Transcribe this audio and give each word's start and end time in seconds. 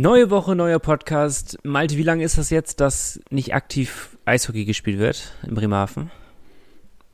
Neue 0.00 0.30
Woche, 0.30 0.54
neuer 0.54 0.78
Podcast. 0.78 1.58
Malte, 1.64 1.96
wie 1.96 2.04
lange 2.04 2.22
ist 2.22 2.38
das 2.38 2.50
jetzt, 2.50 2.78
dass 2.78 3.18
nicht 3.30 3.52
aktiv 3.52 4.16
Eishockey 4.26 4.64
gespielt 4.64 5.00
wird 5.00 5.32
in 5.44 5.56
Bremerhaven? 5.56 6.12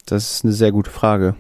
Das 0.05 0.35
ist 0.35 0.45
eine 0.45 0.53
sehr 0.53 0.71
gute 0.71 0.91
Frage. 0.91 1.35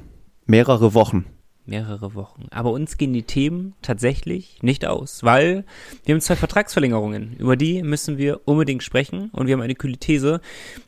Mehrere 0.46 0.94
Wochen. 0.94 1.26
Mehrere 1.66 2.14
Wochen. 2.14 2.46
Aber 2.50 2.70
uns 2.70 2.96
gehen 2.96 3.12
die 3.12 3.24
Themen 3.24 3.74
tatsächlich 3.82 4.62
nicht 4.62 4.86
aus, 4.86 5.22
weil 5.22 5.66
wir 6.06 6.14
haben 6.14 6.22
zwei 6.22 6.36
Vertragsverlängerungen. 6.36 7.34
Über 7.36 7.56
die 7.56 7.82
müssen 7.82 8.16
wir 8.16 8.40
unbedingt 8.46 8.82
sprechen 8.82 9.28
und 9.34 9.46
wir 9.46 9.52
haben 9.52 9.60
eine 9.60 9.74
kühle 9.74 9.98
These, 9.98 10.40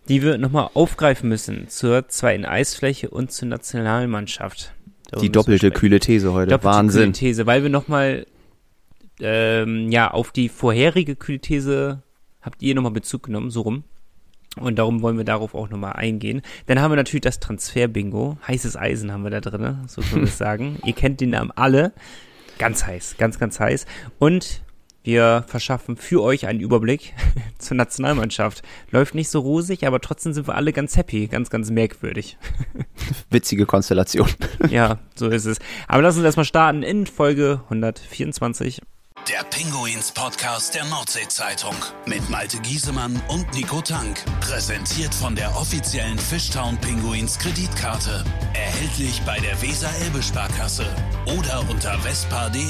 die 0.08 0.22
wir 0.22 0.38
nochmal 0.38 0.70
aufgreifen 0.72 1.28
müssen 1.28 1.68
zur 1.68 2.08
zweiten 2.08 2.46
Eisfläche 2.46 3.10
und 3.10 3.30
zur 3.30 3.48
Nationalmannschaft. 3.48 4.72
Darüber 5.10 5.20
die 5.20 5.32
doppelte 5.32 5.70
kühle 5.70 6.00
These 6.00 6.32
heute. 6.32 6.52
Doppelte 6.52 6.64
Wahnsinn. 6.64 7.02
Kühle 7.02 7.12
These, 7.12 7.44
weil 7.44 7.62
wir 7.62 7.68
nochmal 7.68 8.24
ähm, 9.20 9.90
ja, 9.90 10.10
auf 10.10 10.32
die 10.32 10.48
vorherige 10.48 11.16
kühle 11.16 11.40
These 11.40 12.02
habt 12.42 12.62
ihr 12.62 12.74
nochmal 12.74 12.92
Bezug 12.92 13.24
genommen, 13.24 13.50
so 13.50 13.62
rum. 13.62 13.84
Und 14.58 14.78
darum 14.78 15.02
wollen 15.02 15.18
wir 15.18 15.24
darauf 15.24 15.54
auch 15.54 15.68
nochmal 15.68 15.94
eingehen. 15.94 16.40
Dann 16.66 16.80
haben 16.80 16.90
wir 16.90 16.96
natürlich 16.96 17.22
das 17.22 17.40
Transfer-Bingo. 17.40 18.38
Heißes 18.46 18.76
Eisen 18.76 19.12
haben 19.12 19.22
wir 19.22 19.30
da 19.30 19.40
drin, 19.40 19.84
so 19.86 20.00
können 20.00 20.22
wir 20.22 20.28
es 20.28 20.38
sagen. 20.38 20.78
Ihr 20.84 20.94
kennt 20.94 21.20
den 21.20 21.30
Namen 21.30 21.50
alle. 21.54 21.92
Ganz 22.58 22.86
heiß, 22.86 23.16
ganz, 23.18 23.38
ganz 23.38 23.60
heiß. 23.60 23.84
Und 24.18 24.62
wir 25.02 25.44
verschaffen 25.46 25.96
für 25.96 26.22
euch 26.22 26.46
einen 26.46 26.60
Überblick 26.60 27.12
zur 27.58 27.76
Nationalmannschaft. 27.76 28.62
Läuft 28.90 29.14
nicht 29.14 29.28
so 29.28 29.40
rosig, 29.40 29.86
aber 29.86 30.00
trotzdem 30.00 30.32
sind 30.32 30.48
wir 30.48 30.54
alle 30.54 30.72
ganz 30.72 30.96
happy, 30.96 31.26
ganz, 31.26 31.50
ganz 31.50 31.70
merkwürdig. 31.70 32.38
Witzige 33.30 33.66
Konstellation. 33.66 34.28
ja, 34.70 34.98
so 35.14 35.28
ist 35.28 35.44
es. 35.44 35.58
Aber 35.86 36.02
lass 36.02 36.16
uns 36.16 36.24
erstmal 36.24 36.46
starten 36.46 36.82
in 36.82 37.06
Folge 37.06 37.60
124. 37.64 38.80
Der 39.28 39.42
Pinguins 39.50 40.12
Podcast 40.12 40.74
der 40.76 40.84
Nordsee-Zeitung 40.84 41.74
mit 42.06 42.30
Malte 42.30 42.58
Giesemann 42.58 43.20
und 43.26 43.52
Nico 43.54 43.80
Tank. 43.80 44.24
Präsentiert 44.40 45.12
von 45.12 45.34
der 45.34 45.48
offiziellen 45.56 46.16
Fishtown 46.16 46.76
Pinguins 46.76 47.36
Kreditkarte. 47.36 48.22
Erhältlich 48.54 49.20
bei 49.26 49.38
der 49.40 49.60
Weser-Elbe-Sparkasse 49.60 50.86
oder 51.36 51.68
unter 51.68 51.98
vespa.de. 51.98 52.60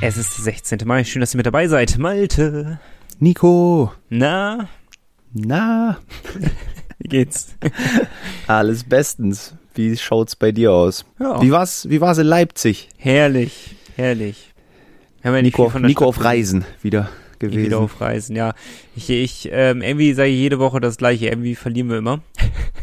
Es 0.00 0.16
ist 0.16 0.38
der 0.38 0.44
16. 0.44 0.80
Mai. 0.86 1.04
Schön, 1.04 1.20
dass 1.20 1.34
ihr 1.34 1.36
mit 1.36 1.46
dabei 1.46 1.68
seid. 1.68 1.96
Malte. 1.98 2.80
Nico. 3.20 3.92
Na? 4.08 4.68
Na? 5.32 5.98
Wie 6.98 7.08
geht's? 7.08 7.54
Alles 8.48 8.82
bestens. 8.82 9.54
Wie 9.74 9.96
schaut's 9.96 10.34
bei 10.34 10.50
dir 10.50 10.72
aus? 10.72 11.04
Ja. 11.20 11.40
Wie 11.40 11.52
war's, 11.52 11.88
wie 11.88 12.00
war's 12.00 12.18
in 12.18 12.26
Leipzig? 12.26 12.88
Herrlich, 12.96 13.76
herrlich. 13.94 14.51
Haben 15.24 15.34
ja 15.34 15.42
Nico, 15.42 15.72
Nico 15.78 16.06
auf 16.06 16.22
Reisen 16.24 16.64
wieder 16.82 17.10
gewesen. 17.38 17.66
Wieder 17.66 17.78
auf 17.78 18.00
Reisen, 18.00 18.34
ja. 18.34 18.54
Ich, 18.96 19.10
ich 19.10 19.48
ähm, 19.52 19.82
irgendwie 19.82 20.14
sage 20.14 20.30
ich 20.30 20.36
jede 20.36 20.58
Woche 20.58 20.80
das 20.80 20.96
gleiche, 20.96 21.26
irgendwie 21.26 21.54
verlieren 21.54 21.90
wir 21.90 21.98
immer. 21.98 22.22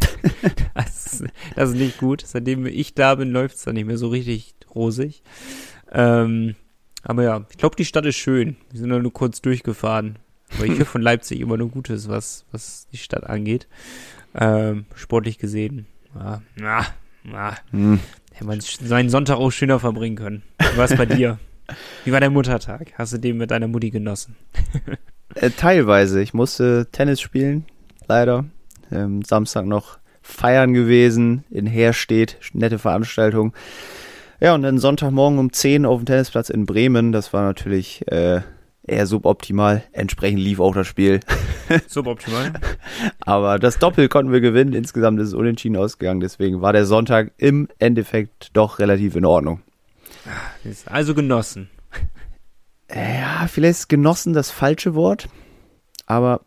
das, 0.75 1.23
das, 1.55 1.69
ist 1.69 1.75
nicht 1.75 1.97
gut. 1.97 2.23
Seitdem 2.25 2.65
ich 2.65 2.93
da 2.93 3.15
bin, 3.15 3.31
läuft 3.31 3.55
es 3.55 3.63
dann 3.63 3.75
nicht 3.75 3.87
mehr 3.87 3.97
so 3.97 4.09
richtig 4.09 4.53
rosig. 4.73 5.23
Ähm, 5.91 6.55
aber 7.03 7.23
ja, 7.23 7.45
ich 7.49 7.57
glaube, 7.57 7.75
die 7.75 7.85
Stadt 7.85 8.05
ist 8.05 8.17
schön. 8.17 8.57
Wir 8.71 8.79
sind 8.79 8.89
nur 8.89 9.13
kurz 9.13 9.41
durchgefahren. 9.41 10.19
Aber 10.55 10.65
ich 10.65 10.77
höre 10.77 10.85
von 10.85 11.01
Leipzig 11.01 11.39
immer 11.39 11.57
nur 11.57 11.69
Gutes, 11.69 12.09
was, 12.09 12.45
was 12.51 12.87
die 12.91 12.97
Stadt 12.97 13.23
angeht. 13.23 13.67
Ähm, 14.35 14.85
sportlich 14.95 15.37
gesehen. 15.37 15.85
Ja, 16.15 16.41
na, 16.55 16.85
na. 17.23 17.55
Hm. 17.71 17.99
Hätte 18.31 18.45
man 18.45 18.59
seinen 18.59 19.09
Sonntag 19.09 19.37
auch 19.37 19.51
schöner 19.51 19.79
verbringen 19.79 20.15
können. 20.15 20.43
Was 20.75 20.95
bei 20.95 21.05
dir? 21.05 21.39
Wie 22.05 22.11
war 22.11 22.19
der 22.19 22.29
Muttertag? 22.29 22.93
Hast 22.97 23.13
du 23.13 23.17
den 23.17 23.37
mit 23.37 23.51
deiner 23.51 23.67
Mutti 23.67 23.89
genossen? 23.89 24.35
äh, 25.35 25.49
teilweise. 25.49 26.21
Ich 26.21 26.33
musste 26.33 26.87
Tennis 26.91 27.21
spielen, 27.21 27.65
leider. 28.07 28.45
Ähm, 28.91 29.21
Samstag 29.23 29.65
noch 29.65 29.99
feiern 30.21 30.73
gewesen, 30.73 31.43
in 31.49 31.65
Herstedt, 31.65 32.37
nette 32.53 32.79
Veranstaltung. 32.79 33.53
Ja, 34.39 34.55
und 34.55 34.61
dann 34.61 34.77
Sonntagmorgen 34.77 35.37
um 35.37 35.51
10 35.51 35.85
auf 35.85 35.99
dem 36.01 36.05
Tennisplatz 36.05 36.49
in 36.49 36.65
Bremen. 36.65 37.11
Das 37.11 37.33
war 37.33 37.43
natürlich 37.43 38.07
äh, 38.07 38.41
eher 38.83 39.05
suboptimal. 39.05 39.83
Entsprechend 39.91 40.39
lief 40.39 40.59
auch 40.59 40.73
das 40.73 40.87
Spiel. 40.87 41.19
Suboptimal. 41.87 42.53
Aber 43.21 43.59
das 43.59 43.79
Doppel 43.79 44.07
konnten 44.07 44.31
wir 44.31 44.41
gewinnen. 44.41 44.73
Insgesamt 44.73 45.19
ist 45.19 45.29
es 45.29 45.33
unentschieden 45.33 45.77
ausgegangen. 45.77 46.21
Deswegen 46.21 46.61
war 46.61 46.73
der 46.73 46.85
Sonntag 46.85 47.31
im 47.37 47.67
Endeffekt 47.79 48.51
doch 48.53 48.79
relativ 48.79 49.15
in 49.15 49.25
Ordnung. 49.25 49.61
Also 50.85 51.13
genossen. 51.13 51.69
Ja, 52.93 53.47
vielleicht 53.47 53.79
ist 53.79 53.89
genossen 53.89 54.33
das 54.33 54.51
falsche 54.51 54.95
Wort, 54.95 55.29
aber 56.05 56.41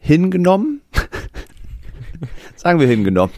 hingenommen. 0.00 0.82
Sagen 2.56 2.80
wir 2.80 2.86
hingenommen. 2.86 3.32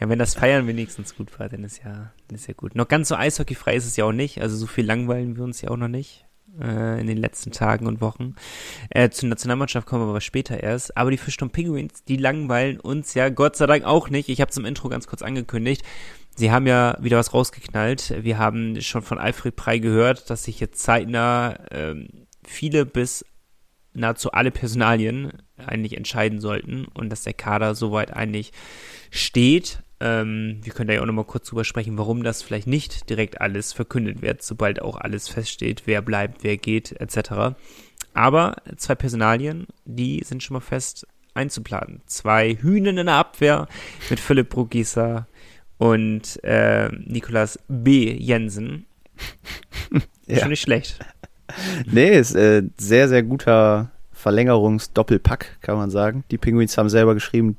Ja, 0.00 0.08
wenn 0.08 0.18
das 0.18 0.34
Feiern 0.34 0.66
wenigstens 0.66 1.16
gut 1.16 1.38
war, 1.38 1.48
dann 1.48 1.64
ist 1.64 1.78
ja, 1.78 2.12
dann 2.28 2.34
ist 2.34 2.46
ja 2.46 2.54
gut. 2.54 2.74
Noch 2.74 2.88
ganz 2.88 3.08
so 3.08 3.16
eishockeyfrei 3.16 3.76
ist 3.76 3.86
es 3.86 3.96
ja 3.96 4.04
auch 4.04 4.12
nicht. 4.12 4.40
Also 4.40 4.56
so 4.56 4.66
viel 4.66 4.86
langweilen 4.86 5.36
wir 5.36 5.44
uns 5.44 5.60
ja 5.60 5.70
auch 5.70 5.76
noch 5.76 5.88
nicht 5.88 6.27
äh, 6.60 7.00
in 7.00 7.06
den 7.06 7.18
letzten 7.18 7.52
Tagen 7.52 7.86
und 7.86 8.00
Wochen. 8.00 8.34
Äh, 8.90 9.10
zur 9.10 9.28
Nationalmannschaft 9.28 9.86
kommen 9.86 10.04
wir 10.04 10.10
aber 10.10 10.20
später 10.20 10.62
erst. 10.62 10.96
Aber 10.96 11.10
die 11.10 11.18
Fischton 11.18 11.50
Penguins, 11.50 12.04
die 12.04 12.16
langweilen 12.16 12.80
uns 12.80 13.14
ja 13.14 13.28
Gott 13.28 13.56
sei 13.56 13.66
Dank 13.66 13.84
auch 13.84 14.10
nicht. 14.10 14.28
Ich 14.28 14.40
habe 14.40 14.50
zum 14.50 14.64
Intro 14.64 14.88
ganz 14.88 15.06
kurz 15.06 15.22
angekündigt. 15.22 15.82
Sie 16.36 16.52
haben 16.52 16.66
ja 16.66 16.96
wieder 17.00 17.18
was 17.18 17.34
rausgeknallt. 17.34 18.14
Wir 18.22 18.38
haben 18.38 18.80
schon 18.80 19.02
von 19.02 19.18
Alfred 19.18 19.56
Prey 19.56 19.80
gehört, 19.80 20.30
dass 20.30 20.44
sich 20.44 20.60
jetzt 20.60 20.80
zeitnah 20.82 21.58
ähm, 21.72 22.08
viele 22.44 22.86
bis 22.86 23.24
nahezu 23.92 24.32
alle 24.32 24.50
Personalien 24.50 25.32
eigentlich 25.56 25.96
entscheiden 25.96 26.40
sollten 26.40 26.86
und 26.94 27.10
dass 27.10 27.22
der 27.22 27.34
Kader 27.34 27.74
soweit 27.74 28.14
eigentlich 28.14 28.52
steht. 29.10 29.82
Ähm, 30.00 30.60
wir 30.62 30.72
können 30.72 30.88
da 30.88 30.94
ja 30.94 31.02
auch 31.02 31.06
nochmal 31.06 31.24
kurz 31.24 31.48
drüber 31.48 31.64
sprechen, 31.64 31.98
warum 31.98 32.22
das 32.22 32.42
vielleicht 32.42 32.66
nicht 32.66 33.10
direkt 33.10 33.40
alles 33.40 33.72
verkündet 33.72 34.22
wird, 34.22 34.42
sobald 34.42 34.80
auch 34.80 34.96
alles 34.96 35.28
feststeht, 35.28 35.82
wer 35.86 36.02
bleibt, 36.02 36.44
wer 36.44 36.56
geht, 36.56 36.92
etc. 36.92 37.56
Aber 38.14 38.56
zwei 38.76 38.94
Personalien, 38.94 39.66
die 39.84 40.22
sind 40.24 40.42
schon 40.42 40.54
mal 40.54 40.60
fest 40.60 41.06
einzuplanen. 41.34 42.00
Zwei 42.06 42.54
Hühnen 42.54 42.98
in 42.98 43.06
der 43.06 43.16
Abwehr 43.16 43.68
mit 44.10 44.20
Philipp 44.20 44.50
Brugisa 44.50 45.26
und 45.78 46.42
äh, 46.44 46.88
Nikolas 46.88 47.58
B. 47.68 48.12
Jensen. 48.12 48.86
ja. 50.26 50.40
Schon 50.40 50.50
nicht 50.50 50.62
schlecht. 50.62 50.98
Nee, 51.86 52.18
ist 52.18 52.34
äh, 52.34 52.62
sehr, 52.76 53.08
sehr 53.08 53.22
guter 53.22 53.90
Verlängerungsdoppelpack, 54.12 55.58
kann 55.60 55.76
man 55.76 55.90
sagen. 55.90 56.24
Die 56.30 56.38
Penguins 56.38 56.76
haben 56.76 56.88
selber 56.88 57.14
geschrieben, 57.14 57.56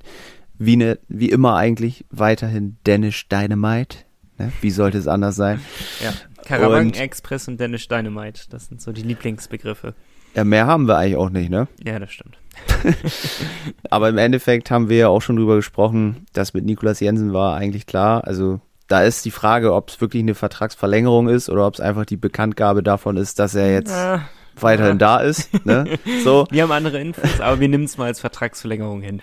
wie, 0.59 0.75
ne, 0.75 0.99
wie 1.07 1.29
immer 1.29 1.55
eigentlich 1.55 2.05
weiterhin 2.11 2.77
Danish 2.83 3.27
Dynamite. 3.29 3.99
Ne? 4.37 4.51
Wie 4.61 4.69
sollte 4.69 4.97
es 4.97 5.07
anders 5.07 5.35
sein? 5.35 5.59
Ja, 6.03 6.13
Karawan 6.45 6.93
Express 6.93 7.47
und 7.47 7.59
Danish 7.59 7.87
Dynamite, 7.87 8.43
das 8.49 8.67
sind 8.67 8.81
so 8.81 8.91
die 8.91 9.01
Lieblingsbegriffe. 9.01 9.95
Ja, 10.35 10.43
mehr 10.43 10.67
haben 10.67 10.87
wir 10.87 10.97
eigentlich 10.97 11.15
auch 11.15 11.31
nicht, 11.31 11.49
ne? 11.49 11.67
Ja, 11.83 11.97
das 11.97 12.11
stimmt. 12.11 12.37
Aber 13.89 14.09
im 14.09 14.17
Endeffekt 14.17 14.69
haben 14.69 14.89
wir 14.89 14.97
ja 14.97 15.07
auch 15.07 15.21
schon 15.21 15.37
drüber 15.37 15.55
gesprochen, 15.55 16.25
dass 16.33 16.53
mit 16.53 16.65
Nikolas 16.65 16.99
Jensen 16.99 17.33
war 17.33 17.55
eigentlich 17.55 17.87
klar. 17.87 18.25
Also 18.25 18.59
da 18.87 19.01
ist 19.01 19.25
die 19.25 19.31
Frage, 19.31 19.73
ob 19.73 19.89
es 19.89 20.01
wirklich 20.01 20.21
eine 20.21 20.35
Vertragsverlängerung 20.35 21.29
ist 21.29 21.49
oder 21.49 21.65
ob 21.65 21.73
es 21.75 21.79
einfach 21.79 22.05
die 22.05 22.17
Bekanntgabe 22.17 22.83
davon 22.83 23.17
ist, 23.17 23.39
dass 23.39 23.55
er 23.55 23.71
jetzt 23.71 23.91
ja, 23.91 24.27
weiterhin 24.63 24.99
ja. 24.99 25.17
da 25.17 25.17
ist. 25.17 25.49
Ne? 25.65 25.97
So. 26.23 26.47
Wir 26.49 26.63
haben 26.63 26.71
andere 26.71 26.99
Infos, 26.99 27.39
aber 27.39 27.59
wir 27.59 27.69
nehmen 27.69 27.85
es 27.85 27.97
mal 27.97 28.05
als 28.05 28.19
Vertragsverlängerung 28.19 29.01
hin. 29.01 29.21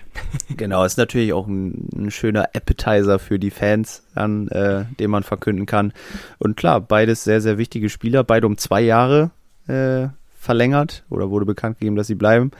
genau, 0.56 0.84
ist 0.84 0.96
natürlich 0.96 1.32
auch 1.32 1.46
ein, 1.46 1.88
ein 1.94 2.10
schöner 2.10 2.50
Appetizer 2.54 3.18
für 3.18 3.38
die 3.38 3.50
Fans, 3.50 4.02
an, 4.14 4.48
äh, 4.48 4.84
den 4.98 5.10
man 5.10 5.22
verkünden 5.22 5.66
kann. 5.66 5.92
Und 6.38 6.56
klar, 6.56 6.80
beides 6.80 7.24
sehr, 7.24 7.40
sehr 7.40 7.58
wichtige 7.58 7.88
Spieler, 7.88 8.24
beide 8.24 8.46
um 8.46 8.56
zwei 8.56 8.80
Jahre 8.80 9.30
äh, 9.66 10.08
verlängert 10.38 11.04
oder 11.10 11.30
wurde 11.30 11.44
bekannt 11.44 11.78
gegeben, 11.78 11.96
dass 11.96 12.06
sie 12.06 12.14
bleiben. 12.14 12.50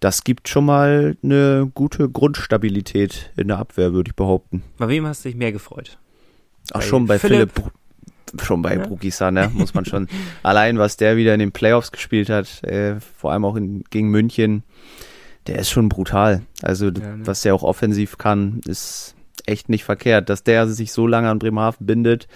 Das 0.00 0.24
gibt 0.24 0.48
schon 0.48 0.64
mal 0.64 1.16
eine 1.22 1.70
gute 1.74 2.08
Grundstabilität 2.08 3.30
in 3.36 3.48
der 3.48 3.58
Abwehr, 3.58 3.92
würde 3.92 4.10
ich 4.10 4.16
behaupten. 4.16 4.62
Bei 4.78 4.88
wem 4.88 5.06
hast 5.06 5.24
du 5.24 5.28
dich 5.28 5.36
mehr 5.36 5.52
gefreut? 5.52 5.98
Ach, 6.70 6.80
bei 6.80 6.86
schon 6.86 7.06
bei 7.06 7.18
Philipp. 7.18 7.52
Philipp 7.52 7.72
schon 8.42 8.62
bei 8.62 8.76
ja? 8.76 8.86
Brugisa, 8.86 9.30
ne? 9.30 9.50
Muss 9.52 9.74
man 9.74 9.84
schon. 9.84 10.08
allein, 10.42 10.78
was 10.78 10.96
der 10.96 11.16
wieder 11.16 11.34
in 11.34 11.40
den 11.40 11.52
Playoffs 11.52 11.92
gespielt 11.92 12.28
hat, 12.28 12.62
äh, 12.64 13.00
vor 13.00 13.32
allem 13.32 13.44
auch 13.44 13.56
in, 13.56 13.84
gegen 13.90 14.08
München, 14.08 14.62
der 15.46 15.58
ist 15.58 15.70
schon 15.70 15.88
brutal. 15.88 16.42
Also, 16.62 16.86
ja, 16.86 17.16
ne? 17.16 17.26
was 17.26 17.42
der 17.42 17.54
auch 17.54 17.62
offensiv 17.62 18.18
kann, 18.18 18.60
ist 18.66 19.14
echt 19.46 19.68
nicht 19.68 19.84
verkehrt. 19.84 20.28
Dass 20.28 20.44
der 20.44 20.68
sich 20.68 20.92
so 20.92 21.06
lange 21.06 21.28
an 21.28 21.38
Bremerhaven 21.38 21.86
bindet, 21.86 22.28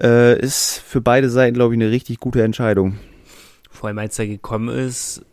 äh, 0.00 0.38
ist 0.38 0.78
für 0.78 1.00
beide 1.00 1.30
Seiten, 1.30 1.54
glaube 1.54 1.74
ich, 1.74 1.80
eine 1.80 1.90
richtig 1.90 2.18
gute 2.18 2.42
Entscheidung 2.42 2.98
vor 3.78 3.88
allem 3.88 3.98
als 3.98 4.18
er 4.18 4.26
gekommen 4.26 4.68
ist, 4.68 5.24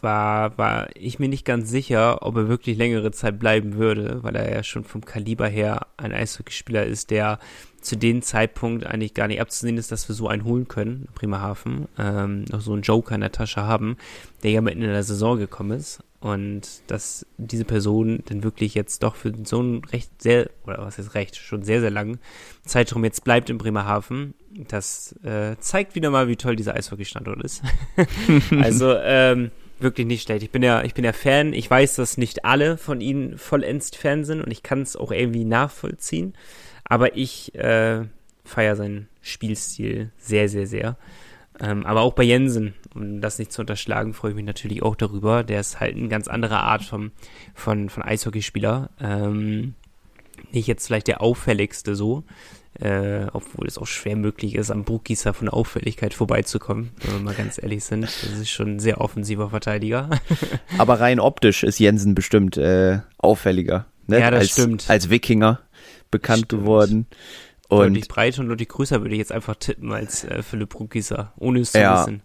war, 0.00 0.56
war 0.56 0.88
ich 0.94 1.18
mir 1.18 1.28
nicht 1.28 1.44
ganz 1.44 1.68
sicher, 1.68 2.22
ob 2.22 2.36
er 2.36 2.48
wirklich 2.48 2.78
längere 2.78 3.10
Zeit 3.10 3.40
bleiben 3.40 3.74
würde, 3.74 4.22
weil 4.22 4.36
er 4.36 4.50
ja 4.50 4.62
schon 4.62 4.84
vom 4.84 5.04
Kaliber 5.04 5.48
her 5.48 5.88
ein 5.96 6.12
Eishockeyspieler 6.12 6.86
ist, 6.86 7.10
der 7.10 7.40
zu 7.80 7.96
dem 7.96 8.22
Zeitpunkt 8.22 8.86
eigentlich 8.86 9.14
gar 9.14 9.28
nicht 9.28 9.40
abzusehen 9.40 9.78
ist, 9.78 9.92
dass 9.92 10.08
wir 10.08 10.14
so 10.14 10.28
einen 10.28 10.44
holen 10.44 10.68
können, 10.68 11.08
Bremerhaven, 11.14 11.86
ähm, 11.98 12.44
noch 12.50 12.60
so 12.60 12.72
einen 12.72 12.82
Joker 12.82 13.14
in 13.14 13.20
der 13.20 13.32
Tasche 13.32 13.62
haben, 13.62 13.96
der 14.42 14.50
ja 14.50 14.60
mitten 14.60 14.82
in 14.82 14.90
der 14.90 15.04
Saison 15.04 15.38
gekommen 15.38 15.78
ist 15.78 16.00
und 16.20 16.62
dass 16.88 17.24
diese 17.36 17.64
Person 17.64 18.22
dann 18.26 18.42
wirklich 18.42 18.74
jetzt 18.74 19.02
doch 19.02 19.14
für 19.14 19.32
so 19.44 19.60
einen 19.60 19.84
recht 19.84 20.20
sehr, 20.20 20.50
oder 20.66 20.78
was 20.78 20.98
ist 20.98 21.14
recht, 21.14 21.36
schon 21.36 21.62
sehr, 21.62 21.80
sehr 21.80 21.90
langen 21.90 22.18
Zeitraum 22.64 23.04
jetzt 23.04 23.22
bleibt 23.22 23.50
in 23.50 23.58
Bremerhaven, 23.58 24.34
das 24.68 25.14
äh, 25.22 25.56
zeigt 25.60 25.94
wieder 25.94 26.10
mal, 26.10 26.26
wie 26.26 26.36
toll 26.36 26.56
dieser 26.56 26.74
Eishockey-Standort 26.74 27.42
ist. 27.42 27.62
also, 28.60 28.94
ähm, 28.96 29.52
wirklich 29.80 30.06
nicht 30.06 30.22
schlecht. 30.24 30.42
Ich 30.42 30.50
bin 30.50 30.62
ja, 30.62 30.82
ich 30.82 30.94
bin 30.94 31.04
ja 31.04 31.12
Fan. 31.12 31.52
Ich 31.52 31.70
weiß, 31.70 31.96
dass 31.96 32.18
nicht 32.18 32.44
alle 32.44 32.76
von 32.76 33.00
ihnen 33.00 33.38
vollends 33.38 33.90
Fan 33.94 34.24
sind 34.24 34.42
und 34.42 34.50
ich 34.50 34.62
kann 34.62 34.82
es 34.82 34.96
auch 34.96 35.12
irgendwie 35.12 35.44
nachvollziehen. 35.44 36.34
Aber 36.88 37.16
ich 37.16 37.54
äh, 37.54 38.04
feiere 38.44 38.76
seinen 38.76 39.08
Spielstil 39.20 40.10
sehr, 40.18 40.48
sehr, 40.48 40.66
sehr. 40.66 40.96
Ähm, 41.60 41.84
aber 41.86 42.02
auch 42.02 42.14
bei 42.14 42.22
Jensen, 42.22 42.74
um 42.94 43.20
das 43.20 43.38
nicht 43.38 43.52
zu 43.52 43.62
unterschlagen, 43.62 44.14
freue 44.14 44.30
ich 44.30 44.36
mich 44.36 44.44
natürlich 44.44 44.82
auch 44.82 44.96
darüber. 44.96 45.42
Der 45.42 45.60
ist 45.60 45.80
halt 45.80 45.96
eine 45.96 46.08
ganz 46.08 46.28
andere 46.28 46.58
Art 46.58 46.84
vom, 46.84 47.10
von, 47.54 47.88
von 47.88 48.02
Eishockeyspieler. 48.02 48.90
Ähm, 49.00 49.74
nicht 50.52 50.68
jetzt 50.68 50.86
vielleicht 50.86 51.08
der 51.08 51.20
auffälligste 51.20 51.96
so, 51.96 52.22
äh, 52.80 53.26
obwohl 53.32 53.66
es 53.66 53.76
auch 53.76 53.86
schwer 53.86 54.16
möglich 54.16 54.54
ist, 54.54 54.70
am 54.70 54.84
Bruckgießer 54.84 55.34
von 55.34 55.46
der 55.46 55.54
Auffälligkeit 55.54 56.14
vorbeizukommen, 56.14 56.90
wenn 57.02 57.14
wir 57.14 57.20
mal 57.20 57.34
ganz 57.34 57.60
ehrlich 57.60 57.84
sind. 57.84 58.04
Das 58.04 58.22
ist 58.22 58.50
schon 58.50 58.76
ein 58.76 58.80
sehr 58.80 59.00
offensiver 59.00 59.50
Verteidiger. 59.50 60.10
Aber 60.78 61.00
rein 61.00 61.18
optisch 61.18 61.64
ist 61.64 61.80
Jensen 61.80 62.14
bestimmt 62.14 62.56
äh, 62.56 63.00
auffälliger. 63.18 63.86
Ne? 64.06 64.20
Ja, 64.20 64.30
das 64.30 64.40
als, 64.40 64.50
stimmt. 64.52 64.84
Als 64.88 65.10
Wikinger 65.10 65.60
bekannt 66.10 66.44
Stimmt. 66.46 66.62
geworden. 66.62 67.06
Und 67.68 67.78
deutlich 67.80 68.08
breiter 68.08 68.40
und 68.40 68.48
deutlich 68.48 68.68
größer 68.68 69.02
würde 69.02 69.14
ich 69.14 69.18
jetzt 69.18 69.32
einfach 69.32 69.56
tippen 69.56 69.92
als 69.92 70.24
äh, 70.24 70.42
Philipp 70.42 70.70
Bruckgießer, 70.70 71.32
ohne 71.36 71.60
es 71.60 71.72
zu 71.72 71.78
Ja. 71.78 72.00
wissen. 72.00 72.22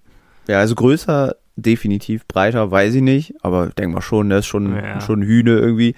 ja, 0.48 0.60
also 0.60 0.74
größer 0.76 1.36
definitiv, 1.56 2.26
breiter 2.28 2.72
weiß 2.72 2.96
ich 2.96 3.02
nicht, 3.02 3.36
aber 3.44 3.68
denk 3.70 3.94
mal 3.94 4.02
schon, 4.02 4.30
der 4.30 4.40
ist 4.40 4.46
schon, 4.48 4.76
Ja. 4.76 5.02
schon 5.02 5.22
Hühne 5.22 5.52
irgendwie. 5.60 5.96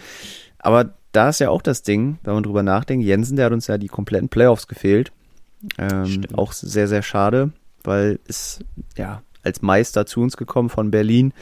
Aber 0.59 0.93
da 1.11 1.29
ist 1.29 1.39
ja 1.39 1.49
auch 1.49 1.61
das 1.61 1.81
Ding, 1.83 2.17
wenn 2.23 2.33
man 2.33 2.43
drüber 2.43 2.63
nachdenkt, 2.63 3.05
Jensen, 3.05 3.37
der 3.37 3.45
hat 3.45 3.53
uns 3.53 3.67
ja 3.67 3.77
die 3.77 3.87
kompletten 3.87 4.29
Playoffs 4.29 4.67
gefehlt. 4.67 5.11
Ähm, 5.77 6.23
auch 6.33 6.51
sehr, 6.51 6.87
sehr 6.87 7.01
schade, 7.03 7.51
weil 7.83 8.19
ist 8.27 8.59
ja 8.97 9.21
als 9.43 9.61
Meister 9.61 10.05
zu 10.05 10.21
uns 10.21 10.35
gekommen 10.37 10.69
von 10.69 10.91
Berlin. 10.91 11.33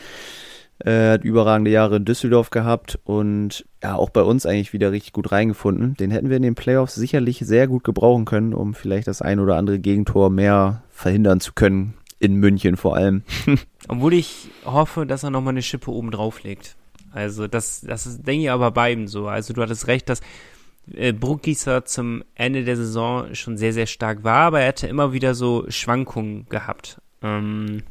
Äh, 0.86 1.12
hat 1.12 1.24
überragende 1.24 1.72
Jahre 1.72 1.96
in 1.96 2.06
Düsseldorf 2.06 2.50
gehabt 2.50 3.00
und 3.06 3.66
ja, 3.82 3.96
auch 3.96 4.10
bei 4.10 4.22
uns 4.22 4.46
eigentlich 4.46 4.74
wieder 4.74 4.92
richtig 4.92 5.14
gut 5.14 5.32
reingefunden. 5.32 5.96
Den 5.96 6.12
hätten 6.12 6.30
wir 6.30 6.36
in 6.38 6.44
den 6.44 6.56
Playoffs 6.56 6.96
sicherlich 6.96 7.40
sehr 7.40 7.68
gut 7.68 7.86
gebrauchen 7.86 8.26
können, 8.26 8.54
um 8.54 8.74
vielleicht 8.74 9.08
das 9.08 9.22
ein 9.22 9.40
oder 9.40 9.56
andere 9.56 9.80
Gegentor 9.80 10.30
mehr 10.30 10.84
verhindern 10.90 11.40
zu 11.40 11.54
können. 11.54 11.94
In 12.20 12.36
München 12.36 12.76
vor 12.76 12.96
allem. 12.96 13.24
Obwohl 13.88 14.14
ich 14.14 14.50
hoffe, 14.66 15.06
dass 15.06 15.24
er 15.24 15.30
nochmal 15.30 15.54
eine 15.54 15.62
Schippe 15.62 15.92
oben 15.92 16.12
drauf 16.12 16.44
legt. 16.44 16.76
Also 17.12 17.48
das, 17.48 17.82
das 17.82 18.06
ist, 18.06 18.28
denke 18.28 18.44
ich 18.44 18.52
aber 18.52 18.72
bei 18.72 18.92
ihm 18.92 19.08
so. 19.08 19.28
Also 19.28 19.54
du 19.54 19.62
hattest 19.62 19.88
recht, 19.88 20.10
dass 20.10 20.22
äh, 20.92 21.14
Bruckgießer 21.14 21.86
zum 21.86 22.24
Ende 22.36 22.66
der 22.66 22.76
Saison 22.76 23.34
schon 23.36 23.58
sehr, 23.58 23.72
sehr 23.72 23.88
stark 23.88 24.24
war, 24.24 24.40
aber 24.40 24.62
er 24.62 24.70
hatte 24.70 24.88
immer 24.88 25.14
wieder 25.14 25.34
so 25.34 25.66
Schwankungen 25.70 26.46
gehabt. 26.50 27.02
Ähm, 27.22 27.84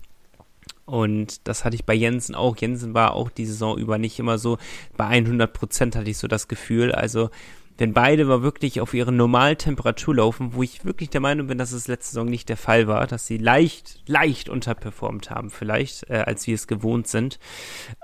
und 0.92 1.48
das 1.48 1.64
hatte 1.64 1.74
ich 1.74 1.86
bei 1.86 1.94
Jensen 1.94 2.34
auch. 2.34 2.54
Jensen 2.54 2.92
war 2.92 3.14
auch 3.14 3.30
die 3.30 3.46
Saison 3.46 3.78
über 3.78 3.96
nicht 3.96 4.18
immer 4.18 4.36
so, 4.36 4.58
bei 4.94 5.06
100 5.06 5.50
Prozent 5.50 5.96
hatte 5.96 6.10
ich 6.10 6.18
so 6.18 6.28
das 6.28 6.48
Gefühl. 6.48 6.92
Also 6.92 7.30
wenn 7.78 7.94
beide 7.94 8.26
mal 8.26 8.42
wirklich 8.42 8.78
auf 8.78 8.92
ihre 8.92 9.10
normale 9.10 9.56
Temperatur 9.56 10.16
laufen, 10.16 10.52
wo 10.52 10.62
ich 10.62 10.84
wirklich 10.84 11.08
der 11.08 11.22
Meinung 11.22 11.46
bin, 11.46 11.56
dass 11.56 11.72
es 11.72 11.88
letzte 11.88 12.12
Saison 12.12 12.28
nicht 12.28 12.50
der 12.50 12.58
Fall 12.58 12.88
war, 12.88 13.06
dass 13.06 13.26
sie 13.26 13.38
leicht, 13.38 14.02
leicht 14.06 14.50
unterperformt 14.50 15.30
haben 15.30 15.48
vielleicht, 15.48 16.10
äh, 16.10 16.24
als 16.26 16.46
wir 16.46 16.54
es 16.54 16.66
gewohnt 16.66 17.08
sind. 17.08 17.38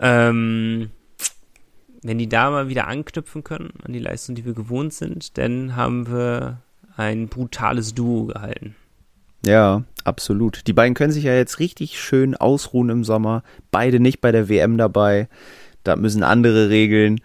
Ähm, 0.01 0.89
wenn 2.03 2.17
die 2.17 2.31
da 2.31 2.49
mal 2.49 2.71
wieder 2.71 2.87
anknüpfen 2.87 3.45
können 3.45 3.75
an 3.85 3.93
die 3.93 3.99
Leistung, 3.99 4.35
die 4.35 4.47
wir 4.47 4.55
gewohnt 4.55 4.95
sind, 4.95 5.37
dann 5.37 5.77
haben 5.77 6.11
wir 6.11 6.63
ein 6.97 7.29
brutales 7.29 7.93
Duo 7.93 8.25
gehalten. 8.25 8.77
Ja, 9.45 9.85
absolut. 10.05 10.67
Die 10.67 10.73
beiden 10.73 10.95
können 10.95 11.13
sich 11.13 11.25
ja 11.25 11.35
jetzt 11.35 11.59
richtig 11.61 12.01
schön 12.01 12.35
ausruhen 12.35 12.91
im 12.91 13.05
Sommer. 13.05 13.43
Beide 13.71 14.01
nicht 14.01 14.21
bei 14.21 14.33
der 14.33 14.49
WM 14.49 14.77
dabei. 14.79 15.29
Da 15.85 15.97
müssen 15.97 16.23
andere 16.23 16.69
Regeln. 16.69 17.21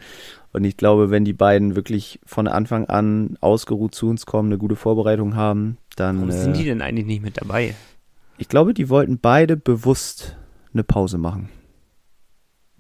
Und 0.51 0.63
ich 0.63 0.77
glaube, 0.77 1.09
wenn 1.09 1.25
die 1.25 1.33
beiden 1.33 1.75
wirklich 1.75 2.19
von 2.25 2.47
Anfang 2.47 2.85
an 2.85 3.37
ausgeruht 3.41 3.95
zu 3.95 4.07
uns 4.07 4.25
kommen, 4.27 4.49
eine 4.49 4.59
gute 4.59 4.75
Vorbereitung 4.75 5.35
haben, 5.35 5.77
dann. 5.95 6.17
Warum 6.17 6.31
sind 6.31 6.55
die 6.57 6.61
Äh, 6.61 6.65
denn 6.65 6.81
eigentlich 6.81 7.07
nicht 7.07 7.23
mit 7.23 7.37
dabei? 7.41 7.73
ich 8.37 8.47
glaube, 8.49 8.73
die 8.75 8.89
wollten 8.89 9.19
beide 9.19 9.57
bewusst 9.57 10.37
eine 10.73 10.83
Pause 10.83 11.17
machen. 11.17 11.49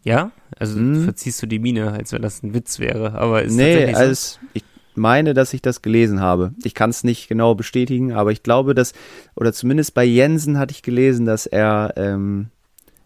Ja? 0.03 0.31
Also 0.57 0.75
Hm. 0.77 1.03
verziehst 1.03 1.41
du 1.41 1.47
die 1.47 1.59
Miene, 1.59 1.91
als 1.91 2.11
wenn 2.11 2.21
das 2.21 2.43
ein 2.43 2.53
Witz 2.53 2.77
wäre, 2.79 3.13
aber 3.13 3.41
ist 3.43 3.55
nee, 3.55 3.73
tatsächlich 3.73 3.95
so. 3.97 4.03
als 4.03 4.39
ich 4.53 4.63
meine, 4.97 5.33
dass 5.33 5.53
ich 5.53 5.61
das 5.61 5.81
gelesen 5.81 6.21
habe. 6.21 6.53
Ich 6.63 6.73
kann 6.73 6.89
es 6.89 7.03
nicht 7.03 7.27
genau 7.27 7.55
bestätigen, 7.55 8.13
aber 8.13 8.31
ich 8.31 8.43
glaube, 8.43 8.73
dass, 8.73 8.93
oder 9.35 9.53
zumindest 9.53 9.93
bei 9.93 10.03
Jensen 10.03 10.57
hatte 10.57 10.71
ich 10.73 10.81
gelesen, 10.83 11.25
dass 11.25 11.45
er 11.45 11.93
ähm, 11.97 12.49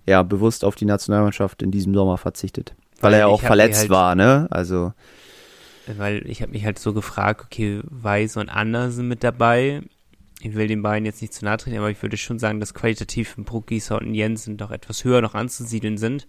ja 0.06 0.24
bewusst 0.24 0.63
auf 0.63 0.75
die 0.75 0.86
Nationalmannschaft 0.86 1.62
in 1.62 1.72
diesem 1.72 1.94
Sommer 1.94 2.18
verzichtet. 2.18 2.75
Weil 3.00 3.13
er 3.13 3.19
ja 3.19 3.28
auch 3.28 3.42
verletzt 3.42 3.81
halt- 3.81 3.89
war, 3.89 4.16
ne? 4.16 4.48
Also, 4.50 4.94
Weil 5.98 6.28
ich 6.28 6.42
habe 6.42 6.51
mich 6.51 6.66
halt 6.66 6.80
so 6.80 6.94
gefragt, 6.94 7.42
okay, 7.45 7.81
Weiß 7.84 8.38
und 8.38 8.50
Andersen 8.50 9.07
mit 9.07 9.24
dabei. 9.24 9.81
Ich 10.42 10.54
will 10.54 10.68
den 10.68 10.83
beiden 10.83 11.06
jetzt 11.06 11.22
nicht 11.22 11.33
zu 11.33 11.45
nahe 11.45 11.57
treten, 11.57 11.78
aber 11.78 11.90
ich 11.90 12.01
würde 12.01 12.16
schon 12.18 12.38
sagen, 12.40 12.60
dass 12.60 12.74
qualitativ 12.75 13.38
ein 13.38 13.44
Bruckgießer 13.44 14.00
und 14.00 14.13
Jensen 14.13 14.57
doch 14.57 14.69
etwas 14.72 15.04
höher 15.04 15.22
noch 15.22 15.33
anzusiedeln 15.33 15.98
sind. 15.98 16.28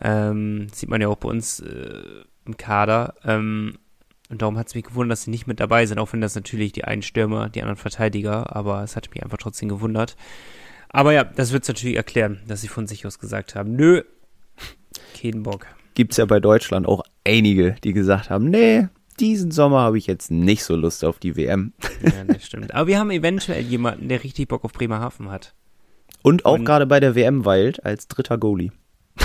Ähm, 0.00 0.68
sieht 0.72 0.88
man 0.88 1.00
ja 1.00 1.08
auch 1.08 1.16
bei 1.18 1.28
uns 1.28 1.60
äh, 1.60 2.02
im 2.46 2.56
Kader. 2.56 3.14
Ähm, 3.24 3.78
und 4.28 4.42
darum 4.42 4.58
hat 4.58 4.68
es 4.68 4.74
mich 4.74 4.84
gewundert, 4.84 5.12
dass 5.12 5.22
sie 5.22 5.30
nicht 5.30 5.46
mit 5.46 5.60
dabei 5.60 5.86
sind, 5.86 5.98
auch 5.98 6.12
wenn 6.12 6.20
das 6.20 6.34
natürlich 6.34 6.72
die 6.72 6.84
einen 6.84 7.02
Stürmer, 7.02 7.48
die 7.48 7.62
anderen 7.62 7.76
Verteidiger, 7.78 8.54
aber 8.54 8.82
es 8.82 8.96
hat 8.96 9.10
mich 9.10 9.22
einfach 9.22 9.38
trotzdem 9.38 9.68
gewundert. 9.68 10.16
Aber 10.90 11.12
ja, 11.12 11.24
das 11.24 11.52
wird 11.52 11.62
es 11.62 11.68
natürlich 11.68 11.96
erklären, 11.96 12.40
dass 12.46 12.60
sie 12.60 12.68
von 12.68 12.86
sich 12.86 13.06
aus 13.06 13.18
gesagt 13.18 13.54
haben, 13.54 13.74
nö, 13.74 14.02
keinen 15.20 15.42
Bock. 15.42 15.66
gibt's 15.94 16.16
ja 16.16 16.26
bei 16.26 16.40
Deutschland 16.40 16.86
auch 16.86 17.02
einige, 17.24 17.76
die 17.84 17.92
gesagt 17.92 18.30
haben, 18.30 18.50
nee, 18.50 18.88
diesen 19.18 19.50
Sommer 19.50 19.80
habe 19.80 19.98
ich 19.98 20.06
jetzt 20.06 20.30
nicht 20.30 20.62
so 20.62 20.76
Lust 20.76 21.04
auf 21.04 21.18
die 21.18 21.36
WM. 21.36 21.72
Ja, 22.02 22.24
das 22.24 22.46
stimmt. 22.46 22.74
Aber 22.74 22.86
wir 22.86 22.98
haben 22.98 23.10
eventuell 23.10 23.62
jemanden, 23.62 24.08
der 24.08 24.22
richtig 24.22 24.48
Bock 24.48 24.64
auf 24.64 24.72
Bremerhaven 24.72 25.30
hat. 25.30 25.54
Und 26.22 26.44
auch 26.44 26.62
gerade 26.62 26.86
bei 26.86 27.00
der 27.00 27.14
WM 27.14 27.44
weilt 27.44 27.84
als 27.84 28.08
dritter 28.08 28.38
Goalie. 28.38 28.70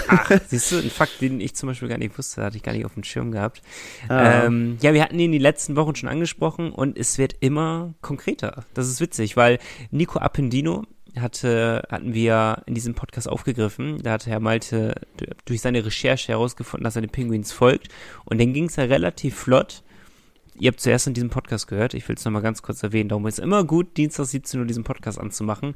Ach, 0.07 0.31
siehst 0.47 0.71
du, 0.71 0.77
ein 0.77 0.89
Fakt, 0.89 1.21
den 1.21 1.39
ich 1.39 1.55
zum 1.55 1.67
Beispiel 1.67 1.89
gar 1.89 1.97
nicht 1.97 2.17
wusste, 2.17 2.43
hatte 2.43 2.57
ich 2.57 2.63
gar 2.63 2.73
nicht 2.73 2.85
auf 2.85 2.93
dem 2.93 3.03
Schirm 3.03 3.31
gehabt. 3.31 3.61
Ah. 4.07 4.45
Ähm, 4.45 4.77
ja, 4.81 4.93
wir 4.93 5.03
hatten 5.03 5.19
ihn 5.19 5.31
die 5.31 5.37
letzten 5.37 5.75
Wochen 5.75 5.95
schon 5.95 6.09
angesprochen 6.09 6.71
und 6.71 6.97
es 6.97 7.17
wird 7.17 7.35
immer 7.39 7.93
konkreter. 8.01 8.65
Das 8.73 8.87
ist 8.87 9.01
witzig, 9.01 9.37
weil 9.37 9.59
Nico 9.91 10.19
Appendino 10.19 10.85
hatte, 11.19 11.83
hatten 11.89 12.13
wir 12.13 12.63
in 12.65 12.73
diesem 12.73 12.95
Podcast 12.95 13.29
aufgegriffen. 13.29 14.01
Da 14.01 14.13
hatte 14.13 14.29
Herr 14.29 14.39
Malte 14.39 14.95
durch 15.45 15.61
seine 15.61 15.85
Recherche 15.85 16.31
herausgefunden, 16.31 16.83
dass 16.83 16.95
er 16.95 17.01
den 17.01 17.11
Penguins 17.11 17.51
folgt. 17.51 17.89
Und 18.25 18.39
dann 18.39 18.53
ging 18.53 18.65
es 18.65 18.75
ja 18.75 18.85
relativ 18.85 19.35
flott. 19.35 19.83
Ihr 20.59 20.69
habt 20.69 20.79
zuerst 20.79 21.07
in 21.07 21.13
diesem 21.13 21.29
Podcast 21.29 21.67
gehört. 21.67 21.93
Ich 21.93 22.07
will 22.07 22.15
es 22.15 22.25
nochmal 22.25 22.41
ganz 22.41 22.61
kurz 22.61 22.81
erwähnen. 22.83 23.09
Darum 23.09 23.25
ist 23.27 23.39
es 23.39 23.43
immer 23.43 23.63
gut, 23.63 23.97
Dienstag 23.97 24.25
17 24.25 24.59
Uhr 24.59 24.65
diesen 24.65 24.83
Podcast 24.83 25.19
anzumachen. 25.19 25.75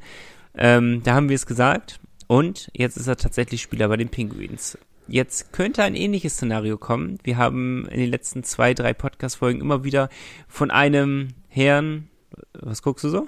Ähm, 0.56 1.02
da 1.04 1.14
haben 1.14 1.28
wir 1.28 1.36
es 1.36 1.46
gesagt. 1.46 2.00
Und 2.28 2.70
jetzt 2.74 2.96
ist 2.96 3.08
er 3.08 3.16
tatsächlich 3.16 3.62
Spieler 3.62 3.88
bei 3.88 3.96
den 3.96 4.10
Penguins. 4.10 4.78
Jetzt 5.08 5.52
könnte 5.52 5.82
ein 5.82 5.96
ähnliches 5.96 6.34
Szenario 6.34 6.76
kommen. 6.76 7.18
Wir 7.24 7.38
haben 7.38 7.88
in 7.88 7.98
den 7.98 8.10
letzten 8.10 8.44
zwei, 8.44 8.74
drei 8.74 8.92
Podcast-Folgen 8.92 9.60
immer 9.62 9.82
wieder 9.82 10.10
von 10.46 10.70
einem 10.70 11.28
Herrn, 11.48 12.10
was 12.52 12.82
guckst 12.82 13.04
du 13.04 13.08
so? 13.08 13.26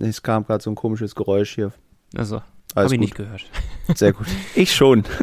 Es 0.00 0.22
kam 0.22 0.46
gerade 0.46 0.62
so 0.62 0.70
ein 0.70 0.76
komisches 0.76 1.16
Geräusch 1.16 1.56
hier. 1.56 1.72
Also, 2.14 2.40
habe 2.76 2.86
ich 2.86 2.92
gut. 2.92 3.00
nicht 3.00 3.16
gehört. 3.16 3.44
Sehr 3.94 4.12
gut. 4.12 4.26
Ich 4.54 4.74
schon. 4.74 5.04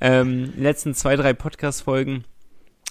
Ähm, 0.00 0.44
in 0.44 0.52
den 0.52 0.62
letzten 0.62 0.94
zwei, 0.94 1.16
drei 1.16 1.32
Podcast-Folgen 1.32 2.24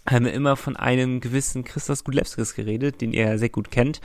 haben 0.08 0.26
wir 0.26 0.34
immer 0.34 0.56
von 0.56 0.76
einem 0.76 1.22
gewissen 1.22 1.64
Christos 1.64 2.04
Gudlewskis 2.04 2.56
geredet, 2.56 3.02
den 3.02 3.14
ihr 3.14 3.38
sehr 3.38 3.50
gut 3.50 3.72
kennt, 3.72 4.02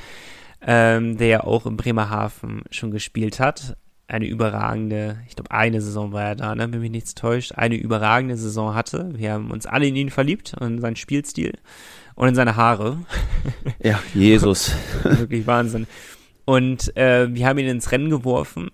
ähm, 0.62 1.16
der 1.16 1.26
ja 1.26 1.40
auch 1.44 1.66
in 1.66 1.76
Bremerhaven 1.76 2.62
schon 2.70 2.90
gespielt 2.90 3.40
hat. 3.40 3.76
Eine 4.06 4.26
überragende, 4.26 5.18
ich 5.28 5.34
glaube 5.34 5.50
eine 5.50 5.80
Saison 5.80 6.12
war 6.12 6.22
er 6.22 6.36
da, 6.36 6.54
ne, 6.54 6.70
wenn 6.70 6.80
mich 6.80 6.90
nichts 6.90 7.14
täuscht, 7.14 7.52
eine 7.52 7.76
überragende 7.76 8.36
Saison 8.36 8.74
hatte. 8.74 9.10
Wir 9.16 9.32
haben 9.32 9.50
uns 9.50 9.66
alle 9.66 9.86
in 9.86 9.96
ihn 9.96 10.10
verliebt 10.10 10.54
und 10.60 10.66
in 10.66 10.80
seinen 10.80 10.96
Spielstil 10.96 11.54
und 12.14 12.28
in 12.28 12.34
seine 12.34 12.56
Haare. 12.56 12.98
Ja, 13.82 14.00
Jesus. 14.14 14.74
Wirklich 15.02 15.46
Wahnsinn. 15.46 15.86
Und 16.44 16.96
äh, 16.96 17.34
wir 17.34 17.46
haben 17.46 17.58
ihn 17.58 17.66
ins 17.66 17.92
Rennen 17.92 18.10
geworfen 18.10 18.70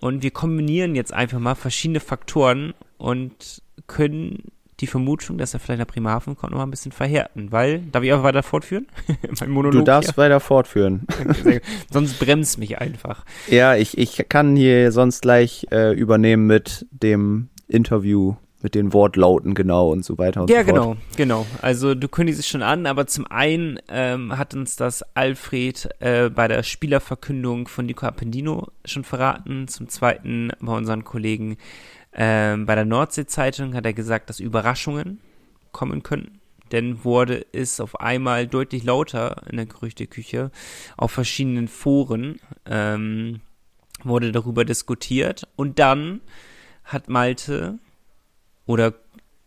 und 0.00 0.22
wir 0.22 0.30
kombinieren 0.30 0.94
jetzt 0.94 1.12
einfach 1.12 1.38
mal 1.38 1.54
verschiedene 1.54 2.00
Faktoren 2.00 2.74
und 2.98 3.62
können 3.86 4.44
die 4.80 4.86
Vermutung, 4.86 5.38
dass 5.38 5.54
er 5.54 5.60
vielleicht 5.60 5.80
nach 5.80 5.86
Bremerhaven 5.86 6.36
kommt, 6.36 6.52
noch 6.52 6.58
mal 6.58 6.66
ein 6.66 6.70
bisschen 6.70 6.92
verhärten, 6.92 7.50
weil, 7.50 7.80
darf 7.80 8.02
ich 8.02 8.12
auch 8.12 8.22
weiter 8.22 8.42
fortführen? 8.42 8.86
mein 9.40 9.50
Monolog 9.50 9.72
du 9.72 9.82
darfst 9.82 10.14
hier? 10.14 10.22
weiter 10.22 10.40
fortführen. 10.40 11.06
sonst 11.92 12.18
bremst 12.18 12.58
mich 12.58 12.78
einfach. 12.78 13.24
Ja, 13.48 13.74
ich, 13.74 13.98
ich 13.98 14.26
kann 14.28 14.56
hier 14.56 14.92
sonst 14.92 15.22
gleich 15.22 15.66
äh, 15.72 15.92
übernehmen 15.92 16.46
mit 16.46 16.86
dem 16.90 17.48
Interview 17.66 18.36
mit 18.60 18.74
den 18.74 18.92
Wortlauten 18.92 19.54
genau 19.54 19.92
und 19.92 20.04
so 20.04 20.18
weiter 20.18 20.42
und 20.42 20.50
ja, 20.50 20.64
so 20.64 20.70
fort. 20.70 20.76
Ja, 20.76 20.82
genau, 20.84 20.96
genau. 21.16 21.46
Also 21.62 21.94
du 21.94 22.08
kündigst 22.08 22.40
es 22.40 22.48
schon 22.48 22.62
an, 22.62 22.86
aber 22.86 23.06
zum 23.06 23.26
einen 23.26 23.78
ähm, 23.88 24.36
hat 24.36 24.54
uns 24.54 24.76
das 24.76 25.04
Alfred 25.14 25.88
äh, 26.00 26.28
bei 26.28 26.48
der 26.48 26.62
Spielerverkündung 26.62 27.68
von 27.68 27.86
Nico 27.86 28.06
Appendino 28.06 28.68
schon 28.84 29.04
verraten. 29.04 29.68
Zum 29.68 29.88
zweiten 29.88 30.50
bei 30.60 30.72
unseren 30.72 31.04
Kollegen 31.04 31.56
ähm, 32.12 32.66
bei 32.66 32.74
der 32.74 32.84
Nordsee-Zeitung 32.84 33.74
hat 33.74 33.86
er 33.86 33.92
gesagt, 33.92 34.30
dass 34.30 34.40
Überraschungen 34.40 35.20
kommen 35.72 36.02
könnten. 36.02 36.40
Denn 36.72 37.04
wurde 37.04 37.46
es 37.52 37.80
auf 37.80 38.00
einmal 38.00 38.46
deutlich 38.46 38.84
lauter 38.84 39.42
in 39.48 39.56
der 39.56 39.66
Gerüchteküche. 39.66 40.50
Auf 40.96 41.12
verschiedenen 41.12 41.68
Foren 41.68 42.40
ähm, 42.66 43.40
wurde 44.02 44.32
darüber 44.32 44.64
diskutiert. 44.64 45.48
Und 45.56 45.78
dann 45.78 46.20
hat 46.84 47.08
Malte 47.08 47.78
oder 48.66 48.94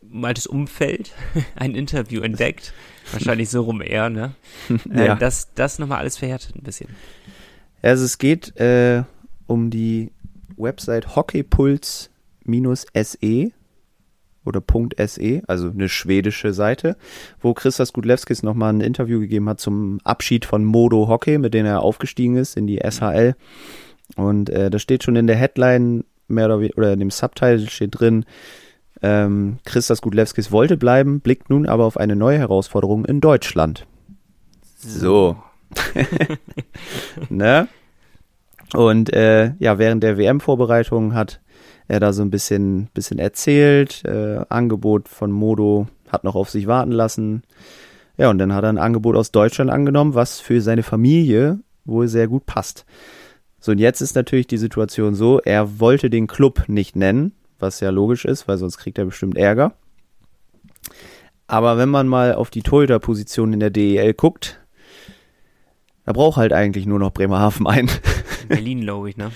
Maltes 0.01 0.47
Umfeld 0.47 1.13
ein 1.55 1.75
Interview 1.75 2.21
entdeckt. 2.21 2.73
Wahrscheinlich 3.11 3.49
so 3.49 3.61
rum 3.61 3.81
eher, 3.81 4.09
ne? 4.09 4.35
Äh, 4.91 5.07
ja. 5.07 5.15
Das, 5.15 5.53
das 5.53 5.79
nochmal 5.79 5.99
alles 5.99 6.17
verhärtet 6.17 6.55
ein 6.55 6.63
bisschen. 6.63 6.89
Also 7.81 8.05
es 8.05 8.17
geht 8.17 8.55
äh, 8.57 9.03
um 9.47 9.69
die 9.69 10.11
Website 10.57 11.15
Hockeypuls-SE 12.45 13.51
oder 14.43 14.63
.se, 15.07 15.43
also 15.47 15.69
eine 15.69 15.87
schwedische 15.87 16.53
Seite, 16.53 16.97
wo 17.39 17.53
Christas 17.53 17.93
Gudlewskis 17.93 18.41
nochmal 18.41 18.73
ein 18.73 18.81
Interview 18.81 19.19
gegeben 19.19 19.47
hat 19.47 19.59
zum 19.59 19.99
Abschied 20.03 20.45
von 20.45 20.63
Modo 20.63 21.07
Hockey, 21.07 21.37
mit 21.37 21.53
denen 21.53 21.67
er 21.67 21.81
aufgestiegen 21.81 22.37
ist 22.37 22.57
in 22.57 22.65
die 22.65 22.79
SHL. 22.79 23.35
Und 24.15 24.49
äh, 24.49 24.69
da 24.69 24.79
steht 24.79 25.03
schon 25.03 25.15
in 25.15 25.27
der 25.27 25.35
Headline 25.35 26.05
mehr 26.27 26.45
oder 26.45 26.57
oder 26.75 26.93
in 26.93 26.99
dem 26.99 27.11
Subtitle 27.11 27.69
steht 27.69 27.99
drin, 27.99 28.25
ähm, 29.01 29.57
Christas 29.65 30.01
Gudlewskis 30.01 30.51
wollte 30.51 30.77
bleiben, 30.77 31.21
blickt 31.21 31.49
nun 31.49 31.67
aber 31.67 31.85
auf 31.85 31.97
eine 31.97 32.15
neue 32.15 32.37
Herausforderung 32.37 33.05
in 33.05 33.21
Deutschland. 33.21 33.85
So. 34.77 35.37
ne? 37.29 37.67
Und 38.73 39.11
äh, 39.13 39.53
ja, 39.59 39.77
während 39.77 40.03
der 40.03 40.17
WM-Vorbereitung 40.17 41.13
hat 41.13 41.41
er 41.87 41.99
da 41.99 42.13
so 42.13 42.21
ein 42.21 42.29
bisschen, 42.29 42.89
bisschen 42.93 43.19
erzählt. 43.19 44.03
Äh, 44.05 44.45
Angebot 44.49 45.07
von 45.07 45.31
Modo 45.31 45.87
hat 46.09 46.23
noch 46.23 46.35
auf 46.35 46.49
sich 46.49 46.67
warten 46.67 46.91
lassen. 46.91 47.43
Ja, 48.17 48.29
und 48.29 48.37
dann 48.37 48.53
hat 48.53 48.63
er 48.63 48.69
ein 48.69 48.77
Angebot 48.77 49.15
aus 49.15 49.31
Deutschland 49.31 49.71
angenommen, 49.71 50.13
was 50.13 50.39
für 50.39 50.61
seine 50.61 50.83
Familie 50.83 51.59
wohl 51.85 52.07
sehr 52.07 52.27
gut 52.27 52.45
passt. 52.45 52.85
So, 53.59 53.71
und 53.71 53.79
jetzt 53.79 54.01
ist 54.01 54.15
natürlich 54.15 54.47
die 54.47 54.57
Situation 54.57 55.13
so, 55.13 55.39
er 55.39 55.79
wollte 55.79 56.09
den 56.09 56.27
Club 56.27 56.63
nicht 56.67 56.95
nennen, 56.95 57.33
was 57.59 57.79
ja 57.79 57.89
logisch 57.89 58.25
ist, 58.25 58.47
weil 58.47 58.57
sonst 58.57 58.77
kriegt 58.77 58.97
er 58.97 59.05
bestimmt 59.05 59.37
Ärger. 59.37 59.73
Aber 61.47 61.77
wenn 61.77 61.89
man 61.89 62.07
mal 62.07 62.33
auf 62.35 62.49
die 62.49 62.63
Torhüter-Position 62.63 63.53
in 63.53 63.59
der 63.59 63.69
DEL 63.69 64.13
guckt, 64.13 64.61
da 66.05 66.13
braucht 66.13 66.37
halt 66.37 66.53
eigentlich 66.53 66.85
nur 66.85 66.97
noch 66.97 67.11
Bremerhaven 67.11 67.67
ein. 67.67 67.89
Berlin, 68.47 68.81
glaube 68.81 69.09
ich, 69.09 69.17
ne? 69.17 69.31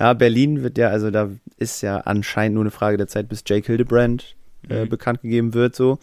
Ja, 0.00 0.14
Berlin 0.14 0.62
wird 0.62 0.78
ja, 0.78 0.88
also 0.88 1.10
da 1.10 1.28
ist 1.58 1.82
ja 1.82 1.98
anscheinend 1.98 2.54
nur 2.54 2.64
eine 2.64 2.70
Frage 2.70 2.96
der 2.96 3.06
Zeit, 3.06 3.28
bis 3.28 3.44
Jake 3.46 3.66
Hildebrand 3.66 4.34
äh, 4.68 4.84
mhm. 4.84 4.88
bekannt 4.88 5.20
gegeben 5.20 5.52
wird, 5.52 5.76
so. 5.76 5.98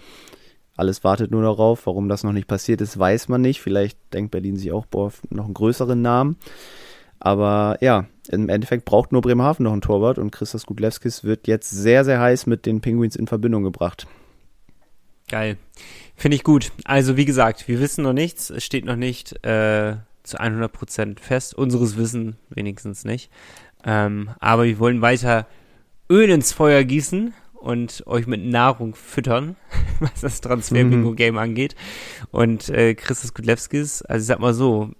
Alles 0.76 1.04
wartet 1.04 1.32
nur 1.32 1.42
darauf. 1.42 1.88
Warum 1.88 2.08
das 2.08 2.24
noch 2.24 2.34
nicht 2.34 2.48
passiert 2.48 2.82
ist, 2.82 3.00
weiß 3.00 3.30
man 3.30 3.42
nicht. 3.42 3.60
Vielleicht 3.60 3.98
denkt 4.14 4.30
Berlin 4.30 4.56
sich 4.56 4.72
auch, 4.72 4.86
boah, 4.86 5.12
noch 5.32 5.46
einen 5.46 5.56
größeren 5.56 6.00
Namen. 6.00 6.38
Aber 7.20 7.80
ja, 7.82 8.06
im 8.30 8.50
Endeffekt 8.50 8.86
braucht 8.86 9.12
nur 9.12 9.24
Bremerhaven 9.24 9.64
noch 9.64 9.72
einen 9.72 9.82
Torwart 9.82 10.20
und 10.20 10.30
Christos 10.30 10.68
Gudlewskis 10.68 11.24
wird 11.24 11.48
jetzt 11.48 11.72
sehr, 11.72 12.06
sehr 12.06 12.20
heiß 12.20 12.46
mit 12.46 12.68
den 12.68 12.82
Penguins 12.82 13.16
in 13.16 13.26
Verbindung 13.26 13.64
gebracht. 13.64 14.06
Geil. 15.28 15.58
Finde 16.16 16.36
ich 16.36 16.44
gut. 16.44 16.72
Also 16.86 17.18
wie 17.18 17.26
gesagt, 17.26 17.68
wir 17.68 17.80
wissen 17.80 18.04
noch 18.04 18.14
nichts. 18.14 18.52
Es 18.52 18.64
steht 18.64 18.86
noch 18.86 18.96
nicht 18.96 19.44
äh, 19.44 19.96
zu 20.22 20.38
100% 20.38 21.20
fest. 21.20 21.56
Unseres 21.56 21.98
Wissen 21.98 22.38
wenigstens 22.50 23.04
nicht. 23.04 23.32
Ähm, 23.84 24.30
aber 24.40 24.66
wir 24.66 24.80
wollen 24.80 25.02
weiter 25.02 25.48
Öl 26.10 26.30
ins 26.30 26.54
Feuer 26.54 26.84
gießen 26.84 27.34
und 27.54 28.04
euch 28.08 28.28
mit 28.28 28.46
Nahrung 28.46 28.96
füttern, 28.96 29.56
was 30.00 30.22
das 30.22 30.42
Transfer-Bingo-Game 30.42 31.36
mhm. 31.36 31.40
angeht. 31.40 31.76
Und 32.32 32.70
äh, 32.70 32.96
Christus 32.96 33.34
Gudlewskis, 33.34 34.02
also 34.04 34.24
ich 34.24 34.28
sag 34.28 34.40
mal 34.40 34.54
so, 34.54 34.92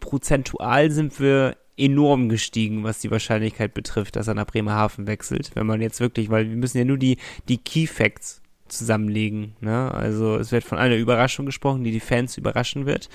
prozentual 0.00 0.90
sind 0.90 1.20
wir 1.20 1.56
enorm 1.76 2.28
gestiegen, 2.28 2.84
was 2.84 3.00
die 3.00 3.10
Wahrscheinlichkeit 3.10 3.74
betrifft, 3.74 4.16
dass 4.16 4.28
er 4.28 4.34
nach 4.34 4.46
Bremerhaven 4.46 5.06
wechselt. 5.06 5.50
Wenn 5.54 5.66
man 5.66 5.82
jetzt 5.82 6.00
wirklich, 6.00 6.30
weil 6.30 6.48
wir 6.48 6.56
müssen 6.56 6.78
ja 6.78 6.84
nur 6.84 6.98
die, 6.98 7.18
die 7.48 7.58
Key 7.58 7.86
Facts 7.86 8.42
zusammenlegen. 8.68 9.54
Ne? 9.60 9.92
Also 9.92 10.36
es 10.36 10.52
wird 10.52 10.64
von 10.64 10.78
einer 10.78 10.96
Überraschung 10.96 11.46
gesprochen, 11.46 11.84
die 11.84 11.92
die 11.92 12.00
Fans 12.00 12.36
überraschen 12.36 12.86
wird. 12.86 13.08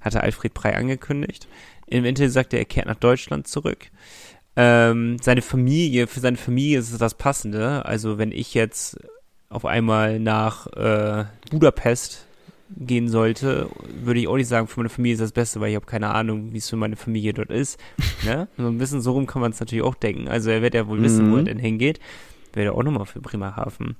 Hatte 0.00 0.22
Alfred 0.22 0.52
Prey 0.52 0.74
angekündigt. 0.74 1.48
Im 1.90 2.04
Interview 2.04 2.30
sagte 2.30 2.56
er, 2.56 2.60
er 2.60 2.66
kehrt 2.66 2.86
nach 2.86 2.96
Deutschland 2.96 3.46
zurück. 3.48 3.86
Ähm, 4.56 5.16
seine 5.22 5.42
Familie, 5.42 6.06
für 6.06 6.20
seine 6.20 6.36
Familie 6.36 6.78
ist 6.78 6.92
es 6.92 6.98
das 6.98 7.14
Passende. 7.14 7.84
Also 7.86 8.18
wenn 8.18 8.32
ich 8.32 8.54
jetzt 8.54 8.98
auf 9.48 9.64
einmal 9.64 10.18
nach 10.18 10.66
äh, 10.68 11.24
Budapest 11.50 12.26
gehen 12.76 13.08
sollte, 13.08 13.70
würde 14.02 14.20
ich 14.20 14.28
auch 14.28 14.36
nicht 14.36 14.48
sagen, 14.48 14.66
für 14.66 14.80
meine 14.80 14.90
Familie 14.90 15.14
ist 15.14 15.22
das 15.22 15.32
Beste, 15.32 15.60
weil 15.60 15.70
ich 15.70 15.76
habe 15.76 15.86
keine 15.86 16.10
Ahnung, 16.10 16.52
wie 16.52 16.58
es 16.58 16.68
für 16.68 16.76
meine 16.76 16.96
Familie 16.96 17.32
dort 17.32 17.50
ist. 17.50 17.78
ne? 18.24 18.48
So 18.58 18.66
ein 18.66 18.78
bisschen 18.78 19.00
so 19.00 19.12
rum 19.12 19.26
kann 19.26 19.40
man 19.40 19.52
es 19.52 19.60
natürlich 19.60 19.84
auch 19.84 19.94
denken. 19.94 20.28
Also 20.28 20.50
er 20.50 20.60
wird 20.60 20.74
ja 20.74 20.86
wohl 20.86 21.00
wissen, 21.02 21.28
mhm. 21.28 21.32
wo 21.32 21.36
er 21.36 21.44
denn 21.44 21.58
hingeht. 21.58 22.00
Werde 22.52 22.72
auch 22.72 22.82
nochmal 22.82 23.06
für 23.06 23.20
Bremerhaven 23.20 23.96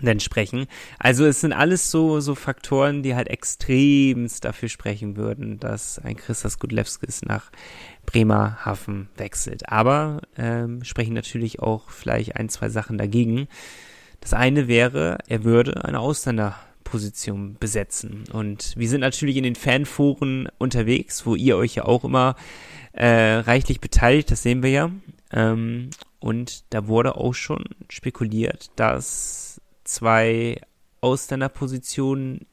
denn 0.00 0.20
sprechen. 0.20 0.66
Also 0.98 1.26
es 1.26 1.40
sind 1.40 1.52
alles 1.52 1.90
so, 1.90 2.20
so 2.20 2.34
Faktoren, 2.34 3.02
die 3.02 3.14
halt 3.14 3.28
extremst 3.28 4.44
dafür 4.44 4.68
sprechen 4.68 5.16
würden, 5.16 5.58
dass 5.58 5.98
ein 5.98 6.16
Christas 6.16 6.58
Gudlewskis 6.58 7.22
nach 7.22 7.50
Bremerhaven 8.06 9.08
wechselt. 9.16 9.68
Aber 9.68 10.22
ähm, 10.36 10.82
sprechen 10.84 11.14
natürlich 11.14 11.60
auch 11.60 11.90
vielleicht 11.90 12.36
ein, 12.36 12.48
zwei 12.48 12.68
Sachen 12.68 12.96
dagegen. 12.96 13.48
Das 14.20 14.32
eine 14.32 14.68
wäre, 14.68 15.18
er 15.26 15.44
würde 15.44 15.84
eine 15.84 16.00
Ausländer 16.00 16.56
Position 16.84 17.56
besetzen. 17.58 18.24
Und 18.32 18.74
wir 18.76 18.88
sind 18.88 19.00
natürlich 19.00 19.36
in 19.36 19.44
den 19.44 19.54
Fanforen 19.54 20.48
unterwegs, 20.58 21.24
wo 21.24 21.34
ihr 21.34 21.56
euch 21.56 21.76
ja 21.76 21.84
auch 21.86 22.04
immer 22.04 22.36
äh, 22.92 23.06
reichlich 23.06 23.80
beteiligt, 23.80 24.30
das 24.30 24.42
sehen 24.42 24.62
wir 24.62 24.70
ja. 24.70 24.90
Ähm, 25.32 25.90
und 26.20 26.64
da 26.70 26.86
wurde 26.86 27.16
auch 27.16 27.32
schon 27.32 27.64
spekuliert, 27.88 28.70
dass 28.76 29.51
zwei 29.84 30.60
Ausländerpositionen, 31.00 32.46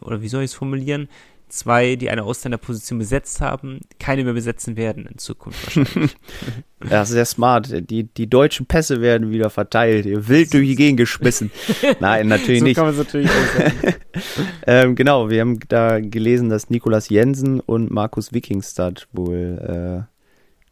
oder 0.00 0.22
wie 0.22 0.28
soll 0.28 0.42
ich 0.42 0.50
es 0.52 0.54
formulieren, 0.54 1.08
zwei, 1.52 1.96
die 1.96 2.08
eine 2.08 2.24
Ausländerposition 2.24 2.98
besetzt 2.98 3.42
haben, 3.42 3.80
keine 3.98 4.24
mehr 4.24 4.32
besetzen 4.32 4.76
werden 4.76 5.06
in 5.06 5.18
Zukunft 5.18 5.76
wahrscheinlich. 5.76 6.16
ja, 6.90 7.04
sehr 7.04 7.26
smart. 7.26 7.90
Die, 7.90 8.04
die 8.04 8.28
deutschen 8.28 8.64
Pässe 8.64 9.02
werden 9.02 9.30
wieder 9.30 9.50
verteilt, 9.50 10.06
wild 10.06 10.54
durch 10.54 10.66
die 10.66 10.76
Gegend 10.76 10.96
geschmissen. 10.98 11.50
Nein, 12.00 12.28
natürlich 12.28 12.60
so 12.60 12.64
nicht. 12.64 12.76
Kann 12.76 12.86
man 12.86 12.96
natürlich 12.96 13.30
auch 13.30 13.56
sagen. 13.58 13.94
ähm, 14.66 14.94
genau, 14.94 15.28
wir 15.28 15.42
haben 15.42 15.60
da 15.68 16.00
gelesen, 16.00 16.48
dass 16.48 16.70
Nikolas 16.70 17.10
Jensen 17.10 17.60
und 17.60 17.90
Markus 17.90 18.32
Wikingstad 18.32 19.08
wohl 19.12 20.08
äh, 20.08 20.12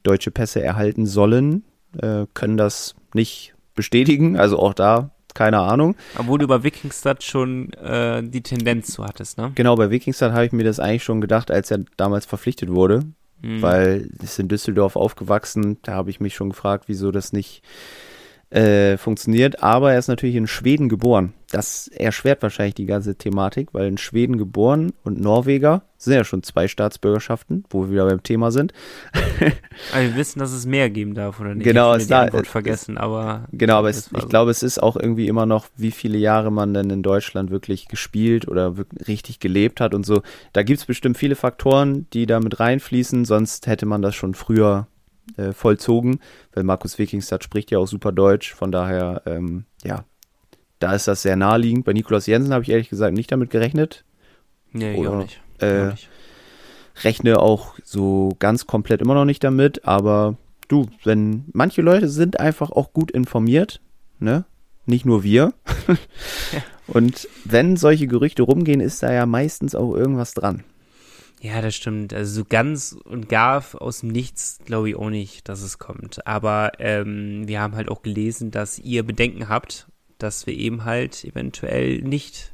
deutsche 0.03 0.31
Pässe 0.31 0.63
erhalten 0.63 1.05
sollen, 1.05 1.65
äh, 2.01 2.25
können 2.33 2.57
das 2.57 2.95
nicht 3.13 3.55
bestätigen. 3.75 4.39
Also 4.39 4.59
auch 4.59 4.73
da 4.73 5.11
keine 5.35 5.59
Ahnung. 5.59 5.97
Obwohl 6.19 6.39
du 6.39 6.47
bei 6.47 6.63
Wikingstad 6.63 7.23
schon 7.23 7.73
äh, 7.75 8.23
die 8.23 8.43
Tendenz 8.43 8.93
zu 8.93 9.05
hattest, 9.05 9.39
ne? 9.39 9.53
Genau, 9.55 9.77
bei 9.77 9.91
Wikingstad 9.91 10.33
habe 10.33 10.47
ich 10.47 10.53
mir 10.53 10.65
das 10.65 10.81
eigentlich 10.81 11.05
schon 11.05 11.21
gedacht, 11.21 11.51
als 11.51 11.71
er 11.71 11.85
damals 11.97 12.27
verpflichtet 12.27 12.71
wurde. 12.71 13.05
Mhm. 13.43 13.63
Weil 13.63 14.11
ist 14.23 14.39
in 14.39 14.49
Düsseldorf 14.49 14.97
aufgewachsen, 14.97 15.79
da 15.83 15.95
habe 15.95 16.11
ich 16.11 16.21
mich 16.21 16.35
schon 16.35 16.51
gefragt, 16.51 16.85
wieso 16.89 17.11
das 17.11 17.33
nicht 17.33 17.63
äh, 18.51 18.97
funktioniert. 18.97 19.63
Aber 19.63 19.93
er 19.93 19.99
ist 19.99 20.09
natürlich 20.09 20.37
in 20.37 20.47
Schweden 20.47 20.89
geboren. 20.89 21.35
Das 21.51 21.89
erschwert 21.89 22.43
wahrscheinlich 22.43 22.75
die 22.75 22.87
ganze 22.87 23.17
Thematik, 23.17 23.71
weil 23.73 23.89
in 23.89 23.99
Schweden 23.99 24.39
geboren 24.39 24.93
und 25.03 25.21
Norweger 25.21 25.83
sind 25.99 26.15
ja 26.15 26.25
schon 26.25 26.43
zwei 26.45 26.69
Staatsbürgerschaften, 26.69 27.65
wo 27.71 27.85
wir 27.85 27.91
wieder 27.91 28.07
beim 28.07 28.23
Thema 28.23 28.53
sind. 28.53 28.73
aber 29.93 30.03
wir 30.03 30.17
wissen, 30.17 30.39
dass 30.39 30.53
es 30.53 30.65
mehr 30.65 30.91
geben 30.91 31.15
darf, 31.15 31.41
oder 31.41 31.55
nicht? 31.55 31.65
Genau, 31.65 31.93
es 31.95 32.07
da, 32.07 32.23
Antwort 32.23 32.47
vergessen, 32.47 32.99
aber. 32.99 33.49
Genau, 33.53 33.79
aber 33.79 33.91
es, 33.91 34.11
ich 34.13 34.23
so. 34.23 34.29
glaube, 34.29 34.53
es 34.53 34.63
ist 34.63 34.81
auch 34.81 34.97
irgendwie 34.97 35.27
immer 35.27 35.45
noch, 35.45 35.67
wie 35.77 35.91
viele 35.91 36.19
Jahre 36.19 36.53
man 36.53 36.73
denn 36.73 36.89
in 36.89 37.03
Deutschland 37.03 37.51
wirklich 37.51 37.89
gespielt 37.89 38.47
oder 38.47 38.77
wirklich 38.77 39.09
richtig 39.09 39.41
gelebt 39.41 39.81
hat 39.81 39.93
und 39.93 40.07
so. 40.07 40.23
Da 40.53 40.63
gibt 40.63 40.79
es 40.79 40.87
bestimmt 40.87 41.19
viele 41.19 41.35
Faktoren, 41.35 42.07
die 42.13 42.27
da 42.27 42.39
mit 42.39 42.61
reinfließen, 42.61 43.25
sonst 43.25 43.67
hätte 43.67 43.87
man 43.87 44.03
das 44.03 44.15
schon 44.15 44.35
früher 44.35 44.87
äh, 45.37 45.53
vollzogen, 45.53 46.21
weil 46.55 46.65
Markus 46.65 46.99
Wikingstad 46.99 47.45
spricht 47.45 47.71
ja 47.71 47.79
auch 47.79 47.87
super 47.87 48.13
Deutsch, 48.13 48.55
von 48.55 48.73
daher, 48.73 49.23
ähm, 49.27 49.65
ja, 49.85 50.05
da 50.79 50.95
ist 50.95 51.09
das 51.09 51.23
sehr 51.23 51.37
naheliegend. 51.37 51.85
Bei 51.85 51.93
Nikolaus 51.93 52.27
Jensen 52.27 52.53
habe 52.53 52.63
ich 52.63 52.71
ehrlich 52.71 52.89
gesagt 52.89 53.15
nicht 53.15 53.31
damit 53.31 53.51
gerechnet. 53.51 54.05
Nee, 54.73 55.01
ich 55.01 55.07
auch 55.07 55.19
nicht. 55.19 55.41
Äh, 55.59 55.87
auch 55.87 55.91
nicht. 55.93 56.09
Rechne 57.03 57.39
auch 57.39 57.75
so 57.85 58.35
ganz 58.39 58.67
komplett 58.67 59.01
immer 59.01 59.15
noch 59.15 59.25
nicht 59.25 59.45
damit, 59.45 59.87
aber 59.87 60.37
du, 60.69 60.87
wenn 61.05 61.45
manche 61.53 61.83
Leute 61.83 62.09
sind 62.09 62.41
einfach 62.41 62.71
auch 62.71 62.93
gut 62.93 63.11
informiert, 63.11 63.81
ne? 64.19 64.45
Nicht 64.87 65.05
nur 65.05 65.23
wir. 65.23 65.53
ja. 65.87 66.63
Und 66.87 67.29
wenn 67.45 67.77
solche 67.77 68.09
Gerüchte 68.09 68.43
rumgehen, 68.43 68.81
ist 68.81 69.03
da 69.03 69.13
ja 69.13 69.25
meistens 69.25 69.77
auch 69.77 69.95
irgendwas 69.95 70.35
dran. 70.35 70.65
Ja, 71.43 71.63
das 71.63 71.75
stimmt. 71.75 72.13
Also 72.13 72.41
so 72.41 72.45
ganz 72.47 72.95
und 73.05 73.31
gar 73.31 73.65
aus 73.81 74.01
dem 74.01 74.11
Nichts 74.11 74.59
glaube 74.67 74.91
ich 74.91 74.97
auch 74.97 75.09
nicht, 75.09 75.49
dass 75.49 75.63
es 75.63 75.79
kommt. 75.79 76.27
Aber 76.27 76.73
ähm, 76.79 77.49
wir 77.49 77.61
haben 77.63 77.77
halt 77.77 77.89
auch 77.89 78.03
gelesen, 78.03 78.51
dass 78.51 78.79
ihr 78.79 79.03
Bedenken 79.05 79.49
habt, 79.49 79.89
dass 80.19 80.47
wir 80.47 80.55
eben 80.55 80.85
halt 80.85 81.25
eventuell 81.25 82.03
nicht 82.03 82.53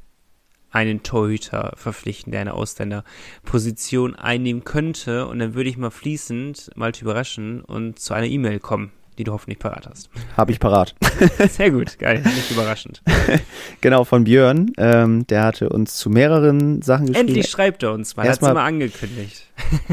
einen 0.71 1.02
Torhüter 1.02 1.73
verpflichten, 1.75 2.31
der 2.31 2.43
eine 2.43 2.55
Ausländerposition 2.55 4.14
einnehmen 4.14 4.62
könnte. 4.62 5.26
Und 5.26 5.40
dann 5.40 5.55
würde 5.55 5.69
ich 5.69 5.78
mal 5.78 5.90
fließend 5.90 6.71
mal 6.76 6.93
überraschen 7.00 7.62
und 7.62 7.99
zu 7.99 8.14
einer 8.14 8.28
E-Mail 8.28 8.61
kommen 8.61 8.93
die 9.18 9.25
du 9.25 9.32
hoffentlich 9.32 9.58
parat 9.58 9.87
hast. 9.88 10.11
Habe 10.37 10.52
ich 10.52 10.61
parat. 10.61 10.94
Sehr 11.49 11.70
gut, 11.70 11.99
geil, 11.99 12.23
nicht 12.23 12.50
überraschend. 12.50 13.02
genau, 13.80 14.04
von 14.04 14.25
Björn. 14.25 14.73
Ähm, 14.76 15.26
der 15.26 15.44
hatte 15.44 15.68
uns 15.68 15.96
zu 15.96 16.11
mehreren 16.11 16.82
Sachen 16.82 17.06
geschrieben. 17.06 17.28
Endlich 17.28 17.49
schreibt 17.49 17.82
er 17.82 17.92
uns, 17.92 18.16
man 18.16 18.28
hat 18.28 18.42
es 18.42 18.49
immer 18.49 18.62
angekündigt. 18.62 19.46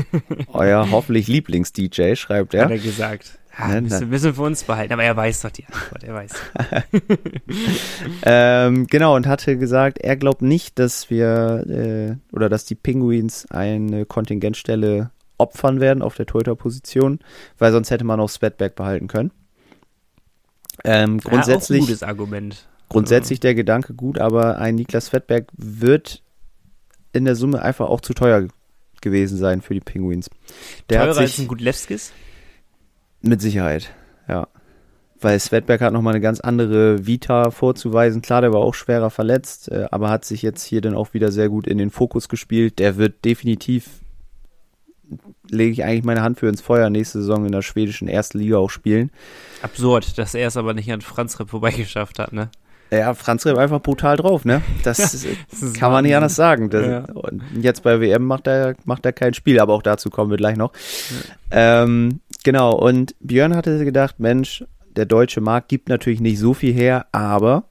Euer 0.53 0.89
hoffentlich 0.91 1.27
Lieblings-DJ 1.27 2.15
schreibt 2.15 2.53
er. 2.53 2.65
Hat 2.65 2.71
er 2.71 2.79
gesagt. 2.79 3.39
Ja, 3.57 3.67
ne, 3.67 3.81
müssen, 3.81 4.09
müssen 4.09 4.25
wir 4.25 4.33
für 4.33 4.41
uns 4.41 4.63
behalten, 4.63 4.93
aber 4.93 5.03
er 5.03 5.15
weiß 5.15 5.41
doch 5.41 5.51
die 5.51 5.65
Antwort, 5.65 6.03
er 6.03 6.13
weiß. 6.15 6.33
ähm, 8.23 8.87
genau, 8.87 9.15
und 9.15 9.27
hatte 9.27 9.57
gesagt, 9.57 9.99
er 9.99 10.15
glaubt 10.15 10.41
nicht, 10.41 10.79
dass 10.79 11.11
wir 11.11 11.63
äh, 11.69 12.35
oder 12.35 12.49
dass 12.49 12.65
die 12.65 12.73
Penguins 12.73 13.45
eine 13.51 14.05
Kontingentstelle 14.07 15.11
opfern 15.43 15.79
werden 15.79 16.01
auf 16.01 16.15
der 16.15 16.25
Torhüter-Position, 16.25 17.19
weil 17.57 17.71
sonst 17.71 17.91
hätte 17.91 18.05
man 18.05 18.19
auch 18.19 18.29
Svetberg 18.29 18.75
behalten 18.75 19.07
können. 19.07 19.31
Ähm, 20.83 21.19
grundsätzlich, 21.19 21.81
ja, 21.81 21.85
gutes 21.85 22.03
Argument. 22.03 22.67
Grundsätzlich 22.89 23.39
der 23.39 23.55
Gedanke 23.55 23.93
gut, 23.93 24.19
aber 24.19 24.57
ein 24.57 24.75
Niklas 24.75 25.07
Svetberg 25.07 25.47
wird 25.55 26.23
in 27.11 27.25
der 27.25 27.35
Summe 27.35 27.61
einfach 27.61 27.89
auch 27.89 28.01
zu 28.01 28.13
teuer 28.13 28.47
gewesen 29.01 29.37
sein 29.37 29.61
für 29.61 29.73
die 29.73 29.81
Penguins. 29.81 30.29
Der 30.89 30.99
Teurer 30.99 31.09
hat 31.09 31.15
sich, 31.15 31.23
als 31.23 31.39
ein 31.39 31.47
Gutlewskis? 31.47 32.11
Mit 33.21 33.41
Sicherheit, 33.41 33.91
ja. 34.27 34.47
Weil 35.19 35.39
Svetberg 35.39 35.79
hat 35.79 35.93
nochmal 35.93 36.13
eine 36.13 36.21
ganz 36.21 36.41
andere 36.41 37.07
Vita 37.07 37.49
vorzuweisen. 37.51 38.21
Klar, 38.21 38.41
der 38.41 38.51
war 38.51 38.59
auch 38.59 38.73
schwerer 38.73 39.09
verletzt, 39.09 39.71
äh, 39.71 39.87
aber 39.89 40.09
hat 40.09 40.25
sich 40.25 40.41
jetzt 40.41 40.63
hier 40.63 40.81
dann 40.81 40.95
auch 40.95 41.13
wieder 41.13 41.31
sehr 41.31 41.47
gut 41.47 41.65
in 41.65 41.77
den 41.77 41.91
Fokus 41.91 42.27
gespielt. 42.27 42.79
Der 42.79 42.97
wird 42.97 43.23
definitiv 43.23 44.02
lege 45.49 45.71
ich 45.71 45.83
eigentlich 45.83 46.03
meine 46.03 46.21
Hand 46.21 46.39
für 46.39 46.47
ins 46.47 46.61
Feuer, 46.61 46.89
nächste 46.89 47.19
Saison 47.19 47.45
in 47.45 47.51
der 47.51 47.61
schwedischen 47.61 48.07
ersten 48.07 48.39
Liga 48.39 48.57
auch 48.57 48.69
spielen. 48.69 49.11
Absurd, 49.61 50.17
dass 50.17 50.33
er 50.33 50.47
es 50.47 50.57
aber 50.57 50.73
nicht 50.73 50.91
an 50.91 51.01
Franz 51.01 51.39
Ripp 51.39 51.49
vorbeigeschafft 51.49 52.19
hat, 52.19 52.33
ne? 52.33 52.49
Ja, 52.91 53.13
Franz 53.15 53.45
Ripp 53.45 53.57
einfach 53.57 53.81
brutal 53.81 54.17
drauf, 54.17 54.45
ne? 54.45 54.61
Das, 54.83 55.25
das 55.61 55.73
kann 55.73 55.91
man 55.91 56.03
nicht 56.03 56.15
anders 56.15 56.35
sagen. 56.35 56.69
Das, 56.69 56.85
ja. 56.85 57.05
Und 57.05 57.41
jetzt 57.59 57.83
bei 57.83 57.99
WM 57.99 58.23
macht 58.25 58.47
er, 58.47 58.75
macht 58.85 59.05
er 59.05 59.13
kein 59.13 59.33
Spiel, 59.33 59.59
aber 59.59 59.73
auch 59.73 59.81
dazu 59.81 60.09
kommen 60.09 60.29
wir 60.29 60.37
gleich 60.37 60.57
noch. 60.57 60.73
Ja. 61.51 61.83
Ähm, 61.83 62.19
genau, 62.43 62.75
und 62.75 63.15
Björn 63.19 63.55
hatte 63.55 63.83
gedacht, 63.83 64.19
Mensch, 64.19 64.63
der 64.95 65.05
deutsche 65.05 65.41
Markt 65.41 65.69
gibt 65.69 65.89
natürlich 65.89 66.19
nicht 66.19 66.39
so 66.39 66.53
viel 66.53 66.73
her, 66.73 67.07
aber 67.11 67.65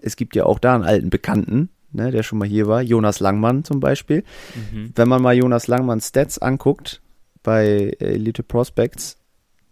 es 0.00 0.16
gibt 0.16 0.34
ja 0.34 0.44
auch 0.46 0.58
da 0.58 0.74
einen 0.74 0.84
alten 0.84 1.10
Bekannten, 1.10 1.68
ne, 1.92 2.10
der 2.10 2.22
schon 2.22 2.38
mal 2.38 2.48
hier 2.48 2.66
war, 2.66 2.82
Jonas 2.82 3.20
Langmann 3.20 3.64
zum 3.64 3.80
Beispiel. 3.80 4.24
Mhm. 4.54 4.92
Wenn 4.94 5.08
man 5.08 5.22
mal 5.22 5.34
Jonas 5.34 5.66
Langmanns 5.66 6.08
Stats 6.08 6.38
anguckt 6.38 7.00
bei 7.42 7.96
Elite 7.98 8.42
Prospects, 8.42 9.18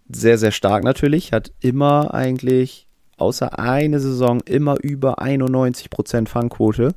sehr, 0.08 0.38
sehr 0.38 0.52
stark 0.52 0.84
natürlich, 0.84 1.32
hat 1.32 1.52
immer 1.60 2.14
eigentlich, 2.14 2.88
außer 3.18 3.58
eine 3.58 4.00
Saison, 4.00 4.40
immer 4.40 4.76
über 4.82 5.20
91% 5.20 6.28
Fangquote. 6.28 6.94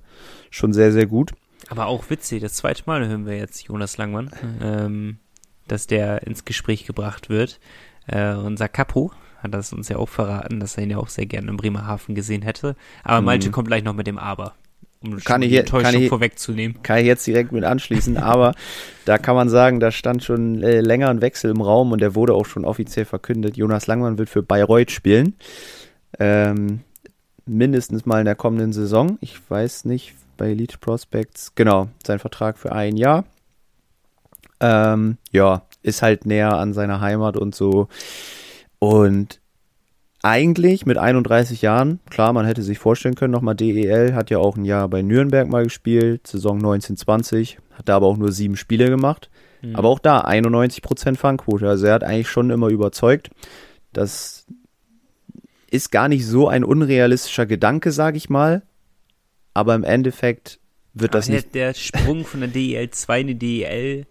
Schon 0.50 0.74
sehr, 0.74 0.92
sehr 0.92 1.08
gut. 1.08 1.32
Aber 1.70 1.88
auch 1.88 2.10
witzig, 2.10 2.42
das 2.42 2.54
zweite 2.54 2.84
Mal 2.86 3.08
hören 3.08 3.26
wir 3.26 3.38
jetzt 3.38 3.64
Jonas 3.64 3.98
Langmann, 3.98 4.32
ähm, 4.62 5.20
dass 5.68 5.88
der 5.88 6.26
ins 6.28 6.46
Gespräch 6.46 6.86
gebracht 6.86 7.30
wird. 7.30 7.60
Äh, 8.08 8.34
unser 8.36 8.68
Capo 8.68 9.12
hat 9.42 9.54
das 9.54 9.74
uns 9.74 9.90
ja 9.90 9.98
auch 9.98 10.10
verraten, 10.10 10.60
dass 10.60 10.78
er 10.78 10.84
ihn 10.84 10.92
ja 10.92 10.98
auch 10.98 11.08
sehr 11.08 11.26
gerne 11.26 11.50
in 11.50 11.58
Bremerhaven 11.58 12.14
gesehen 12.14 12.42
hätte. 12.42 12.76
Aber 13.04 13.22
Malte 13.22 13.48
mhm. 13.48 13.52
kommt 13.54 13.68
gleich 13.68 13.84
noch 13.84 13.94
mit 13.94 14.08
dem 14.08 14.18
Aber 14.18 14.54
um 15.04 15.18
kann 15.18 15.42
ich, 15.42 15.50
die 15.50 15.58
Enttäuschung 15.58 15.92
kann 15.92 16.02
ich, 16.02 16.10
vorwegzunehmen. 16.10 16.84
Kann 16.84 17.00
ich 17.00 17.06
jetzt 17.06 17.26
direkt 17.26 17.52
mit 17.52 17.64
anschließen, 17.64 18.18
aber 18.18 18.54
da 19.06 19.18
kann 19.18 19.36
man 19.36 19.50
sagen, 19.50 19.80
da 19.80 19.92
stand 19.92 20.24
schon 20.24 20.62
äh, 20.62 20.82
länger 20.82 21.10
ein 21.10 21.22
Wechsel 21.22 21.52
im 21.52 21.62
Raum 21.62 21.92
und 21.92 22.02
der 22.02 22.16
wurde 22.16 22.34
auch 22.34 22.46
schon 22.46 22.66
offiziell 22.66 23.06
verkündet. 23.06 23.58
Jonas 23.58 23.88
Langmann 23.88 24.18
wird 24.18 24.30
für 24.30 24.44
Bayreuth 24.44 24.92
spielen. 24.92 25.36
Ähm, 26.20 26.82
mindestens 27.46 28.06
mal 28.06 28.20
in 28.20 28.26
der 28.26 28.36
kommenden 28.36 28.74
Saison. 28.74 29.18
Ich 29.22 29.40
weiß 29.50 29.86
nicht, 29.86 30.14
bei 30.38 30.52
Elite 30.52 30.78
Prospects, 30.78 31.54
genau, 31.56 31.90
sein 32.06 32.20
Vertrag 32.20 32.58
für 32.58 32.72
ein 32.72 32.96
Jahr. 32.96 33.26
Ähm, 34.60 35.18
ja, 35.32 35.64
ist 35.82 36.04
halt 36.04 36.26
näher 36.26 36.54
an 36.54 36.74
seiner 36.74 37.02
Heimat 37.02 37.38
und 37.38 37.56
so. 37.56 37.88
Und 38.78 39.41
eigentlich 40.24 40.86
mit 40.86 40.98
31 40.98 41.62
Jahren, 41.62 42.00
klar, 42.10 42.34
man 42.34 42.46
hätte 42.46 42.62
sich 42.62 42.80
vorstellen 42.80 43.16
können, 43.16 43.32
nochmal 43.32 43.56
DEL, 43.56 44.14
hat 44.14 44.30
ja 44.30 44.38
auch 44.38 44.56
ein 44.56 44.66
Jahr 44.66 44.88
bei 44.88 45.02
Nürnberg 45.02 45.50
mal 45.50 45.64
gespielt, 45.64 46.28
Saison 46.28 46.58
1920, 46.58 47.58
hat 47.72 47.90
da 47.90 47.96
aber 47.96 48.08
auch 48.08 48.18
nur 48.18 48.32
sieben 48.32 48.56
Spiele 48.56 48.90
gemacht. 48.90 49.30
Mhm. 49.62 49.76
Aber 49.76 49.90
auch 49.90 50.00
da 50.00 50.22
91% 50.26 51.18
Fangquote, 51.18 51.68
also 51.68 51.88
er 51.88 51.94
hat 51.94 52.04
eigentlich 52.04 52.30
schon 52.30 52.50
immer 52.50 52.70
überzeugt. 52.70 53.30
Das 53.94 54.46
ist 55.70 55.92
gar 55.92 56.08
nicht 56.08 56.26
so 56.26 56.48
ein 56.48 56.64
unrealistischer 56.64 57.46
Gedanke, 57.46 57.92
sage 57.92 58.18
ich 58.18 58.30
mal. 58.30 58.62
Aber 59.54 59.76
im 59.76 59.84
Endeffekt 59.84 60.60
wird 60.94 61.12
aber 61.12 61.20
das 61.20 61.30
nicht. 61.30 61.56
Der 61.56 61.74
Sprung 61.74 62.26
von 62.26 62.42
der 62.42 62.50
DEL 62.50 62.90
2 62.90 63.22
in 63.22 63.28
die 63.28 63.36
DEL 63.36 64.06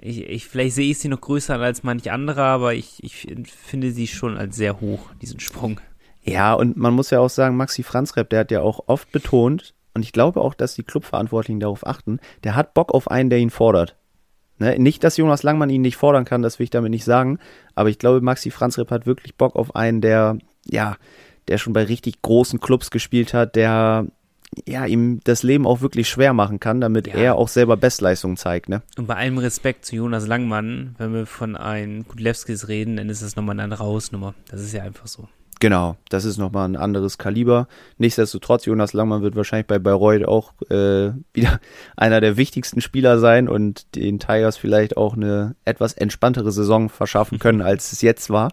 ich, 0.00 0.28
ich, 0.28 0.46
vielleicht 0.46 0.74
sehe 0.74 0.90
ich 0.90 0.98
sie 0.98 1.08
noch 1.08 1.20
größer 1.20 1.58
als 1.58 1.82
manch 1.82 2.10
anderer, 2.10 2.44
aber 2.44 2.74
ich, 2.74 3.02
ich 3.02 3.26
finde 3.46 3.92
sie 3.92 4.06
schon 4.06 4.36
als 4.36 4.56
sehr 4.56 4.80
hoch, 4.80 5.10
diesen 5.20 5.40
Sprung. 5.40 5.80
Ja, 6.22 6.54
und 6.54 6.76
man 6.76 6.94
muss 6.94 7.10
ja 7.10 7.20
auch 7.20 7.30
sagen, 7.30 7.56
Maxi 7.56 7.82
Franzrepp, 7.82 8.30
der 8.30 8.40
hat 8.40 8.50
ja 8.50 8.62
auch 8.62 8.84
oft 8.86 9.10
betont, 9.12 9.74
und 9.94 10.02
ich 10.02 10.12
glaube 10.12 10.40
auch, 10.40 10.54
dass 10.54 10.74
die 10.74 10.82
Clubverantwortlichen 10.82 11.60
darauf 11.60 11.86
achten, 11.86 12.20
der 12.44 12.54
hat 12.54 12.74
Bock 12.74 12.92
auf 12.92 13.10
einen, 13.10 13.30
der 13.30 13.38
ihn 13.38 13.50
fordert. 13.50 13.96
Ne? 14.58 14.78
Nicht, 14.78 15.04
dass 15.04 15.16
Jonas 15.16 15.42
Langmann 15.42 15.70
ihn 15.70 15.82
nicht 15.82 15.96
fordern 15.96 16.24
kann, 16.24 16.42
das 16.42 16.58
will 16.58 16.64
ich 16.64 16.70
damit 16.70 16.90
nicht 16.90 17.04
sagen, 17.04 17.38
aber 17.74 17.88
ich 17.88 17.98
glaube, 17.98 18.20
Maxi 18.20 18.50
Franzrepp 18.50 18.90
hat 18.90 19.06
wirklich 19.06 19.36
Bock 19.36 19.56
auf 19.56 19.74
einen, 19.74 20.00
der, 20.00 20.38
ja, 20.66 20.96
der 21.48 21.58
schon 21.58 21.72
bei 21.72 21.84
richtig 21.84 22.22
großen 22.22 22.60
Clubs 22.60 22.90
gespielt 22.90 23.32
hat, 23.32 23.56
der 23.56 24.06
ja, 24.66 24.86
ihm 24.86 25.20
das 25.24 25.42
Leben 25.42 25.66
auch 25.66 25.80
wirklich 25.80 26.08
schwer 26.08 26.32
machen 26.32 26.60
kann, 26.60 26.80
damit 26.80 27.06
ja. 27.06 27.14
er 27.14 27.34
auch 27.36 27.48
selber 27.48 27.76
Bestleistungen 27.76 28.36
zeigt, 28.36 28.68
ne? 28.68 28.82
Und 28.96 29.06
bei 29.06 29.14
allem 29.16 29.38
Respekt 29.38 29.84
zu 29.84 29.96
Jonas 29.96 30.26
Langmann, 30.26 30.94
wenn 30.98 31.12
wir 31.12 31.26
von 31.26 31.56
einem 31.56 32.06
Kudlewskis 32.06 32.68
reden, 32.68 32.96
dann 32.96 33.08
ist 33.08 33.22
das 33.22 33.36
nochmal 33.36 33.54
eine 33.54 33.64
andere 33.64 33.84
Hausnummer. 33.84 34.34
Das 34.48 34.60
ist 34.60 34.72
ja 34.72 34.82
einfach 34.82 35.06
so. 35.06 35.28
Genau, 35.58 35.96
das 36.10 36.26
ist 36.26 36.36
nochmal 36.36 36.68
ein 36.68 36.76
anderes 36.76 37.16
Kaliber. 37.16 37.66
Nichtsdestotrotz, 37.96 38.66
Jonas 38.66 38.92
Langmann 38.92 39.22
wird 39.22 39.36
wahrscheinlich 39.36 39.66
bei 39.66 39.78
Bayreuth 39.78 40.26
auch 40.26 40.52
äh, 40.68 41.12
wieder 41.32 41.60
einer 41.96 42.20
der 42.20 42.36
wichtigsten 42.36 42.82
Spieler 42.82 43.18
sein 43.18 43.48
und 43.48 43.94
den 43.96 44.18
Tigers 44.18 44.58
vielleicht 44.58 44.96
auch 44.98 45.14
eine 45.16 45.56
etwas 45.64 45.94
entspanntere 45.94 46.52
Saison 46.52 46.90
verschaffen 46.90 47.38
können, 47.38 47.62
als 47.62 47.92
es 47.92 48.02
jetzt 48.02 48.28
war. 48.28 48.52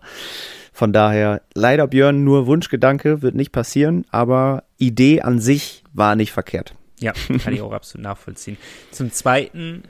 Von 0.71 0.93
daher, 0.93 1.41
leider 1.53 1.87
Björn, 1.87 2.23
nur 2.23 2.47
Wunschgedanke, 2.47 3.21
wird 3.21 3.35
nicht 3.35 3.51
passieren, 3.51 4.05
aber 4.09 4.63
Idee 4.77 5.21
an 5.21 5.39
sich 5.39 5.82
war 5.93 6.15
nicht 6.15 6.31
verkehrt. 6.31 6.75
Ja, 6.99 7.13
kann 7.43 7.53
ich 7.53 7.61
auch 7.61 7.71
absolut 7.71 8.03
nachvollziehen. 8.03 8.57
Zum 8.91 9.11
Zweiten, 9.11 9.83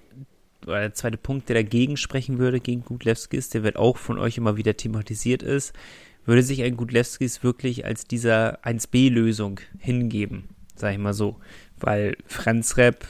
oder 0.65 0.79
der 0.79 0.93
zweite 0.93 1.17
Punkt, 1.17 1.49
der 1.49 1.55
dagegen 1.55 1.97
sprechen 1.97 2.39
würde, 2.39 2.59
gegen 2.59 2.83
Gutlewskis, 2.83 3.49
der 3.49 3.63
wird 3.63 3.75
auch 3.75 3.97
von 3.97 4.17
euch 4.17 4.37
immer 4.37 4.57
wieder 4.57 4.77
thematisiert 4.77 5.43
ist, 5.43 5.73
würde 6.25 6.43
sich 6.43 6.63
ein 6.63 6.77
Gutlewskis 6.77 7.43
wirklich 7.43 7.85
als 7.85 8.05
dieser 8.05 8.63
1B-Lösung 8.65 9.59
hingeben, 9.77 10.49
sag 10.75 10.93
ich 10.93 10.99
mal 10.99 11.13
so. 11.13 11.39
Weil 11.79 12.15
Franz 12.25 12.77
Repp 12.77 13.05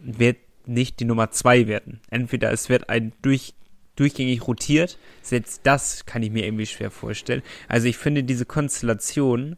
wird 0.00 0.36
nicht 0.66 1.00
die 1.00 1.04
Nummer 1.04 1.30
2 1.30 1.66
werden. 1.66 2.00
Entweder 2.10 2.52
es 2.52 2.68
wird 2.68 2.90
ein 2.90 3.12
durch 3.22 3.54
durchgängig 3.96 4.46
rotiert. 4.46 4.98
Selbst 5.22 5.62
das 5.64 6.04
kann 6.04 6.22
ich 6.22 6.30
mir 6.30 6.44
irgendwie 6.44 6.66
schwer 6.66 6.90
vorstellen. 6.90 7.42
Also 7.66 7.88
ich 7.88 7.96
finde, 7.96 8.24
diese 8.24 8.44
Konstellation 8.44 9.56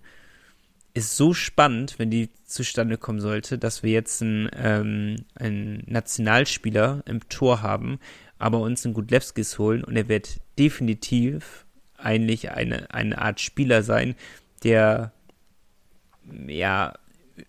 ist 0.99 1.17
so 1.17 1.35
spannend, 1.35 1.99
wenn 1.99 2.11
die 2.11 2.31
zustande 2.45 2.99
kommen 2.99 3.21
sollte, 3.21 3.59
dass 3.59 3.83
wir 3.83 3.93
jetzt 3.93 4.23
einen, 4.23 4.49
ähm, 4.55 5.17
einen 5.35 5.83
Nationalspieler 5.87 7.03
im 7.07 7.29
Tor 7.29 7.63
haben 7.63 7.99
aber 8.39 8.61
uns 8.61 8.85
einen 8.85 8.95
Gudlewskis 8.95 9.59
holen 9.59 9.85
und 9.85 9.97
er 9.97 10.09
wird 10.09 10.41
definitiv 10.59 11.67
eigentlich 11.97 12.51
eine, 12.51 12.93
eine 12.95 13.19
Art 13.19 13.41
Spieler 13.41 13.83
sein, 13.83 14.15
der 14.63 15.13
ja 16.47 16.95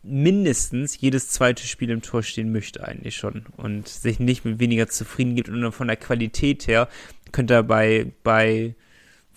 mindestens 0.03 0.99
jedes 0.99 1.29
zweite 1.29 1.65
Spiel 1.65 1.89
im 1.89 2.01
Tor 2.01 2.23
stehen 2.23 2.51
möchte 2.51 2.87
eigentlich 2.87 3.15
schon 3.15 3.45
und 3.57 3.87
sich 3.87 4.19
nicht 4.19 4.45
mit 4.45 4.59
weniger 4.59 4.87
zufrieden 4.87 5.35
gibt 5.35 5.49
und 5.49 5.71
von 5.71 5.87
der 5.87 5.97
Qualität 5.97 6.67
her 6.67 6.87
könnte 7.31 7.55
er 7.55 7.63
bei, 7.63 8.11
bei 8.23 8.75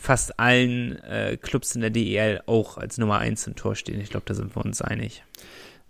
fast 0.02 0.38
allen 0.38 0.98
äh, 1.04 1.36
Clubs 1.40 1.74
in 1.74 1.80
der 1.80 1.90
DEL 1.90 2.42
auch 2.46 2.76
als 2.76 2.98
Nummer 2.98 3.18
1 3.18 3.46
im 3.46 3.54
Tor 3.54 3.76
stehen. 3.76 4.00
Ich 4.00 4.10
glaube, 4.10 4.24
da 4.26 4.34
sind 4.34 4.54
wir 4.56 4.64
uns 4.64 4.82
einig. 4.82 5.22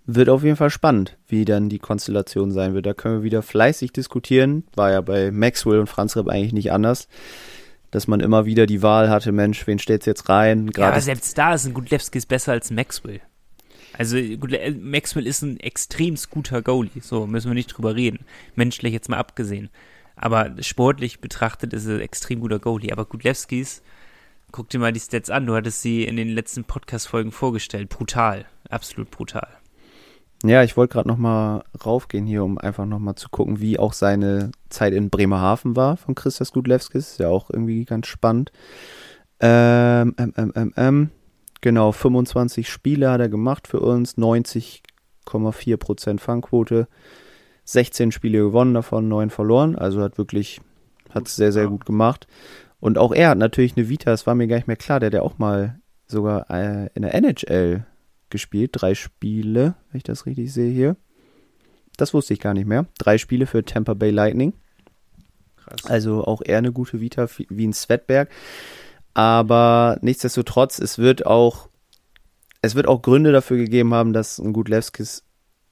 Wird 0.05 0.29
auf 0.29 0.42
jeden 0.42 0.57
Fall 0.57 0.70
spannend, 0.70 1.16
wie 1.29 1.44
dann 1.44 1.68
die 1.68 1.79
Konstellation 1.79 2.51
sein 2.51 2.75
wird. 2.75 2.87
Da 2.87 2.92
können 2.92 3.18
wir 3.18 3.22
wieder 3.22 3.42
fleißig 3.42 3.92
diskutieren. 3.92 4.64
War 4.75 4.90
ja 4.90 5.01
bei 5.01 5.31
Maxwell 5.31 5.79
und 5.79 5.87
Franz 5.87 6.16
Repp 6.16 6.29
eigentlich 6.29 6.53
nicht 6.53 6.72
anders. 6.72 7.09
Dass 7.90 8.09
man 8.09 8.20
immer 8.20 8.44
wieder 8.44 8.66
die 8.66 8.83
Wahl 8.83 9.11
hatte, 9.11 9.33
Mensch, 9.33 9.66
wen 9.66 9.79
stellt's 9.79 10.07
jetzt 10.07 10.29
rein? 10.29 10.70
Gerade 10.70 10.81
ja, 10.81 10.92
aber 10.92 11.01
selbst 11.01 11.37
da 11.38 11.55
ist 11.55 11.66
ein 11.66 11.75
Gudlewski 11.75 12.20
besser 12.27 12.53
als 12.53 12.70
Maxwell. 12.70 13.20
Also 13.96 14.16
Maxwell 14.81 15.27
ist 15.27 15.42
ein 15.42 15.61
extrem 15.61 16.16
guter 16.31 16.62
Goalie, 16.62 17.03
so 17.03 17.27
müssen 17.27 17.51
wir 17.51 17.55
nicht 17.55 17.68
drüber 17.68 17.94
reden. 17.94 18.25
Menschlich 18.55 18.92
jetzt 18.92 19.09
mal 19.09 19.18
abgesehen. 19.18 19.68
Aber 20.16 20.51
sportlich 20.61 21.20
betrachtet 21.20 21.72
ist 21.72 21.87
er 21.87 21.96
ein 21.96 22.01
extrem 22.01 22.40
guter 22.40 22.59
Goalie. 22.59 22.92
Aber 22.92 23.05
Gudlewskis, 23.05 23.83
guck 24.52 24.68
dir 24.68 24.78
mal 24.78 24.92
die 24.92 25.00
Stats 25.00 25.30
an, 25.30 25.46
du 25.46 25.54
hattest 25.54 25.82
sie 25.82 26.04
in 26.04 26.16
den 26.16 26.28
letzten 26.28 26.64
Podcast-Folgen 26.64 27.32
vorgestellt. 27.32 27.88
Brutal, 27.88 28.44
absolut 28.68 29.10
brutal. 29.10 29.48
Ja, 30.44 30.62
ich 30.62 30.76
wollte 30.76 30.92
gerade 30.92 31.08
noch 31.08 31.16
mal 31.16 31.64
raufgehen 31.84 32.26
hier, 32.26 32.44
um 32.44 32.58
einfach 32.58 32.84
noch 32.84 32.98
mal 32.98 33.16
zu 33.16 33.28
gucken, 33.30 33.60
wie 33.60 33.78
auch 33.78 33.92
seine 33.92 34.50
Zeit 34.68 34.92
in 34.92 35.08
Bremerhaven 35.08 35.76
war 35.76 35.96
von 35.96 36.14
Christas 36.14 36.52
Gudlewskis. 36.52 37.12
Ist 37.12 37.20
ja 37.20 37.28
auch 37.28 37.48
irgendwie 37.48 37.84
ganz 37.84 38.08
spannend. 38.08 38.52
Ähm, 39.40 40.14
ähm, 40.18 40.34
ähm, 40.36 40.52
ähm, 40.54 40.72
ähm. 40.76 41.10
Genau, 41.62 41.92
25 41.92 42.68
Spiele 42.68 43.10
hat 43.10 43.20
er 43.20 43.28
gemacht 43.28 43.68
für 43.68 43.78
uns, 43.78 44.18
90,4% 44.18 46.18
Fangquote, 46.18 46.88
16 47.64 48.10
Spiele 48.10 48.38
gewonnen, 48.38 48.74
davon 48.74 49.06
9 49.06 49.30
verloren, 49.30 49.76
also 49.76 50.02
hat 50.02 50.18
wirklich, 50.18 50.60
hat 51.10 51.28
es 51.28 51.36
sehr, 51.36 51.52
sehr 51.52 51.68
gut 51.68 51.86
gemacht. 51.86 52.26
Und 52.83 52.99
auch 52.99 53.12
er 53.12 53.29
hat 53.29 53.38
natürlich 53.38 53.77
eine 53.77 53.88
Vita, 53.88 54.11
das 54.11 54.27
war 54.27 54.35
mir 54.35 54.49
gar 54.49 54.57
nicht 54.57 54.66
mehr 54.66 54.75
klar, 54.77 54.99
der 54.99 55.07
hat 55.07 55.14
ja 55.14 55.23
auch 55.23 55.38
mal 55.38 55.79
sogar 56.09 56.51
äh, 56.51 56.88
in 56.95 57.03
der 57.03 57.14
NHL 57.14 57.87
gespielt, 58.29 58.71
drei 58.73 58.97
Spiele, 58.97 59.77
wenn 59.88 59.99
ich 59.99 60.03
das 60.03 60.27
richtig 60.27 60.53
sehe 60.53 60.73
hier. 60.73 60.97
Das 61.97 62.12
wusste 62.12 62.35
ich 62.35 62.40
gar 62.40 62.55
nicht 62.55 62.66
mehr. 62.66 62.87
Drei 62.99 63.18
Spiele 63.18 63.47
für 63.47 63.64
Tampa 63.64 63.95
Bay 63.95 64.11
Lightning. 64.11 64.55
Krass. 65.59 65.85
Also 65.85 66.25
auch 66.25 66.42
er 66.45 66.59
eine 66.59 66.73
gute 66.73 67.01
Vita 67.01 67.29
wie 67.49 67.68
ein 67.68 67.73
Svetberg. 67.73 68.31
Aber 69.14 69.99
nichtsdestotrotz, 70.01 70.81
es 70.81 70.99
wird 70.99 71.25
auch, 71.25 71.68
es 72.62 72.75
wird 72.75 72.88
auch 72.88 73.01
Gründe 73.01 73.31
dafür 73.31 73.59
gegeben 73.59 73.95
haben, 73.95 74.12
dass 74.12 74.40
ein 74.40 74.53
Gudlewskis 74.53 75.23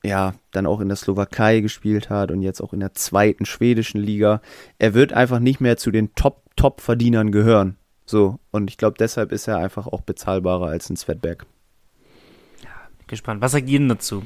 ja 0.03 0.35
dann 0.53 0.67
auch 0.67 0.81
in 0.81 0.89
der 0.89 0.97
Slowakei 0.97 1.61
gespielt 1.61 2.11
hat 2.11 2.31
und 2.31 2.43
jetzt 2.43 2.61
auch 2.61 2.73
in 2.73 2.81
der 2.81 2.95
zweiten 2.95 3.45
schwedischen 3.47 4.01
Liga. 4.01 4.41
Er 4.79 4.95
wird 4.95 5.13
einfach 5.13 5.39
nicht 5.39 5.61
mehr 5.61 5.77
zu 5.77 5.91
den 5.91 6.15
Top-Top-Verdienern 6.15 7.33
gehören. 7.33 7.77
So, 8.07 8.39
und 8.51 8.71
ich 8.71 8.77
glaube, 8.77 8.97
deshalb 8.99 9.31
ist 9.31 9.47
er 9.47 9.59
einfach 9.59 9.87
auch 9.87 10.01
bezahlbarer 10.01 10.67
als 10.67 10.91
ein 10.91 10.97
Svetberg. 10.97 11.47
Gespannt. 13.11 13.41
Was 13.41 13.51
sagt 13.51 13.69
ihr 13.69 13.81
denn 13.81 13.89
dazu? 13.89 14.23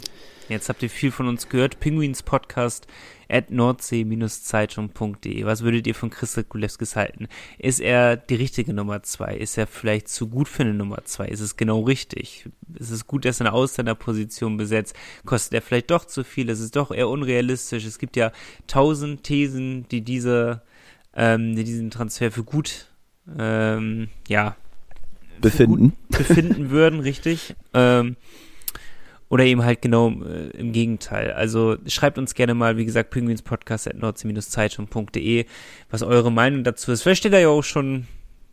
Jetzt 0.51 0.69
habt 0.69 0.83
ihr 0.83 0.91
viel 0.91 1.11
von 1.11 1.27
uns 1.27 1.49
gehört. 1.49 1.81
Pinguins 1.81 2.23
Podcast 2.23 2.87
at 3.31 3.51
nordsee-zeitung.de. 3.51 5.47
Was 5.47 5.63
würdet 5.63 5.87
ihr 5.87 5.95
von 5.95 6.11
Christel 6.11 6.45
Kulewskis 6.45 6.95
halten? 6.95 7.29
Ist 7.59 7.81
er 7.81 8.19
die 8.19 8.35
richtige 8.35 8.75
Nummer 8.75 9.03
zwei? 9.03 9.37
Ist 9.39 9.57
er 9.57 9.67
vielleicht 9.67 10.09
zu 10.09 10.29
gut 10.29 10.49
für 10.49 10.65
eine 10.65 10.75
Nummer 10.75 11.03
zwei? 11.05 11.29
Ist 11.29 11.41
es 11.41 11.57
genau 11.57 11.81
richtig? 11.81 12.51
Ist 12.75 12.91
es 12.91 13.07
gut, 13.07 13.25
dass 13.25 13.41
er 13.41 13.47
eine 13.47 13.55
Ausländerposition 13.55 14.59
besetzt? 14.59 14.95
Kostet 15.25 15.55
er 15.55 15.63
vielleicht 15.63 15.91
doch 15.91 16.05
zu 16.05 16.23
viel? 16.23 16.51
Ist 16.51 16.61
es 16.61 16.71
doch 16.71 16.91
eher 16.91 17.09
unrealistisch? 17.09 17.87
Es 17.87 17.99
gibt 17.99 18.17
ja 18.17 18.33
tausend 18.67 19.25
Thesen, 19.25 19.89
die 19.89 20.03
diese, 20.03 20.61
ähm, 21.17 21.57
die 21.57 21.65
diesen 21.65 21.91
Transfer 21.91 22.31
für 22.31 22.45
gut, 22.45 22.89
ähm, 23.39 24.09
ja, 24.29 24.57
befinden. 25.41 25.95
befinden 26.11 26.69
würden, 26.69 27.01
richtig. 27.01 27.57
Ähm, 27.73 28.17
oder 29.35 29.45
eben 29.45 29.65
halt 29.65 29.83
genau 29.83 30.13
äh, 30.23 30.51
im 30.57 30.71
Gegenteil. 30.71 31.33
Also 31.33 31.77
schreibt 31.89 32.19
uns 32.19 32.35
gerne 32.35 32.55
mal, 32.55 32.77
wie 32.77 32.85
gesagt, 32.85 33.11
penguinspodcast.nordsee-zeitung.de, 33.11 35.47
was 35.91 36.05
eure 36.05 36.31
Meinung 36.31 36.63
dazu 36.63 36.93
ist. 36.93 37.03
Vielleicht 37.03 37.19
steht 37.19 37.33
er 37.33 37.41
ja 37.41 37.49
auch 37.49 37.65
schon 37.65 38.07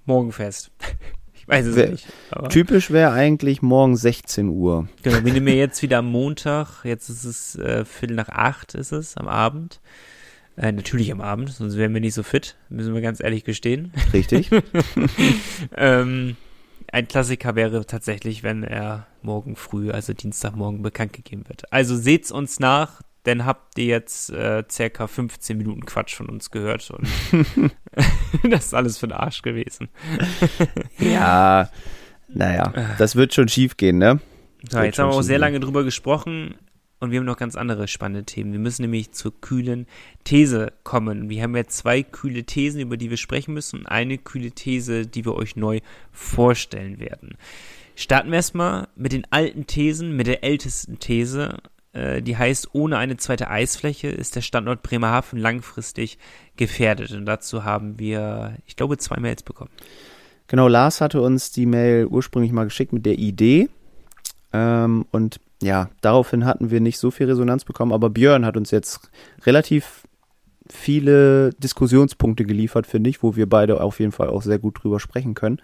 morgen 0.06 0.32
fest. 0.32 0.72
Ich 1.34 1.48
weiß 1.48 1.66
es 1.66 1.76
wär, 1.76 1.90
nicht. 1.90 2.06
typisch 2.50 2.92
wäre 2.92 3.14
eigentlich 3.14 3.64
morgen 3.64 3.98
16 3.98 4.48
Uhr. 4.48 4.88
Genau, 5.02 5.26
wir 5.26 5.34
nehmen 5.34 5.48
ja 5.48 5.54
jetzt 5.56 5.82
wieder 5.82 5.98
am 5.98 6.06
Montag. 6.06 6.86
Jetzt 6.86 7.10
ist 7.10 7.24
es 7.24 7.56
äh, 7.56 7.84
Viertel 7.84 8.14
nach 8.14 8.30
acht 8.30 8.76
ist 8.76 8.92
es, 8.92 9.18
am 9.18 9.28
Abend. 9.28 9.82
Äh, 10.56 10.72
natürlich 10.72 11.12
am 11.12 11.20
Abend, 11.20 11.50
sonst 11.50 11.78
wären 11.78 11.96
wir 11.96 12.00
nicht 12.00 12.14
so 12.14 12.22
fit, 12.22 12.58
müssen 12.70 12.94
wir 12.94 13.02
ganz 13.02 13.24
ehrlich 13.24 13.44
gestehen. 13.44 13.92
Richtig. 14.14 14.52
ähm, 15.76 16.38
ein 16.92 17.08
Klassiker 17.08 17.56
wäre 17.56 17.86
tatsächlich, 17.86 18.44
wenn 18.44 18.64
er 18.64 19.08
morgen 19.22 19.56
früh, 19.56 19.92
also 19.92 20.14
Dienstagmorgen, 20.14 20.82
bekannt 20.82 21.14
gegeben 21.14 21.44
wird. 21.48 21.72
Also 21.72 21.96
seht's 21.96 22.32
uns 22.32 22.60
nach, 22.60 23.02
denn 23.26 23.46
habt 23.46 23.78
ihr 23.78 23.86
jetzt 23.86 24.30
äh, 24.32 24.64
circa 24.70 25.08
15 25.08 25.58
Minuten 25.58 25.86
Quatsch 25.86 26.16
von 26.16 26.28
uns 26.28 26.52
gehört 26.52 26.90
und 26.92 27.08
das 28.50 28.66
ist 28.68 28.74
alles 28.74 28.98
für 28.98 29.08
den 29.08 29.14
Arsch 29.14 29.42
gewesen. 29.42 29.90
ja, 30.98 31.70
naja, 32.28 32.74
das 32.98 33.16
wird 33.16 33.34
schon 33.34 33.48
schief 33.48 33.78
gehen, 33.78 33.98
ne? 33.98 34.20
Ja, 34.72 34.84
jetzt 34.84 35.00
haben 35.00 35.10
wir 35.10 35.16
auch 35.16 35.22
sehr 35.22 35.40
lange 35.40 35.60
drüber 35.60 35.84
gesprochen. 35.84 36.56
Und 37.02 37.10
wir 37.10 37.18
haben 37.20 37.26
noch 37.26 37.38
ganz 37.38 37.56
andere 37.56 37.88
spannende 37.88 38.26
Themen. 38.26 38.52
Wir 38.52 38.60
müssen 38.60 38.84
nämlich 38.84 39.12
zur 39.12 39.34
kühlen 39.42 39.88
These 40.24 40.72
kommen. 40.84 41.30
Wir 41.30 41.42
haben 41.42 41.56
ja 41.56 41.66
zwei 41.66 42.04
kühle 42.04 42.44
Thesen, 42.44 42.80
über 42.80 42.96
die 42.96 43.10
wir 43.10 43.18
sprechen 43.18 43.56
müssen 43.56 43.80
und 43.80 43.86
eine 43.88 44.20
kühle 44.20 44.52
These, 44.52 45.08
die 45.08 45.26
wir 45.26 45.34
euch 45.34 45.56
neu 45.56 45.80
vorstellen 46.12 47.00
werden. 47.00 47.38
Starten 47.96 48.30
wir 48.30 48.36
erstmal 48.36 48.88
mit 48.96 49.14
den 49.14 49.26
alten 49.32 49.66
Thesen, 49.66 50.16
mit 50.16 50.28
der 50.28 50.44
ältesten 50.44 51.00
These. 51.00 51.58
Äh, 51.94 52.22
die 52.22 52.38
heißt, 52.38 52.70
ohne 52.74 53.00
eine 53.00 53.18
zweite 53.18 53.50
Eisfläche 53.50 54.08
ist 54.08 54.36
der 54.36 54.42
Standort 54.42 54.84
Bremerhaven 54.84 55.40
langfristig 55.40 56.20
gefährdet. 56.56 57.12
Und 57.14 57.26
dazu 57.26 57.64
haben 57.64 57.98
wir, 57.98 58.58
ich 58.68 58.76
glaube, 58.76 59.00
zwei 59.00 59.20
Mails 59.20 59.42
bekommen. 59.42 59.72
Genau, 60.46 60.68
Lars 60.68 61.02
hatte 61.02 61.20
uns 61.20 61.52
die 61.52 61.66
Mail 61.66 62.06
ursprünglich 62.06 62.52
mal 62.52 62.66
geschickt 62.66 62.94
mit 62.94 63.08
der 63.08 63.18
Idee. 63.18 63.70
Ähm, 64.54 65.08
und 65.10 65.40
ja, 65.62 65.90
daraufhin 66.02 66.46
hatten 66.46 66.72
wir 66.72 66.82
nicht 66.82 66.98
so 66.98 67.12
viel 67.12 67.28
Resonanz 67.28 67.66
bekommen, 67.66 67.94
aber 67.94 68.10
Björn 68.10 68.46
hat 68.46 68.58
uns 68.58 68.72
jetzt 68.72 69.12
relativ 69.46 70.04
viele 70.68 71.52
Diskussionspunkte 71.54 72.46
geliefert, 72.46 72.88
finde 72.88 73.10
ich, 73.10 73.22
wo 73.24 73.36
wir 73.36 73.48
beide 73.48 73.82
auf 73.82 74.00
jeden 74.00 74.12
Fall 74.12 74.30
auch 74.30 74.42
sehr 74.42 74.60
gut 74.60 74.82
drüber 74.82 75.00
sprechen 75.00 75.34
können, 75.34 75.62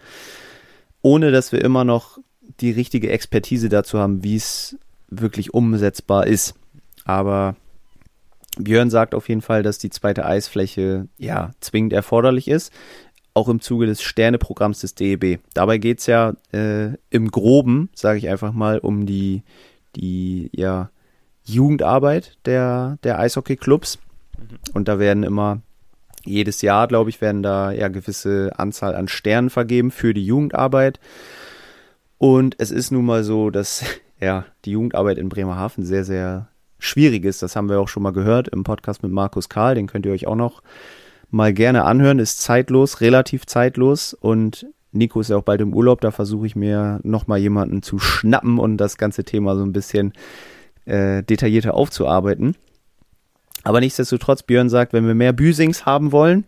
ohne 1.02 1.32
dass 1.32 1.52
wir 1.52 1.64
immer 1.64 1.84
noch 1.84 2.20
die 2.60 2.72
richtige 2.72 3.10
Expertise 3.10 3.70
dazu 3.70 4.00
haben, 4.00 4.24
wie 4.24 4.36
es 4.36 4.78
wirklich 5.10 5.54
umsetzbar 5.54 6.28
ist. 6.28 6.56
Aber 7.06 7.56
Björn 8.58 8.90
sagt 8.90 9.16
auf 9.16 9.30
jeden 9.30 9.42
Fall, 9.42 9.64
dass 9.64 9.78
die 9.78 9.90
zweite 9.90 10.26
Eisfläche 10.26 11.08
ja 11.18 11.52
zwingend 11.60 11.94
erforderlich 11.94 12.48
ist, 12.48 12.72
auch 13.34 13.50
im 13.50 13.62
Zuge 13.62 13.86
des 13.86 14.02
Sterneprogramms 14.02 14.82
des 14.82 14.96
DEB. 14.96 15.40
Dabei 15.54 15.78
geht 15.78 16.00
es 16.00 16.08
ja 16.08 16.34
äh, 16.52 16.94
im 17.10 17.32
Groben, 17.32 17.90
sage 17.94 18.18
ich 18.18 18.30
einfach 18.30 18.52
mal, 18.52 18.80
um 18.80 19.06
die 19.06 19.44
die 19.98 20.50
ja, 20.54 20.90
Jugendarbeit 21.44 22.38
der, 22.46 22.98
der 23.04 23.20
Eishockey-Clubs. 23.20 24.00
Mhm. 24.38 24.58
Und 24.74 24.88
da 24.88 25.00
werden 25.00 25.24
immer 25.24 25.62
jedes 26.26 26.62
Jahr, 26.62 26.88
glaube 26.88 27.10
ich, 27.10 27.22
werden 27.22 27.42
da 27.42 27.72
ja 27.72 27.88
gewisse 27.88 28.52
Anzahl 28.58 28.96
an 28.96 29.08
Sternen 29.08 29.50
vergeben 29.50 29.92
für 29.92 30.14
die 30.14 30.26
Jugendarbeit. 30.26 31.00
Und 32.18 32.56
es 32.58 32.72
ist 32.72 32.92
nun 32.92 33.06
mal 33.06 33.24
so, 33.24 33.50
dass 33.50 33.84
ja 34.20 34.46
die 34.66 34.72
Jugendarbeit 34.72 35.18
in 35.18 35.30
Bremerhaven 35.30 35.84
sehr, 35.84 36.04
sehr 36.04 36.50
schwierig 36.80 37.26
ist. 37.26 37.42
Das 37.42 37.56
haben 37.56 37.70
wir 37.70 37.80
auch 37.80 37.88
schon 37.88 38.04
mal 38.04 38.14
gehört 38.14 38.48
im 38.50 38.64
Podcast 38.64 39.02
mit 39.02 39.12
Markus 39.12 39.50
Karl. 39.50 39.76
Den 39.76 39.88
könnt 39.88 40.06
ihr 40.06 40.12
euch 40.12 40.28
auch 40.28 40.36
noch 40.36 40.62
mal 41.32 41.54
gerne 41.54 41.86
anhören. 41.86 42.20
Ist 42.20 42.42
zeitlos, 42.42 43.02
relativ 43.02 43.46
zeitlos 43.46 44.14
und 44.14 44.68
Nico 44.98 45.20
ist 45.22 45.30
ja 45.30 45.38
auch 45.38 45.44
bald 45.44 45.62
im 45.62 45.74
Urlaub, 45.74 46.02
da 46.02 46.12
versuche 46.12 46.48
ich 46.48 46.56
mir 46.56 47.00
nochmal 47.04 47.40
jemanden 47.40 47.82
zu 47.82 48.00
schnappen 48.00 48.60
und 48.60 48.78
das 48.78 48.98
ganze 48.98 49.24
Thema 49.24 49.56
so 49.56 49.64
ein 49.64 49.74
bisschen 49.74 50.14
äh, 50.86 51.24
detaillierter 51.24 51.74
aufzuarbeiten. 51.74 52.56
Aber 53.64 53.80
nichtsdestotrotz, 53.80 54.44
Björn 54.44 54.70
sagt, 54.70 54.94
wenn 54.94 55.08
wir 55.08 55.16
mehr 55.16 55.34
Büsings 55.34 55.86
haben 55.86 56.12
wollen, 56.12 56.46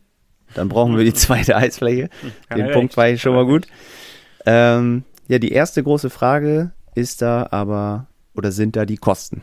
dann 0.54 0.70
brauchen 0.70 0.98
wir 0.98 1.04
die 1.04 1.14
zweite 1.16 1.56
Eisfläche. 1.56 2.10
Den 2.54 2.68
ja, 2.68 2.72
Punkt 2.72 2.96
war 2.98 3.10
ich 3.10 3.22
schon 3.22 3.36
mal 3.36 3.46
gut. 3.46 3.68
Ähm, 4.46 5.04
ja, 5.28 5.40
die 5.40 5.52
erste 5.52 5.84
große 5.84 6.10
Frage 6.10 6.72
ist 6.96 7.22
da 7.22 7.48
aber, 7.52 8.08
oder 8.36 8.52
sind 8.52 8.76
da 8.76 8.86
die 8.86 8.98
Kosten? 8.98 9.42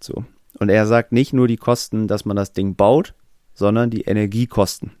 So. 0.00 0.24
Und 0.58 0.68
er 0.68 0.86
sagt 0.86 1.12
nicht 1.12 1.32
nur 1.32 1.48
die 1.48 1.56
Kosten, 1.56 2.06
dass 2.06 2.24
man 2.24 2.36
das 2.36 2.52
Ding 2.52 2.76
baut, 2.76 3.14
sondern 3.54 3.90
die 3.90 4.02
Energiekosten. 4.02 4.92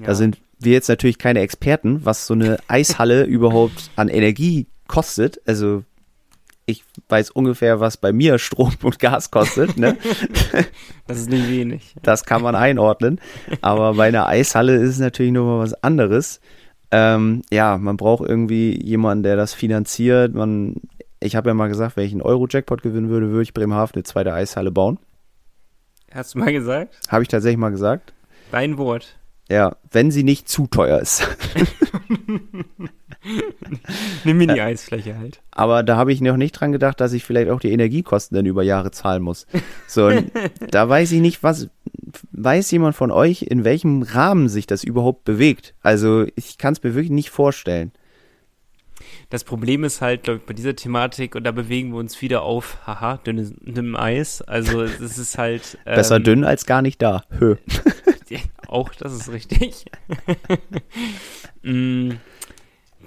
Ja. 0.00 0.06
Da 0.06 0.14
sind 0.14 0.38
wir 0.58 0.72
jetzt 0.72 0.88
natürlich 0.88 1.18
keine 1.18 1.40
Experten, 1.40 2.04
was 2.04 2.26
so 2.26 2.34
eine 2.34 2.58
Eishalle 2.68 3.24
überhaupt 3.24 3.90
an 3.96 4.08
Energie 4.08 4.66
kostet. 4.88 5.40
Also 5.46 5.84
ich 6.68 6.84
weiß 7.08 7.30
ungefähr, 7.30 7.78
was 7.78 7.96
bei 7.96 8.12
mir 8.12 8.38
Strom 8.38 8.72
und 8.82 8.98
Gas 8.98 9.30
kostet. 9.30 9.76
Ne? 9.76 9.96
Das 11.08 11.18
ist 11.18 11.30
nicht 11.30 11.48
wenig. 11.48 11.94
Das 12.02 12.24
kann 12.24 12.42
man 12.42 12.56
einordnen. 12.56 13.20
Aber 13.60 13.94
bei 13.94 14.08
einer 14.08 14.26
Eishalle 14.26 14.74
ist 14.74 14.90
es 14.90 14.98
natürlich 14.98 15.30
nochmal 15.30 15.60
was 15.60 15.72
anderes. 15.84 16.40
Ähm, 16.90 17.42
ja, 17.52 17.78
man 17.78 17.96
braucht 17.96 18.28
irgendwie 18.28 18.76
jemanden, 18.84 19.22
der 19.22 19.36
das 19.36 19.54
finanziert. 19.54 20.34
Man, 20.34 20.74
ich 21.20 21.36
habe 21.36 21.50
ja 21.50 21.54
mal 21.54 21.68
gesagt, 21.68 21.96
wenn 21.96 22.06
ich 22.06 22.10
einen 22.10 22.22
Euro-Jackpot 22.22 22.82
gewinnen 22.82 23.08
würde, 23.08 23.30
würde 23.30 23.44
ich 23.44 23.54
Bremerhaven 23.54 23.94
eine 23.94 24.02
zweite 24.02 24.32
Eishalle 24.32 24.72
bauen. 24.72 24.98
Hast 26.12 26.34
du 26.34 26.40
mal 26.40 26.52
gesagt? 26.52 26.98
Habe 27.08 27.22
ich 27.22 27.28
tatsächlich 27.28 27.58
mal 27.58 27.70
gesagt. 27.70 28.12
Dein 28.50 28.76
Wort. 28.76 29.16
Ja, 29.48 29.76
wenn 29.90 30.10
sie 30.10 30.24
nicht 30.24 30.48
zu 30.48 30.66
teuer 30.66 30.98
ist. 31.00 31.26
Eine 34.24 34.34
Mini-Eisfläche 34.34 35.18
halt. 35.18 35.40
Aber 35.50 35.82
da 35.82 35.96
habe 35.96 36.12
ich 36.12 36.20
noch 36.20 36.36
nicht 36.36 36.52
dran 36.52 36.72
gedacht, 36.72 37.00
dass 37.00 37.12
ich 37.12 37.24
vielleicht 37.24 37.50
auch 37.50 37.60
die 37.60 37.72
Energiekosten 37.72 38.36
dann 38.36 38.46
über 38.46 38.62
Jahre 38.62 38.90
zahlen 38.90 39.22
muss. 39.22 39.46
So, 39.86 40.10
da 40.70 40.88
weiß 40.88 41.12
ich 41.12 41.20
nicht, 41.20 41.42
was, 41.42 41.68
weiß 42.32 42.70
jemand 42.70 42.96
von 42.96 43.10
euch, 43.10 43.42
in 43.42 43.64
welchem 43.64 44.02
Rahmen 44.02 44.48
sich 44.48 44.66
das 44.66 44.84
überhaupt 44.84 45.24
bewegt? 45.24 45.74
Also, 45.82 46.26
ich 46.36 46.58
kann 46.58 46.72
es 46.72 46.82
mir 46.82 46.94
wirklich 46.94 47.10
nicht 47.10 47.30
vorstellen. 47.30 47.92
Das 49.30 49.44
Problem 49.44 49.84
ist 49.84 50.00
halt, 50.00 50.22
glaube 50.22 50.38
ich, 50.40 50.46
bei 50.46 50.54
dieser 50.54 50.76
Thematik, 50.76 51.34
und 51.34 51.44
da 51.44 51.52
bewegen 51.52 51.90
wir 51.90 51.98
uns 51.98 52.20
wieder 52.22 52.42
auf, 52.42 52.78
haha, 52.86 53.16
dünnes, 53.18 53.52
dünnem 53.60 53.96
Eis. 53.96 54.40
Also, 54.42 54.82
es 54.82 55.18
ist 55.18 55.36
halt. 55.36 55.78
Ähm, 55.84 55.96
Besser 55.96 56.20
dünn 56.20 56.44
als 56.44 56.66
gar 56.66 56.82
nicht 56.82 57.02
da. 57.02 57.24
Hö. 57.38 57.56
auch, 58.68 58.94
das 58.94 59.12
ist 59.12 59.30
richtig. 59.30 59.86
mm, 61.62 62.12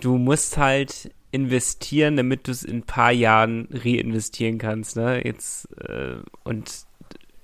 du 0.01 0.17
musst 0.17 0.57
halt 0.57 1.11
investieren, 1.31 2.17
damit 2.17 2.47
du 2.47 2.51
es 2.51 2.63
in 2.63 2.77
ein 2.77 2.83
paar 2.83 3.11
Jahren 3.11 3.67
reinvestieren 3.71 4.57
kannst. 4.57 4.95
Ne? 4.95 5.21
Jetzt, 5.23 5.67
äh, 5.81 6.17
und 6.43 6.85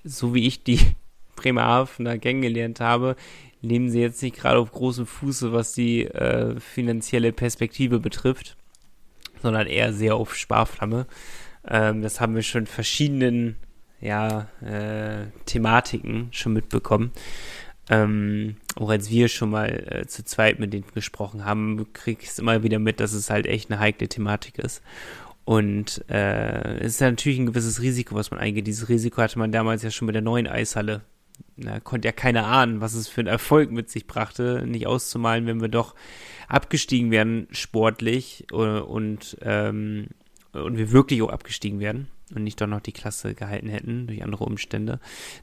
so 0.03 0.33
wie 0.33 0.47
ich 0.47 0.63
die 0.63 0.79
Bremerhavener 1.35 2.17
kennengelernt 2.17 2.79
habe, 2.79 3.15
nehmen 3.61 3.89
sie 3.89 3.99
jetzt 3.99 4.21
nicht 4.21 4.37
gerade 4.37 4.59
auf 4.59 4.71
großem 4.71 5.05
Fuße, 5.05 5.51
was 5.51 5.73
die 5.73 6.05
äh, 6.05 6.59
finanzielle 6.59 7.33
Perspektive 7.33 7.99
betrifft, 7.99 8.57
sondern 9.41 9.67
eher 9.67 9.93
sehr 9.93 10.15
auf 10.15 10.35
Sparflamme. 10.35 11.07
Ähm, 11.67 12.01
das 12.01 12.21
haben 12.21 12.35
wir 12.35 12.43
schon 12.43 12.61
in 12.61 12.67
verschiedenen 12.67 13.57
ja, 14.01 14.47
äh, 14.61 15.27
Thematiken 15.45 16.29
schon 16.31 16.53
mitbekommen. 16.53 17.11
Ähm, 17.89 18.57
auch 18.75 18.89
als 18.89 19.09
wir 19.09 19.27
schon 19.27 19.51
mal 19.51 19.69
äh, 19.69 20.07
zu 20.07 20.23
zweit 20.25 20.59
mit 20.59 20.73
denen 20.73 20.85
gesprochen 20.93 21.45
haben, 21.45 21.85
kriegst 21.93 22.37
du 22.37 22.41
immer 22.41 22.63
wieder 22.63 22.79
mit, 22.79 22.99
dass 22.99 23.13
es 23.13 23.29
halt 23.29 23.45
echt 23.45 23.69
eine 23.69 23.79
heikle 23.79 24.07
Thematik 24.07 24.57
ist. 24.57 24.81
Und 25.43 26.03
äh, 26.09 26.79
es 26.79 26.93
ist 26.93 27.01
ja 27.01 27.09
natürlich 27.09 27.37
ein 27.37 27.45
gewisses 27.45 27.81
Risiko, 27.81 28.15
was 28.15 28.31
man 28.31 28.39
eingeht. 28.39 28.65
Dieses 28.65 28.89
Risiko 28.89 29.21
hatte 29.21 29.37
man 29.37 29.51
damals 29.51 29.83
ja 29.83 29.91
schon 29.91 30.07
mit 30.07 30.15
der 30.15 30.23
neuen 30.23 30.47
Eishalle. 30.47 31.01
Da 31.57 31.79
konnte 31.79 32.07
ja 32.07 32.11
keiner 32.11 32.47
ahnen, 32.47 32.81
was 32.81 32.95
es 32.95 33.07
für 33.07 33.21
einen 33.21 33.27
Erfolg 33.27 33.71
mit 33.71 33.89
sich 33.89 34.07
brachte, 34.07 34.63
nicht 34.65 34.87
auszumalen, 34.87 35.45
wenn 35.45 35.61
wir 35.61 35.67
doch 35.67 35.93
abgestiegen 36.47 37.11
wären 37.11 37.47
sportlich 37.51 38.45
äh, 38.51 38.55
und, 38.55 39.37
ähm, 39.41 40.07
und 40.53 40.77
wir 40.77 40.91
wirklich 40.91 41.21
auch 41.21 41.29
abgestiegen 41.29 41.79
wären 41.79 42.07
und 42.33 42.43
nicht 42.43 42.59
doch 42.59 42.67
noch 42.67 42.81
die 42.81 42.91
Klasse 42.91 43.35
gehalten 43.35 43.69
hätten 43.69 44.07
durch 44.07 44.23
andere 44.23 44.45
Umstände. 44.45 44.99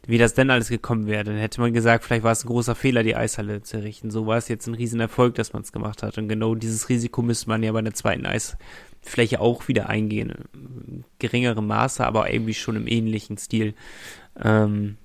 Wie 0.07 0.19
das 0.19 0.35
denn 0.35 0.51
alles 0.51 0.69
gekommen 0.69 1.07
wäre, 1.07 1.25
dann 1.25 1.37
hätte 1.37 1.61
man 1.61 1.73
gesagt, 1.73 2.05
vielleicht 2.05 2.25
war 2.25 2.33
es 2.33 2.45
ein 2.45 2.49
großer 2.49 2.75
Fehler, 2.75 3.03
die 3.03 3.15
Eishalle 3.15 3.63
zu 3.63 3.77
errichten. 3.77 4.11
So 4.11 4.27
war 4.27 4.37
es 4.37 4.49
jetzt 4.49 4.67
ein 4.67 4.75
Riesenerfolg, 4.75 5.35
dass 5.37 5.53
man 5.53 5.63
es 5.63 5.73
gemacht 5.73 6.03
hat. 6.03 6.19
Und 6.19 6.29
genau 6.29 6.55
dieses 6.55 6.89
Risiko 6.89 7.23
müsste 7.23 7.49
man 7.49 7.63
ja 7.63 7.71
bei 7.73 7.83
der 7.83 7.95
zweiten 7.95 8.27
Eisfläche 8.27 9.41
auch 9.41 9.69
wieder 9.69 9.89
eingehen. 9.89 10.35
Geringere 11.21 11.63
Maße, 11.63 12.05
aber 12.05 12.33
irgendwie 12.33 12.55
schon 12.55 12.77
im 12.77 12.89
ähnlichen 12.89 13.39
Stil. 13.39 13.75
Ähm, 14.43 14.97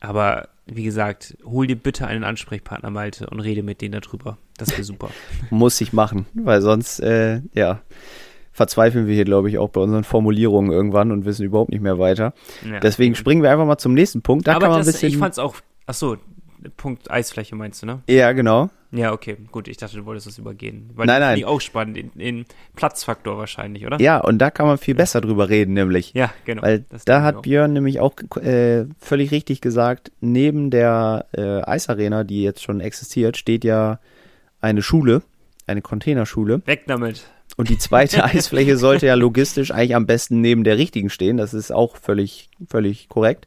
aber 0.00 0.48
wie 0.66 0.84
gesagt, 0.84 1.36
hol 1.44 1.66
dir 1.66 1.76
bitte 1.76 2.06
einen 2.06 2.24
Ansprechpartner, 2.24 2.90
Malte, 2.90 3.28
und 3.28 3.40
rede 3.40 3.62
mit 3.62 3.80
denen 3.80 4.00
darüber. 4.00 4.38
Das 4.56 4.70
wäre 4.70 4.84
super. 4.84 5.10
Muss 5.50 5.80
ich 5.80 5.92
machen, 5.92 6.26
weil 6.34 6.60
sonst, 6.60 7.00
äh, 7.00 7.40
ja, 7.54 7.80
verzweifeln 8.58 9.06
wir 9.06 9.14
hier, 9.14 9.24
glaube 9.24 9.48
ich, 9.48 9.56
auch 9.56 9.70
bei 9.70 9.80
unseren 9.80 10.04
Formulierungen 10.04 10.70
irgendwann 10.70 11.10
und 11.12 11.24
wissen 11.24 11.44
überhaupt 11.44 11.70
nicht 11.70 11.80
mehr 11.80 11.98
weiter. 11.98 12.34
Ja. 12.68 12.80
Deswegen 12.80 13.14
springen 13.14 13.42
wir 13.42 13.50
einfach 13.50 13.64
mal 13.64 13.78
zum 13.78 13.94
nächsten 13.94 14.20
Punkt. 14.20 14.46
Da 14.46 14.52
Aber 14.56 14.60
kann 14.60 14.70
man 14.70 14.80
das, 14.80 14.88
ein 14.88 14.92
bisschen. 14.92 15.08
Ich 15.08 15.16
fand's 15.16 15.38
auch. 15.38 15.54
Ach 15.86 15.94
so, 15.94 16.16
Punkt 16.76 17.10
Eisfläche 17.10 17.54
meinst 17.54 17.82
du, 17.82 17.86
ne? 17.86 18.02
Ja, 18.08 18.32
genau. 18.32 18.68
Ja, 18.90 19.12
okay, 19.12 19.36
gut. 19.52 19.68
Ich 19.68 19.76
dachte, 19.76 19.96
du 19.96 20.06
wolltest 20.06 20.26
das 20.26 20.38
übergehen. 20.38 20.90
Weil 20.94 21.06
nein, 21.06 21.20
nein. 21.20 21.44
auch 21.44 21.60
spannend. 21.60 21.96
In, 21.96 22.10
in, 22.16 22.46
Platzfaktor 22.74 23.38
wahrscheinlich, 23.38 23.86
oder? 23.86 24.00
Ja, 24.00 24.18
und 24.18 24.38
da 24.38 24.50
kann 24.50 24.66
man 24.66 24.78
viel 24.78 24.94
besser 24.94 25.20
drüber 25.20 25.48
reden, 25.48 25.74
nämlich. 25.74 26.14
Ja, 26.14 26.32
genau. 26.44 26.62
Weil 26.62 26.84
das 26.88 27.04
da 27.04 27.22
hat 27.22 27.42
Björn 27.42 27.72
nämlich 27.72 28.00
auch 28.00 28.14
äh, 28.36 28.86
völlig 28.98 29.30
richtig 29.30 29.60
gesagt, 29.60 30.10
neben 30.20 30.70
der 30.70 31.26
äh, 31.32 31.62
Eisarena, 31.62 32.24
die 32.24 32.42
jetzt 32.42 32.62
schon 32.62 32.80
existiert, 32.80 33.36
steht 33.36 33.62
ja 33.62 34.00
eine 34.60 34.82
Schule, 34.82 35.22
eine 35.66 35.82
Containerschule. 35.82 36.62
Weg 36.66 36.84
damit. 36.86 37.28
Und 37.58 37.68
die 37.68 37.76
zweite 37.76 38.24
Eisfläche 38.24 38.78
sollte 38.78 39.06
ja 39.06 39.14
logistisch 39.14 39.72
eigentlich 39.72 39.96
am 39.96 40.06
besten 40.06 40.40
neben 40.40 40.62
der 40.62 40.78
richtigen 40.78 41.10
stehen. 41.10 41.36
Das 41.36 41.52
ist 41.52 41.72
auch 41.72 41.96
völlig, 41.96 42.50
völlig 42.68 43.08
korrekt. 43.08 43.46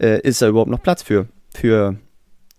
Äh, 0.00 0.20
ist 0.22 0.40
da 0.40 0.48
überhaupt 0.48 0.70
noch 0.70 0.82
Platz 0.82 1.02
für? 1.02 1.28
Für 1.54 1.98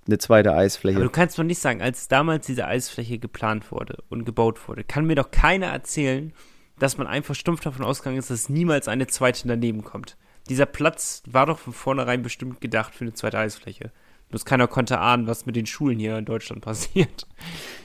eine 0.06 0.20
zweite 0.20 0.54
Eisfläche. 0.54 0.98
Aber 0.98 1.06
du 1.06 1.12
kannst 1.12 1.40
doch 1.40 1.44
nicht 1.44 1.60
sagen, 1.60 1.82
als 1.82 2.08
damals 2.10 2.46
diese 2.46 2.68
Eisfläche 2.68 3.18
geplant 3.18 3.72
wurde 3.72 4.04
und 4.10 4.24
gebaut 4.24 4.68
wurde, 4.68 4.84
kann 4.84 5.06
mir 5.06 5.16
doch 5.16 5.32
keiner 5.32 5.68
erzählen, 5.68 6.32
dass 6.78 6.98
man 6.98 7.08
einfach 7.08 7.34
stumpf 7.34 7.62
davon 7.62 7.84
ausgegangen 7.84 8.20
ist, 8.20 8.30
dass 8.30 8.50
niemals 8.50 8.88
eine 8.88 9.08
zweite 9.08 9.48
daneben 9.48 9.84
kommt. 9.84 10.16
Dieser 10.48 10.68
Platz 10.68 11.24
war 11.26 11.48
doch 11.48 11.58
von 11.58 11.74
vornherein 11.74 12.22
bestimmt 12.22 12.62
gedacht 12.62 12.94
für 12.94 13.06
eine 13.06 13.14
zweite 13.14 13.40
Eisfläche. 13.40 13.92
Bloß 14.34 14.46
keiner 14.46 14.67
konnte 14.67 14.98
ahnen, 14.98 15.28
was 15.28 15.46
mit 15.46 15.56
den 15.56 15.67
Schulen 15.67 16.00
hier 16.00 16.17
in 16.17 16.26
Deutschland 16.26 16.63
passiert. 16.63 17.28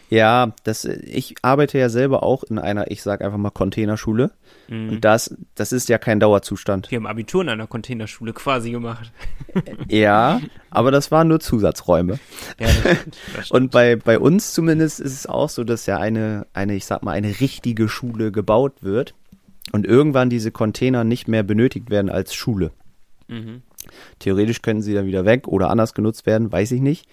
Ja, 0.09 0.55
das, 0.65 0.87
ich 0.87 1.35
arbeite 1.43 1.77
ja 1.77 1.91
selber 1.91 2.23
auch 2.23 2.43
in 2.43 2.59
einer, 2.59 2.91
ich 2.91 3.03
sag 3.03 3.21
einfach 3.21 3.37
mal 3.37 3.51
Containerschule. 3.51 4.31
Mhm. 4.69 4.89
Und 4.89 5.05
das, 5.05 5.37
das 5.55 5.73
ist 5.73 5.91
ja 5.91 5.99
kein 5.99 6.21
Dauerzustand. 6.21 6.91
Wir 6.91 6.97
haben 6.97 7.07
Abitur 7.07 7.43
in 7.43 7.51
einer 7.51 7.67
Containerschule 7.67 8.33
quasi 8.33 8.71
gemacht. 8.71 9.13
Ja, 9.89 10.41
aber 10.71 10.91
das 10.91 11.11
waren 11.11 11.29
nur 11.29 11.41
Zusatzräume. 11.41 12.19
Ja, 12.59 12.67
das 12.67 12.77
stimmt, 12.79 13.17
das 13.37 13.47
stimmt. 13.47 13.51
Und 13.51 13.71
bei, 13.71 13.97
bei 13.97 14.19
uns 14.19 14.55
zumindest 14.55 15.01
ist 15.01 15.13
es 15.13 15.27
auch 15.27 15.51
so, 15.51 15.65
dass 15.65 15.85
ja 15.85 15.99
eine, 15.99 16.47
eine, 16.55 16.77
ich 16.77 16.87
sag 16.87 17.03
mal, 17.03 17.13
eine 17.13 17.41
richtige 17.41 17.91
Schule 17.91 18.33
gebaut 18.33 18.83
wird 18.83 19.15
und 19.73 19.85
irgendwann 19.85 20.31
diese 20.31 20.51
Container 20.51 21.05
nicht 21.05 21.29
mehr 21.29 21.43
benötigt 21.43 21.91
werden 21.91 22.09
als 22.09 22.33
Schule. 22.33 22.71
Mhm. 23.27 23.61
Theoretisch 24.19 24.63
können 24.63 24.83
sie 24.83 24.95
dann 24.95 25.07
wieder 25.07 25.25
weg 25.25 25.49
oder 25.49 25.71
anders 25.71 25.95
genutzt 25.95 26.27
werden, 26.27 26.51
weiß 26.51 26.73
ich 26.73 26.81
nicht. 26.81 27.07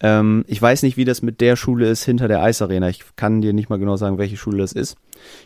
Ähm, 0.00 0.44
ich 0.46 0.60
weiß 0.60 0.82
nicht, 0.82 0.96
wie 0.96 1.04
das 1.04 1.22
mit 1.22 1.40
der 1.40 1.56
Schule 1.56 1.88
ist 1.88 2.04
hinter 2.04 2.28
der 2.28 2.42
Eisarena. 2.42 2.88
Ich 2.88 3.04
kann 3.16 3.40
dir 3.40 3.52
nicht 3.52 3.70
mal 3.70 3.78
genau 3.78 3.96
sagen, 3.96 4.18
welche 4.18 4.36
Schule 4.36 4.58
das 4.58 4.72
ist. 4.72 4.96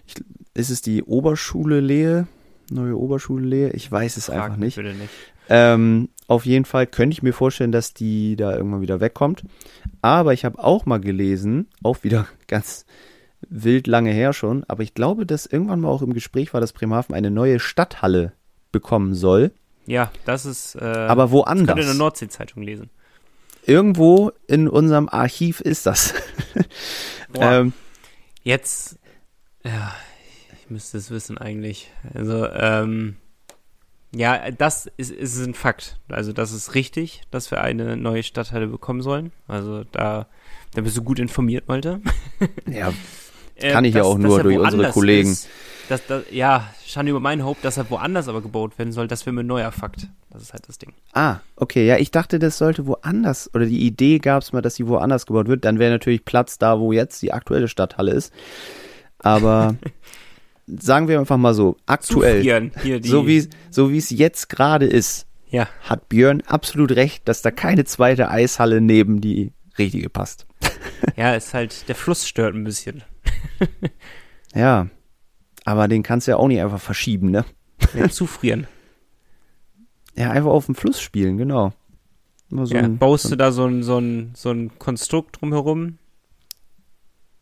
Ich, 0.06 0.14
ist 0.54 0.70
es 0.70 0.83
die 0.83 1.02
Oberschule 1.02 1.80
Lehe? 1.80 2.26
Neue 2.70 2.98
Oberschule 2.98 3.46
Lehe? 3.46 3.70
Ich 3.70 3.90
weiß 3.90 4.16
es 4.16 4.26
Frag 4.26 4.44
einfach 4.44 4.56
nicht. 4.56 4.76
Bitte 4.76 4.94
nicht. 4.94 5.11
Ähm, 5.48 6.09
auf 6.28 6.46
jeden 6.46 6.64
Fall 6.64 6.87
könnte 6.87 7.12
ich 7.12 7.24
mir 7.24 7.33
vorstellen, 7.33 7.72
dass 7.72 7.92
die 7.92 8.37
da 8.37 8.56
irgendwann 8.56 8.83
wieder 8.83 9.00
wegkommt. 9.00 9.42
Aber 10.00 10.33
ich 10.33 10.44
habe 10.44 10.62
auch 10.62 10.87
mal 10.87 11.00
gelesen, 11.00 11.68
auch 11.83 12.04
wieder 12.04 12.26
ganz 12.46 12.87
wild 13.48 13.87
lange 13.87 14.11
her 14.11 14.33
schon, 14.33 14.64
aber 14.68 14.83
ich 14.83 14.94
glaube, 14.94 15.26
dass 15.26 15.46
irgendwann 15.46 15.80
mal 15.80 15.88
auch 15.88 16.02
im 16.02 16.12
Gespräch 16.12 16.52
war, 16.52 16.61
dass 16.61 16.72
Bremerhaven 16.72 17.14
eine 17.14 17.30
neue 17.30 17.59
Stadthalle 17.59 18.33
bekommen 18.70 19.14
soll. 19.14 19.52
Ja, 19.90 20.12
das 20.24 20.46
ist. 20.46 20.76
Äh, 20.76 20.85
aber 20.85 21.33
woanders. 21.33 21.66
Das 21.66 21.74
könnt 21.74 21.79
ihr 21.79 21.90
in 21.90 21.98
der 21.98 22.05
Nordsee-Zeitung 22.05 22.62
lesen. 22.62 22.90
Irgendwo 23.66 24.31
in 24.46 24.68
unserem 24.68 25.09
Archiv 25.09 25.61
ist 25.61 25.85
das. 25.85 26.14
ähm, 27.35 27.72
Jetzt, 28.44 28.98
ja, 29.64 29.92
ich 30.61 30.70
müsste 30.70 30.96
es 30.96 31.11
wissen 31.11 31.38
eigentlich. 31.38 31.90
Also, 32.14 32.48
ähm, 32.48 33.16
ja, 34.14 34.53
das 34.53 34.87
ist, 34.96 35.11
ist 35.11 35.44
ein 35.44 35.55
Fakt. 35.55 35.98
Also, 36.09 36.33
das 36.33 36.53
ist 36.53 36.76
richtig, 36.76 37.22
dass 37.33 37.50
wir 37.50 37.61
eine 37.61 37.96
neue 37.96 38.22
Stadtteile 38.22 38.68
bekommen 38.68 39.03
sollen. 39.03 39.33
Also, 39.48 39.83
da, 39.90 40.29
da 40.72 40.81
bist 40.83 40.96
du 40.96 41.03
gut 41.03 41.18
informiert, 41.18 41.66
Malte. 41.66 42.00
Ja, 42.66 42.94
kann 43.60 43.84
ich 43.84 43.94
äh, 43.94 43.98
ja 43.98 44.04
auch 44.04 44.18
nur 44.18 44.42
durch 44.42 44.58
unsere 44.58 44.90
Kollegen. 44.90 45.30
Ist, 45.30 45.48
das, 45.88 46.06
das, 46.06 46.22
ja, 46.30 46.72
Schande 46.86 47.10
über 47.10 47.20
mein 47.20 47.44
Haupt, 47.44 47.64
dass 47.64 47.76
er 47.76 47.90
woanders 47.90 48.28
aber 48.28 48.42
gebaut 48.42 48.78
werden 48.78 48.92
soll, 48.92 49.08
das 49.08 49.26
wäre 49.26 49.34
mir 49.34 49.40
ein 49.40 49.46
neuer 49.46 49.72
Fakt. 49.72 50.08
Das 50.30 50.42
ist 50.42 50.52
halt 50.52 50.68
das 50.68 50.78
Ding. 50.78 50.92
Ah, 51.12 51.38
okay. 51.56 51.86
Ja, 51.86 51.96
ich 51.96 52.12
dachte, 52.12 52.38
das 52.38 52.58
sollte 52.58 52.86
woanders, 52.86 53.50
oder 53.54 53.66
die 53.66 53.84
Idee 53.84 54.18
gab 54.18 54.42
es 54.42 54.52
mal, 54.52 54.62
dass 54.62 54.76
sie 54.76 54.86
woanders 54.86 55.26
gebaut 55.26 55.48
wird. 55.48 55.64
Dann 55.64 55.78
wäre 55.78 55.90
natürlich 55.90 56.24
Platz 56.24 56.58
da, 56.58 56.78
wo 56.78 56.92
jetzt 56.92 57.20
die 57.22 57.32
aktuelle 57.32 57.66
Stadthalle 57.66 58.12
ist. 58.12 58.32
Aber 59.18 59.74
sagen 60.66 61.08
wir 61.08 61.18
einfach 61.18 61.36
mal 61.36 61.54
so, 61.54 61.76
aktuell, 61.86 62.42
Hier 62.82 63.02
so 63.02 63.26
wie 63.26 63.48
so 63.70 63.90
es 63.90 64.10
jetzt 64.10 64.48
gerade 64.48 64.86
ist, 64.86 65.26
ja. 65.50 65.68
hat 65.82 66.08
Björn 66.08 66.42
absolut 66.46 66.92
recht, 66.92 67.26
dass 67.26 67.42
da 67.42 67.50
keine 67.50 67.84
zweite 67.84 68.30
Eishalle 68.30 68.80
neben 68.80 69.20
die 69.20 69.52
richtige 69.78 70.08
passt. 70.08 70.46
ja, 71.16 71.34
ist 71.34 71.54
halt, 71.54 71.88
der 71.88 71.96
Fluss 71.96 72.28
stört 72.28 72.54
ein 72.54 72.64
bisschen. 72.64 73.02
ja, 74.54 74.88
aber 75.64 75.88
den 75.88 76.02
kannst 76.02 76.26
du 76.26 76.33
ja 76.33 76.37
auch 76.37 76.48
nicht 76.48 76.61
einfach 76.61 76.80
verschieben, 76.80 77.30
ne? 77.30 77.44
Ja, 77.94 78.09
zufrieren. 78.09 78.66
Ja, 80.16 80.30
einfach 80.30 80.50
auf 80.50 80.66
dem 80.66 80.74
Fluss 80.74 81.00
spielen, 81.00 81.37
genau. 81.38 81.72
So 82.50 82.74
ja, 82.74 82.83
ein, 82.83 82.98
baust 82.98 83.24
so 83.24 83.30
du 83.30 83.37
da 83.37 83.52
so 83.52 83.66
ein, 83.66 83.83
so, 83.83 83.98
ein, 83.98 84.33
so 84.35 84.50
ein 84.50 84.76
Konstrukt 84.78 85.40
drumherum? 85.40 85.98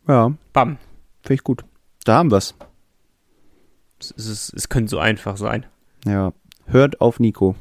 Ja. 0.07 0.33
Bam. 0.53 0.77
Finde 1.21 1.33
ich 1.33 1.43
gut. 1.43 1.65
Da 2.05 2.17
haben 2.17 2.31
wir's. 2.31 2.55
Es, 3.99 4.11
es, 4.11 4.53
es 4.55 4.69
könnte 4.69 4.91
so 4.91 4.99
einfach 4.99 5.37
sein. 5.37 5.65
Ja. 6.05 6.33
Hört 6.65 7.01
auf 7.01 7.19
Nico. 7.19 7.55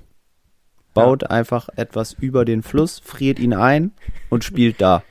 Baut 0.94 1.22
ja. 1.22 1.30
einfach 1.30 1.68
etwas 1.76 2.12
über 2.12 2.44
den 2.44 2.62
Fluss, 2.62 2.98
friert 2.98 3.38
ihn 3.38 3.54
ein 3.54 3.92
und 4.30 4.44
spielt 4.44 4.80
da. 4.80 5.02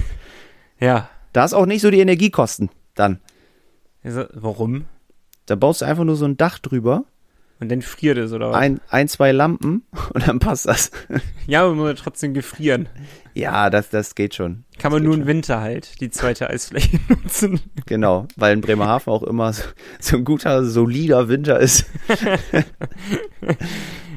ja. 0.80 1.08
Da 1.34 1.44
ist 1.44 1.52
auch 1.52 1.66
nicht 1.66 1.82
so 1.82 1.90
die 1.90 2.00
Energiekosten 2.00 2.70
dann. 2.94 3.20
Warum? 4.02 4.86
Da 5.46 5.56
baust 5.56 5.82
du 5.82 5.84
einfach 5.84 6.04
nur 6.04 6.16
so 6.16 6.24
ein 6.24 6.38
Dach 6.38 6.58
drüber 6.58 7.04
und 7.60 7.70
dann 7.70 7.82
friert 7.82 8.18
es, 8.18 8.32
oder 8.32 8.50
was? 8.50 8.56
Ein, 8.56 8.80
ein 8.88 9.08
zwei 9.08 9.32
Lampen 9.32 9.82
und 10.14 10.28
dann 10.28 10.38
passt 10.38 10.66
das. 10.66 10.90
Ja, 11.46 11.62
aber 11.62 11.74
man 11.74 11.88
muss 11.88 12.00
trotzdem 12.00 12.34
gefrieren. 12.34 12.88
Ja, 13.34 13.68
das, 13.68 13.90
das 13.90 14.14
geht 14.14 14.34
schon. 14.34 14.64
Kann 14.78 14.92
man 14.92 15.02
nur 15.02 15.14
im 15.14 15.26
Winter 15.26 15.60
halt 15.60 16.00
die 16.00 16.10
zweite 16.10 16.50
Eisfläche 16.50 17.00
nutzen. 17.08 17.60
Genau, 17.86 18.28
weil 18.36 18.52
in 18.52 18.60
Bremerhaven 18.60 19.12
auch 19.12 19.24
immer 19.24 19.52
so, 19.52 19.62
so 19.98 20.16
ein 20.16 20.24
guter, 20.24 20.64
solider 20.64 21.28
Winter 21.28 21.58
ist. 21.58 21.86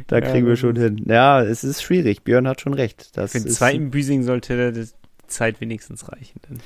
da 0.07 0.21
kriegen 0.21 0.45
ja, 0.45 0.49
wir 0.49 0.55
schon 0.55 0.75
hin. 0.75 1.03
Ja, 1.07 1.41
es 1.41 1.63
ist 1.63 1.81
schwierig. 1.81 2.23
Björn 2.23 2.47
hat 2.47 2.61
schon 2.61 2.75
recht. 2.75 3.17
Das 3.17 3.31
für 3.31 3.39
den 3.39 3.49
zweiten 3.49 3.89
Büsing 3.89 4.21
sollte 4.21 4.71
die 4.71 4.87
Zeit 5.27 5.61
wenigstens 5.61 6.11
reichen. 6.11 6.41
Dann. 6.47 6.59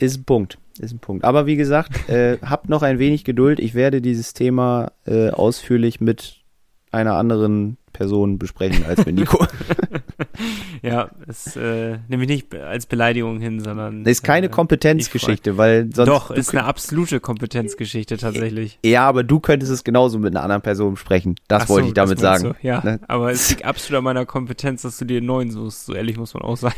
Ist 0.00 0.18
ein 0.18 0.24
Punkt. 0.24 0.58
Ist 0.78 0.92
ein 0.92 0.98
Punkt. 0.98 1.24
Aber 1.24 1.46
wie 1.46 1.56
gesagt, 1.56 2.08
äh, 2.08 2.38
habt 2.44 2.68
noch 2.68 2.82
ein 2.82 2.98
wenig 2.98 3.24
Geduld. 3.24 3.60
Ich 3.60 3.74
werde 3.74 4.00
dieses 4.00 4.32
Thema 4.32 4.92
äh, 5.06 5.30
ausführlich 5.30 6.00
mit 6.00 6.36
einer 6.90 7.14
anderen 7.14 7.76
Person 7.92 8.38
besprechen 8.38 8.84
als 8.86 9.04
mit 9.04 9.16
Nico. 9.16 9.44
ja, 10.82 11.10
es 11.26 11.56
äh, 11.56 11.98
nehme 12.08 12.22
ich 12.24 12.28
nicht 12.28 12.54
als 12.54 12.86
Beleidigung 12.86 13.40
hin, 13.40 13.60
sondern. 13.60 14.04
Ist 14.04 14.22
keine 14.22 14.46
äh, 14.46 14.50
Kompetenzgeschichte, 14.50 15.56
weil 15.56 15.90
sonst. 15.94 16.08
Doch, 16.08 16.30
ist 16.30 16.50
eine 16.50 16.64
absolute 16.64 17.20
Kompetenzgeschichte 17.20 18.16
tatsächlich. 18.16 18.78
Ja, 18.84 19.06
aber 19.06 19.22
du 19.22 19.40
könntest 19.40 19.72
es 19.72 19.84
genauso 19.84 20.18
mit 20.18 20.34
einer 20.34 20.42
anderen 20.42 20.62
Person 20.62 20.94
besprechen. 20.94 21.36
Das 21.48 21.68
so, 21.68 21.74
wollte 21.74 21.88
ich 21.88 21.94
damit 21.94 22.18
sagen. 22.18 22.44
Du. 22.44 22.66
Ja, 22.66 22.82
ne? 22.82 23.00
aber 23.06 23.30
es 23.32 23.50
liegt 23.50 23.64
absolut 23.64 23.98
an 23.98 24.04
meiner 24.04 24.26
Kompetenz, 24.26 24.82
dass 24.82 24.98
du 24.98 25.04
dir 25.04 25.18
einen 25.18 25.26
neuen 25.26 25.50
suchst. 25.50 25.86
So 25.86 25.94
ehrlich 25.94 26.16
muss 26.16 26.34
man 26.34 26.42
auch 26.42 26.56
sein. 26.56 26.72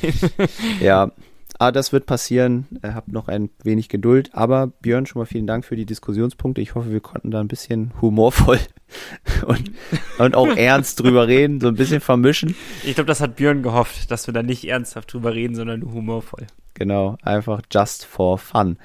ja, 0.81 1.13
aber 1.59 1.69
ah, 1.69 1.73
das 1.73 1.93
wird 1.93 2.07
passieren. 2.07 2.67
Habt 2.83 3.09
noch 3.09 3.29
ein 3.29 3.51
wenig 3.63 3.89
Geduld. 3.89 4.31
Aber 4.33 4.67
Björn, 4.67 5.07
schon 5.07 5.21
mal 5.21 5.27
vielen 5.27 5.47
Dank 5.47 5.65
für 5.65 5.77
die 5.77 5.87
Diskussionspunkte. 5.87 6.61
Ich 6.61 6.75
hoffe, 6.75 6.91
wir 6.91 7.01
konnten 7.01 7.31
da 7.31 7.41
ein 7.41 7.49
bisschen 7.49 7.93
humorvoll 8.01 8.59
und, 9.47 9.71
und 10.19 10.35
auch 10.35 10.49
ernst 10.57 11.01
drüber 11.01 11.29
reden, 11.29 11.61
so 11.61 11.69
ein 11.69 11.75
bisschen 11.75 12.01
vermischen. 12.01 12.57
Ich 12.85 12.95
glaube, 12.95 13.09
das 13.09 13.21
hat 13.21 13.37
Björn 13.37 13.63
gehofft, 13.63 14.11
dass 14.11 14.27
wir 14.27 14.35
da 14.35 14.43
nicht 14.43 14.67
ernsthaft 14.67 15.13
drüber 15.13 15.35
reden, 15.35 15.55
sondern 15.55 15.81
nur 15.81 15.93
humorvoll. 15.93 16.47
Genau, 16.75 17.17
einfach 17.23 17.63
just 17.71 18.07
for 18.07 18.39
fun. 18.39 18.79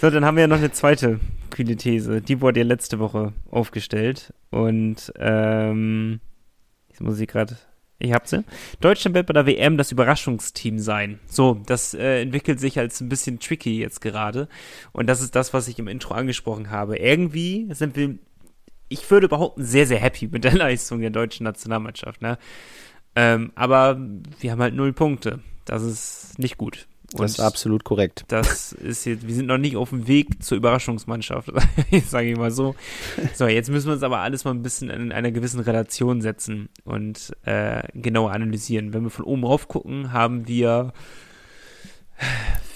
So, 0.00 0.08
dann 0.08 0.24
haben 0.24 0.36
wir 0.36 0.42
ja 0.42 0.48
noch 0.48 0.58
eine 0.58 0.72
zweite 0.72 1.20
kühle 1.50 1.76
These. 1.76 2.20
Die 2.20 2.40
wurde 2.40 2.60
ja 2.60 2.66
letzte 2.66 2.98
Woche 3.00 3.32
aufgestellt. 3.50 4.32
Und 4.50 5.12
ähm, 5.18 6.20
jetzt 6.88 7.00
muss 7.00 7.18
ich 7.18 7.28
gerade 7.28 7.56
ich 7.98 8.12
hab 8.12 8.26
sie. 8.26 8.44
Deutschland 8.80 9.14
wird 9.14 9.26
bei 9.26 9.32
der 9.32 9.46
WM 9.46 9.76
das 9.76 9.92
Überraschungsteam 9.92 10.78
sein. 10.78 11.20
So, 11.26 11.60
das 11.66 11.94
äh, 11.94 12.22
entwickelt 12.22 12.60
sich 12.60 12.78
als 12.78 13.00
ein 13.00 13.08
bisschen 13.08 13.38
tricky 13.38 13.78
jetzt 13.78 14.00
gerade. 14.00 14.48
Und 14.92 15.06
das 15.06 15.20
ist 15.20 15.36
das, 15.36 15.54
was 15.54 15.68
ich 15.68 15.78
im 15.78 15.88
Intro 15.88 16.14
angesprochen 16.14 16.70
habe. 16.70 16.98
Irgendwie 16.98 17.68
sind 17.70 17.96
wir, 17.96 18.18
ich 18.88 19.10
würde 19.10 19.28
behaupten, 19.28 19.64
sehr, 19.64 19.86
sehr 19.86 19.98
happy 19.98 20.28
mit 20.28 20.44
der 20.44 20.54
Leistung 20.54 21.00
der 21.00 21.10
deutschen 21.10 21.44
Nationalmannschaft. 21.44 22.20
Ne? 22.20 22.38
Ähm, 23.16 23.52
aber 23.54 24.00
wir 24.40 24.50
haben 24.50 24.62
halt 24.62 24.74
null 24.74 24.92
Punkte. 24.92 25.40
Das 25.64 25.82
ist 25.82 26.38
nicht 26.38 26.58
gut. 26.58 26.86
Und 27.12 27.20
das 27.20 27.32
ist 27.32 27.40
absolut 27.40 27.84
korrekt. 27.84 28.24
Das 28.28 28.72
ist 28.72 29.04
jetzt, 29.04 29.26
wir 29.26 29.34
sind 29.34 29.46
noch 29.46 29.58
nicht 29.58 29.76
auf 29.76 29.90
dem 29.90 30.08
Weg 30.08 30.42
zur 30.42 30.56
Überraschungsmannschaft, 30.56 31.52
sage 32.06 32.30
ich 32.30 32.36
mal 32.36 32.50
so. 32.50 32.74
So, 33.34 33.46
jetzt 33.46 33.70
müssen 33.70 33.86
wir 33.86 33.94
uns 33.94 34.02
aber 34.02 34.18
alles 34.18 34.44
mal 34.44 34.52
ein 34.52 34.62
bisschen 34.62 34.90
in 34.90 35.12
einer 35.12 35.30
gewissen 35.30 35.60
Relation 35.60 36.22
setzen 36.22 36.68
und 36.84 37.36
äh, 37.44 37.82
genauer 37.94 38.32
analysieren. 38.32 38.92
Wenn 38.92 39.04
wir 39.04 39.10
von 39.10 39.26
oben 39.26 39.44
rauf 39.44 39.68
gucken, 39.68 40.12
haben 40.12 40.48
wir 40.48 40.92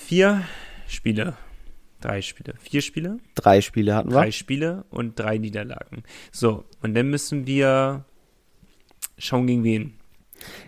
vier 0.06 0.44
Spiele. 0.86 1.36
Drei 2.00 2.22
Spiele. 2.22 2.54
Vier 2.60 2.82
Spiele? 2.82 3.18
Drei 3.34 3.60
Spiele 3.60 3.94
hatten 3.94 4.10
wir. 4.10 4.18
Drei 4.18 4.30
Spiele 4.30 4.84
und 4.90 5.18
drei 5.18 5.38
Niederlagen. 5.38 6.04
So, 6.30 6.64
und 6.80 6.94
dann 6.94 7.10
müssen 7.10 7.46
wir 7.46 8.04
schauen, 9.16 9.46
gegen 9.46 9.64
wen. 9.64 9.97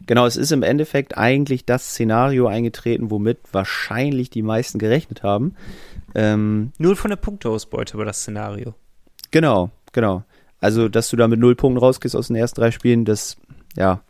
Genau, 0.07 0.27
es 0.27 0.37
ist 0.37 0.53
im 0.53 0.63
Endeffekt 0.63 1.17
eigentlich 1.17 1.65
das 1.65 1.91
Szenario 1.91 2.47
eingetreten, 2.47 3.11
womit 3.11 3.39
wahrscheinlich 3.53 4.31
die 4.31 4.43
meisten 4.43 4.79
gerechnet 4.79 5.23
haben. 5.23 5.55
Ähm, 6.15 6.73
Nur 6.79 6.97
von 6.97 7.11
der 7.11 7.17
Punkteausbeute 7.17 7.99
war 7.99 8.05
das 8.05 8.21
Szenario. 8.21 8.75
Genau, 9.31 9.71
genau. 9.93 10.25
Also, 10.61 10.89
dass 10.89 11.09
du 11.11 11.17
da 11.17 11.29
mit 11.29 11.41
null 11.41 11.55
Punkten 11.55 11.79
rausgehst 11.79 12.17
aus 12.17 12.27
den 12.27 12.37
ersten 12.37 12.61
drei 12.61 12.71
Spielen, 12.71 13.05
das, 13.05 13.37
ja, 13.77 14.03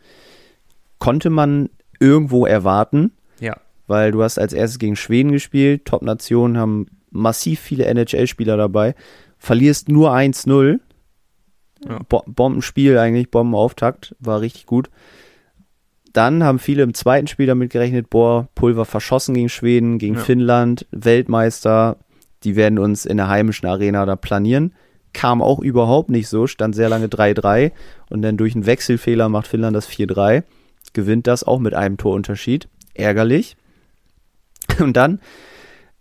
konnte 0.99 1.31
man 1.31 1.71
irgendwo 1.99 2.47
erwarten. 2.47 3.13
Ja. 3.39 3.57
Weil 3.87 4.13
du 4.13 4.23
hast 4.23 4.39
als 4.39 4.53
erstes 4.53 4.79
gegen 4.79 4.97
Schweden 4.97 5.33
gespielt, 5.33 5.85
Top-Nationen 5.85 6.57
haben 6.57 6.87
massiv 7.11 7.61
viele 7.61 7.85
NHL-Spieler 7.85 8.57
dabei, 8.57 8.95
verlierst 9.39 9.89
nur 9.89 10.13
1-0. 10.13 10.81
Ja. 11.89 11.99
Bombenspiel 12.09 12.99
eigentlich, 12.99 13.31
Bombenauftakt, 13.31 14.15
war 14.21 14.41
richtig 14.41 14.67
gut 14.67 14.91
dann 16.13 16.43
haben 16.43 16.59
viele 16.59 16.83
im 16.83 16.95
zweiten 16.95 17.27
Spiel 17.27 17.47
damit 17.47 17.71
gerechnet, 17.71 18.11
boah, 18.11 18.49
Pulver 18.55 18.85
verschossen 18.85 19.35
gegen 19.35 19.49
Schweden, 19.49 19.99
gegen 19.99 20.15
ja. 20.15 20.21
Finnland, 20.21 20.87
Weltmeister, 20.91 21.99
die 22.43 22.57
werden 22.57 22.79
uns 22.79 23.05
in 23.05 23.17
der 23.17 23.29
heimischen 23.29 23.69
Arena 23.69 24.07
da 24.07 24.17
planieren. 24.17 24.75
Kam 25.13 25.43
auch 25.43 25.59
überhaupt 25.61 26.11
nicht 26.11 26.29
so, 26.29 26.47
stand 26.47 26.75
sehr 26.75 26.89
lange 26.89 27.07
3-3 27.07 27.73
und 28.09 28.23
dann 28.23 28.37
durch 28.37 28.55
einen 28.55 28.67
Wechselfehler 28.67 29.29
macht 29.29 29.49
Finnland 29.49 29.77
das 29.77 29.89
4-3, 29.89 30.45
gewinnt 30.93 31.27
das 31.27 31.45
auch 31.45 31.59
mit 31.59 31.75
einem 31.75 31.97
Torunterschied. 31.97 32.69
Ärgerlich. 32.95 33.57
Und 34.79 34.97
dann, 34.97 35.21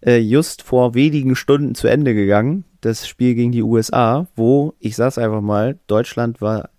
äh, 0.02 0.18
just 0.18 0.64
vor 0.64 0.94
wenigen 0.94 1.36
Stunden 1.36 1.76
zu 1.76 1.88
Ende 1.88 2.14
gegangen, 2.14 2.66
das 2.82 3.08
Spiel 3.08 3.36
gegen 3.36 3.52
die 3.52 3.64
USA, 3.64 4.28
wo, 4.36 4.74
ich 4.80 4.96
sag's 4.96 5.18
einfach 5.18 5.42
mal, 5.42 5.78
Deutschland 5.88 6.42
war 6.42 6.70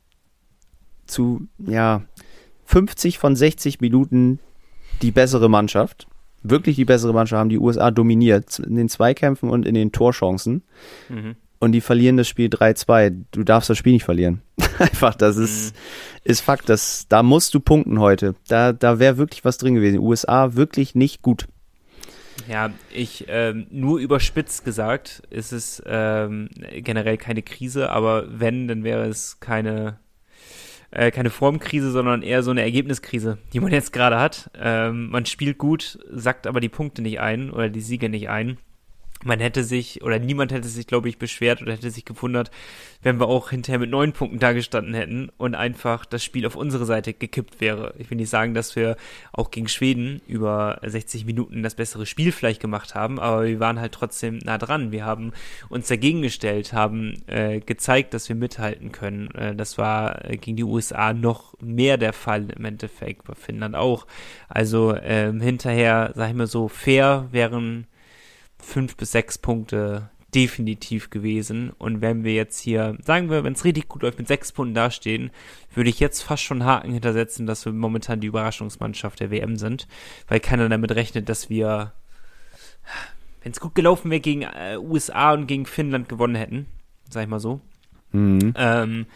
zu, 1.06 1.46
ja, 1.58 2.02
50 2.70 3.18
von 3.18 3.34
60 3.34 3.80
Minuten 3.80 4.38
die 5.02 5.10
bessere 5.10 5.50
Mannschaft. 5.50 6.06
Wirklich 6.44 6.76
die 6.76 6.84
bessere 6.84 7.12
Mannschaft 7.12 7.40
haben 7.40 7.48
die 7.48 7.58
USA 7.58 7.90
dominiert 7.90 8.60
in 8.60 8.76
den 8.76 8.88
Zweikämpfen 8.88 9.50
und 9.50 9.66
in 9.66 9.74
den 9.74 9.90
Torchancen. 9.90 10.62
Mhm. 11.08 11.34
Und 11.58 11.72
die 11.72 11.80
verlieren 11.80 12.16
das 12.16 12.28
Spiel 12.28 12.48
3-2. 12.48 13.24
Du 13.32 13.42
darfst 13.42 13.68
das 13.70 13.76
Spiel 13.76 13.94
nicht 13.94 14.04
verlieren. 14.04 14.42
Einfach, 14.78 15.16
das 15.16 15.36
ist, 15.36 15.74
mhm. 15.74 16.30
ist 16.30 16.40
Fakt. 16.42 16.68
Das, 16.68 17.06
da 17.08 17.24
musst 17.24 17.54
du 17.54 17.60
punkten 17.60 17.98
heute. 17.98 18.36
Da, 18.46 18.72
da 18.72 19.00
wäre 19.00 19.18
wirklich 19.18 19.44
was 19.44 19.58
drin 19.58 19.74
gewesen. 19.74 19.94
Die 19.94 19.98
USA 19.98 20.54
wirklich 20.54 20.94
nicht 20.94 21.22
gut. 21.22 21.48
Ja, 22.48 22.70
ich, 22.94 23.24
ähm, 23.28 23.66
nur 23.70 23.98
überspitzt 23.98 24.64
gesagt, 24.64 25.24
ist 25.28 25.52
es 25.52 25.82
ähm, 25.86 26.48
generell 26.76 27.18
keine 27.18 27.42
Krise, 27.42 27.90
aber 27.90 28.26
wenn, 28.30 28.68
dann 28.68 28.84
wäre 28.84 29.08
es 29.08 29.40
keine 29.40 29.98
äh, 30.90 31.10
keine 31.10 31.30
Formkrise, 31.30 31.90
sondern 31.90 32.22
eher 32.22 32.42
so 32.42 32.50
eine 32.50 32.62
Ergebniskrise, 32.62 33.38
die 33.52 33.60
man 33.60 33.72
jetzt 33.72 33.92
gerade 33.92 34.18
hat. 34.18 34.50
Ähm, 34.58 35.10
man 35.10 35.26
spielt 35.26 35.58
gut, 35.58 35.98
sackt 36.10 36.46
aber 36.46 36.60
die 36.60 36.68
Punkte 36.68 37.02
nicht 37.02 37.20
ein 37.20 37.50
oder 37.50 37.68
die 37.68 37.80
Siege 37.80 38.08
nicht 38.08 38.28
ein 38.28 38.58
man 39.24 39.40
hätte 39.40 39.64
sich 39.64 40.02
oder 40.02 40.18
niemand 40.18 40.52
hätte 40.52 40.68
sich, 40.68 40.86
glaube 40.86 41.08
ich, 41.08 41.18
beschwert 41.18 41.60
oder 41.60 41.72
hätte 41.72 41.90
sich 41.90 42.04
gewundert, 42.04 42.50
wenn 43.02 43.18
wir 43.18 43.28
auch 43.28 43.50
hinterher 43.50 43.78
mit 43.78 43.90
neun 43.90 44.12
Punkten 44.12 44.38
dagestanden 44.38 44.94
hätten 44.94 45.30
und 45.36 45.54
einfach 45.54 46.04
das 46.04 46.24
Spiel 46.24 46.46
auf 46.46 46.56
unsere 46.56 46.84
Seite 46.86 47.12
gekippt 47.12 47.60
wäre. 47.60 47.94
Ich 47.98 48.10
will 48.10 48.16
nicht 48.16 48.30
sagen, 48.30 48.54
dass 48.54 48.76
wir 48.76 48.96
auch 49.32 49.50
gegen 49.50 49.68
Schweden 49.68 50.20
über 50.26 50.80
60 50.84 51.24
Minuten 51.26 51.62
das 51.62 51.74
bessere 51.74 52.06
Spiel 52.06 52.32
vielleicht 52.32 52.60
gemacht 52.60 52.94
haben, 52.94 53.18
aber 53.18 53.44
wir 53.44 53.60
waren 53.60 53.80
halt 53.80 53.92
trotzdem 53.92 54.38
nah 54.38 54.58
dran. 54.58 54.92
Wir 54.92 55.04
haben 55.04 55.32
uns 55.68 55.88
dagegen 55.88 56.22
gestellt, 56.22 56.72
haben 56.72 57.22
äh, 57.26 57.60
gezeigt, 57.60 58.14
dass 58.14 58.28
wir 58.28 58.36
mithalten 58.36 58.92
können. 58.92 59.30
Äh, 59.32 59.54
das 59.54 59.78
war 59.78 60.24
äh, 60.24 60.36
gegen 60.36 60.56
die 60.56 60.64
USA 60.64 61.12
noch 61.12 61.54
mehr 61.60 61.96
der 61.98 62.12
Fall 62.12 62.48
im 62.50 62.64
Endeffekt, 62.64 63.24
bei 63.24 63.34
Finnland 63.34 63.74
auch. 63.74 64.06
Also 64.48 64.96
ähm, 64.96 65.40
hinterher, 65.40 66.12
sag 66.14 66.30
ich 66.30 66.36
mal 66.36 66.46
so, 66.46 66.68
fair 66.68 67.28
wären 67.32 67.86
fünf 68.62 68.96
bis 68.96 69.12
sechs 69.12 69.38
Punkte 69.38 70.10
definitiv 70.34 71.10
gewesen. 71.10 71.70
Und 71.78 72.00
wenn 72.00 72.24
wir 72.24 72.34
jetzt 72.34 72.60
hier, 72.60 72.96
sagen 73.02 73.30
wir, 73.30 73.44
wenn 73.44 73.54
es 73.54 73.64
richtig 73.64 73.88
gut 73.88 74.02
läuft, 74.02 74.18
mit 74.18 74.28
sechs 74.28 74.52
Punkten 74.52 74.74
dastehen, 74.74 75.30
würde 75.74 75.90
ich 75.90 76.00
jetzt 76.00 76.22
fast 76.22 76.42
schon 76.42 76.64
Haken 76.64 76.92
hintersetzen, 76.92 77.46
dass 77.46 77.64
wir 77.64 77.72
momentan 77.72 78.20
die 78.20 78.28
Überraschungsmannschaft 78.28 79.20
der 79.20 79.30
WM 79.30 79.56
sind, 79.56 79.88
weil 80.28 80.40
keiner 80.40 80.68
damit 80.68 80.92
rechnet, 80.92 81.28
dass 81.28 81.50
wir, 81.50 81.92
wenn 83.42 83.52
es 83.52 83.60
gut 83.60 83.74
gelaufen 83.74 84.10
wäre, 84.10 84.20
gegen 84.20 84.42
äh, 84.42 84.76
USA 84.78 85.32
und 85.32 85.46
gegen 85.46 85.66
Finnland 85.66 86.08
gewonnen 86.08 86.36
hätten, 86.36 86.66
sag 87.08 87.24
ich 87.24 87.28
mal 87.28 87.40
so. 87.40 87.60
Mhm. 88.12 88.54
Ähm, 88.56 89.06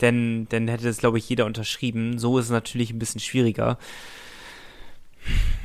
denn 0.00 0.46
dann 0.50 0.68
hätte 0.68 0.84
das, 0.84 0.98
glaube 0.98 1.18
ich, 1.18 1.28
jeder 1.28 1.46
unterschrieben. 1.46 2.18
So 2.18 2.38
ist 2.38 2.46
es 2.46 2.50
natürlich 2.50 2.92
ein 2.92 2.98
bisschen 2.98 3.20
schwieriger 3.20 3.78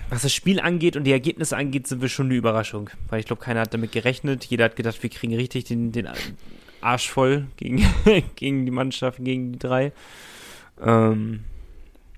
was 0.10 0.22
das 0.22 0.34
Spiel 0.34 0.60
angeht 0.60 0.96
und 0.96 1.06
die 1.06 1.12
Ergebnisse 1.12 1.58
angeht, 1.58 1.88
sind 1.88 2.02
wir 2.02 2.10
schon 2.10 2.28
eine 2.28 2.36
Überraschung. 2.36 2.90
Weil 3.10 3.20
ich 3.20 3.26
glaube, 3.26 3.42
keiner 3.42 3.62
hat 3.62 3.74
damit 3.74 3.92
gerechnet. 3.92 4.46
Jeder 4.46 4.66
hat 4.66 4.76
gedacht, 4.76 5.02
wir 5.02 5.10
kriegen 5.10 5.34
richtig 5.34 5.66
den, 5.66 5.92
den 5.92 6.08
Arsch 6.82 7.10
voll 7.10 7.48
gegen, 7.58 7.84
gegen 8.36 8.66
die 8.66 8.72
Mannschaft, 8.72 9.20
gegen 9.24 9.54
die 9.54 9.60
drei. 9.60 9.92
Ähm, 10.82 11.42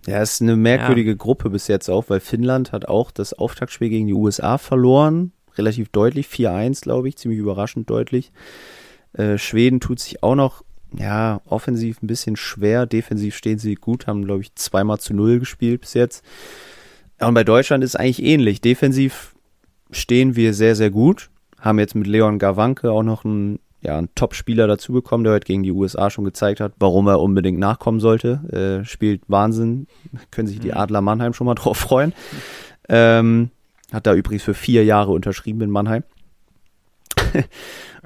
ja, 0.07 0.21
es 0.21 0.33
ist 0.33 0.41
eine 0.41 0.55
merkwürdige 0.55 1.11
ja. 1.11 1.15
Gruppe 1.15 1.49
bis 1.49 1.67
jetzt 1.67 1.89
auch, 1.89 2.09
weil 2.09 2.19
Finnland 2.19 2.71
hat 2.71 2.87
auch 2.87 3.11
das 3.11 3.33
Auftaktspiel 3.33 3.89
gegen 3.89 4.07
die 4.07 4.13
USA 4.13 4.57
verloren. 4.57 5.31
Relativ 5.57 5.89
deutlich, 5.89 6.27
4-1, 6.27 6.81
glaube 6.81 7.07
ich, 7.07 7.15
ziemlich 7.15 7.39
überraschend 7.39 7.89
deutlich. 7.89 8.31
Äh, 9.13 9.37
Schweden 9.37 9.79
tut 9.79 9.99
sich 9.99 10.21
auch 10.21 10.35
noch, 10.35 10.63
ja, 10.97 11.41
offensiv 11.45 12.01
ein 12.01 12.07
bisschen 12.07 12.35
schwer. 12.35 12.85
Defensiv 12.85 13.35
stehen 13.35 13.57
sie 13.57 13.75
gut, 13.75 14.05
haben, 14.05 14.25
glaube 14.25 14.41
ich, 14.41 14.53
zweimal 14.55 14.99
zu 14.99 15.13
null 15.13 15.39
gespielt 15.39 15.81
bis 15.81 15.93
jetzt. 15.93 16.25
Ja, 17.19 17.27
und 17.27 17.33
bei 17.33 17.43
Deutschland 17.43 17.83
ist 17.83 17.91
es 17.91 17.95
eigentlich 17.95 18.23
ähnlich. 18.23 18.61
Defensiv 18.61 19.35
stehen 19.91 20.35
wir 20.35 20.53
sehr, 20.53 20.75
sehr 20.75 20.89
gut. 20.89 21.29
Haben 21.59 21.79
jetzt 21.79 21.95
mit 21.95 22.07
Leon 22.07 22.39
Gawanke 22.39 22.91
auch 22.91 23.03
noch 23.03 23.25
einen, 23.25 23.59
ja, 23.81 23.97
einen 23.97 24.09
Top-Spieler 24.15 24.67
dazu 24.67 24.91
bekommen, 24.93 25.23
der 25.23 25.33
heute 25.33 25.45
gegen 25.45 25.63
die 25.63 25.71
USA 25.71 26.09
schon 26.09 26.25
gezeigt 26.25 26.59
hat, 26.59 26.73
warum 26.79 27.07
er 27.07 27.21
unbedingt 27.21 27.59
nachkommen 27.59 27.99
sollte. 27.99 28.81
Äh, 28.83 28.85
spielt 28.85 29.21
Wahnsinn. 29.27 29.87
Können 30.31 30.47
sich 30.47 30.59
die 30.59 30.69
mhm. 30.69 30.77
Adler 30.77 31.01
Mannheim 31.01 31.33
schon 31.33 31.45
mal 31.45 31.55
drauf 31.55 31.77
freuen. 31.77 32.13
Ähm, 32.89 33.49
hat 33.91 34.05
da 34.05 34.13
übrigens 34.13 34.43
für 34.43 34.53
vier 34.53 34.83
Jahre 34.83 35.11
unterschrieben 35.11 35.61
in 35.61 35.69
Mannheim. 35.69 36.03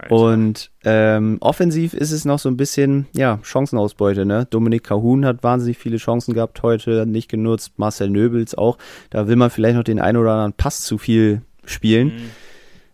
Und 0.10 0.72
ähm, 0.84 1.38
offensiv 1.41 1.93
ist 1.93 2.12
es 2.12 2.26
noch 2.26 2.39
so 2.39 2.49
ein 2.49 2.57
bisschen, 2.57 3.07
ja, 3.14 3.39
Chancenausbeute, 3.43 4.26
ne? 4.26 4.47
Dominik 4.49 4.84
Kahun 4.84 5.26
hat 5.26 5.43
wahnsinnig 5.43 5.78
viele 5.78 5.97
Chancen 5.97 6.34
gehabt 6.34 6.64
heute, 6.64 7.05
nicht 7.05 7.30
genutzt, 7.30 7.74
Marcel 7.78 8.10
Nöbels 8.10 8.55
auch. 8.55 8.78
Da 9.10 9.28
will 9.28 9.36
man 9.36 9.49
vielleicht 9.49 9.76
noch 9.76 9.84
den 9.84 9.99
einen 9.99 10.18
oder 10.18 10.32
anderen 10.32 10.53
Pass 10.53 10.82
zu 10.82 10.97
viel 10.97 11.41
spielen. 11.66 12.07
Mhm. 12.07 12.30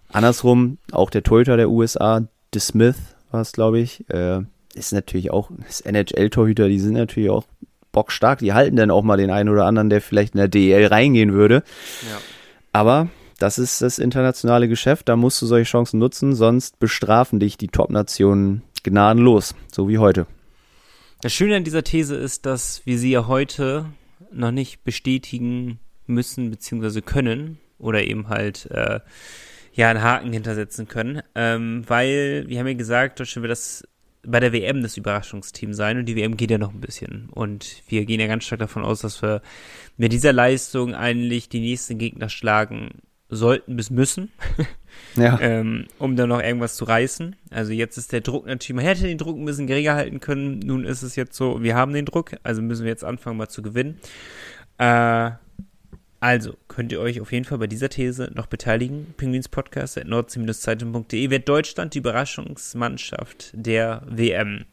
Andersrum, 0.10 0.78
auch 0.92 1.10
der 1.10 1.24
Torhüter 1.24 1.58
der 1.58 1.70
USA, 1.70 2.22
De 2.54 2.62
Smith 2.62 2.96
war 3.32 3.42
es, 3.42 3.52
glaube 3.52 3.80
ich, 3.80 4.10
äh, 4.10 4.42
ist 4.74 4.94
natürlich 4.94 5.32
auch, 5.32 5.50
das 5.66 5.82
NHL-Torhüter, 5.82 6.68
die 6.68 6.80
sind 6.80 6.94
natürlich 6.94 7.30
auch 7.30 7.46
bockstark, 7.92 8.40
die 8.40 8.54
halten 8.54 8.76
dann 8.76 8.92
auch 8.92 9.04
mal 9.04 9.18
den 9.18 9.32
einen 9.32 9.50
oder 9.50 9.66
anderen, 9.66 9.90
der 9.90 10.02
vielleicht 10.02 10.36
in 10.36 10.40
der 10.40 10.48
DEL 10.48 10.88
reingehen 10.88 11.34
würde. 11.34 11.64
Ja. 12.10 12.18
Aber 12.74 13.08
das 13.38 13.58
ist 13.58 13.82
das 13.82 14.00
internationale 14.00 14.68
Geschäft, 14.68 15.10
da 15.10 15.16
musst 15.16 15.42
du 15.42 15.46
solche 15.46 15.70
Chancen 15.70 16.00
nutzen, 16.00 16.36
sonst 16.36 16.80
bestrafen 16.80 17.40
dich 17.40 17.58
die 17.58 17.68
Top-Nationen 17.68 18.64
gnadenlos, 18.84 19.56
so 19.72 19.90
wie 19.90 19.98
heute. 19.98 20.28
Das 21.22 21.34
Schöne 21.34 21.56
an 21.56 21.64
dieser 21.64 21.84
These 21.84 22.16
ist, 22.16 22.46
dass 22.46 22.86
wir 22.86 22.98
sie 22.98 23.12
ja 23.12 23.28
heute 23.28 23.86
noch 24.32 24.52
nicht 24.52 24.84
bestätigen 24.84 25.80
müssen 26.08 26.52
bzw. 26.52 27.02
können 27.02 27.58
oder 27.80 28.04
eben 28.04 28.30
halt 28.30 28.70
äh, 28.72 29.00
ja 29.74 29.90
einen 29.90 30.02
Haken 30.02 30.32
hintersetzen 30.32 30.88
können, 30.88 31.22
ähm, 31.34 31.84
weil 31.88 32.46
wir 32.48 32.60
haben 32.60 32.68
ja 32.68 32.74
gesagt, 32.74 33.20
Deutschland 33.20 33.44
wird 33.44 33.52
das 33.52 33.84
bei 34.28 34.40
der 34.40 34.54
WM 34.54 34.82
das 34.82 34.98
Überraschungsteam 34.98 35.74
sein 35.74 35.98
und 35.98 36.06
die 36.06 36.16
WM 36.16 36.38
geht 36.38 36.52
ja 36.52 36.58
noch 36.58 36.74
ein 36.74 36.82
bisschen 36.82 37.30
und 37.30 37.84
wir 37.88 38.06
gehen 38.06 38.20
ja 38.20 38.28
ganz 38.28 38.46
stark 38.46 38.60
davon 38.60 38.84
aus, 38.84 39.02
dass 39.02 39.22
wir 39.22 39.42
mit 39.98 40.12
dieser 40.14 40.34
Leistung 40.34 40.96
eigentlich 40.96 41.50
die 41.50 41.60
nächsten 41.60 41.98
Gegner 41.98 42.30
schlagen 42.30 43.02
sollten 43.30 43.76
bis 43.76 43.90
müssen, 43.90 44.32
ja. 45.16 45.40
ähm, 45.40 45.86
um 45.98 46.16
dann 46.16 46.30
noch 46.30 46.42
irgendwas 46.42 46.76
zu 46.76 46.86
reißen. 46.86 47.36
Also 47.50 47.72
jetzt 47.72 47.98
ist 47.98 48.12
der 48.12 48.22
Druck 48.22 48.46
natürlich, 48.46 48.76
man 48.76 48.86
hätte 48.86 49.04
den 49.04 49.18
Druck 49.18 49.38
ein 49.38 49.46
bisschen 49.46 49.68
geringer 49.68 49.96
halten 49.96 50.20
können. 50.20 50.60
Nun 50.60 50.86
ist 50.86 51.02
es 51.02 51.16
jetzt 51.16 51.36
so, 51.36 51.64
wir 51.64 51.76
haben 51.76 51.94
den 51.94 52.06
Druck, 52.06 52.32
also 52.44 52.62
müssen 52.62 52.84
wir 52.84 52.92
jetzt 52.92 53.04
anfangen 53.04 53.38
mal 53.38 53.50
zu 53.50 53.62
gewinnen. 53.62 54.00
Äh, 54.78 55.32
also 56.20 56.56
könnt 56.68 56.92
ihr 56.92 57.00
euch 57.00 57.22
auf 57.22 57.32
jeden 57.32 57.46
Fall 57.46 57.60
bei 57.60 57.68
dieser 57.68 57.90
These 57.90 58.32
noch 58.34 58.48
beteiligen. 58.48 59.14
Penguins 59.18 59.48
Podcast 59.48 59.98
at 59.98 60.08
nordsee-zeitung.de 60.08 61.30
wird 61.30 61.48
Deutschland 61.48 61.94
die 61.94 62.00
Überraschungsmannschaft 62.00 63.52
der 63.54 64.02
WM 64.08 64.66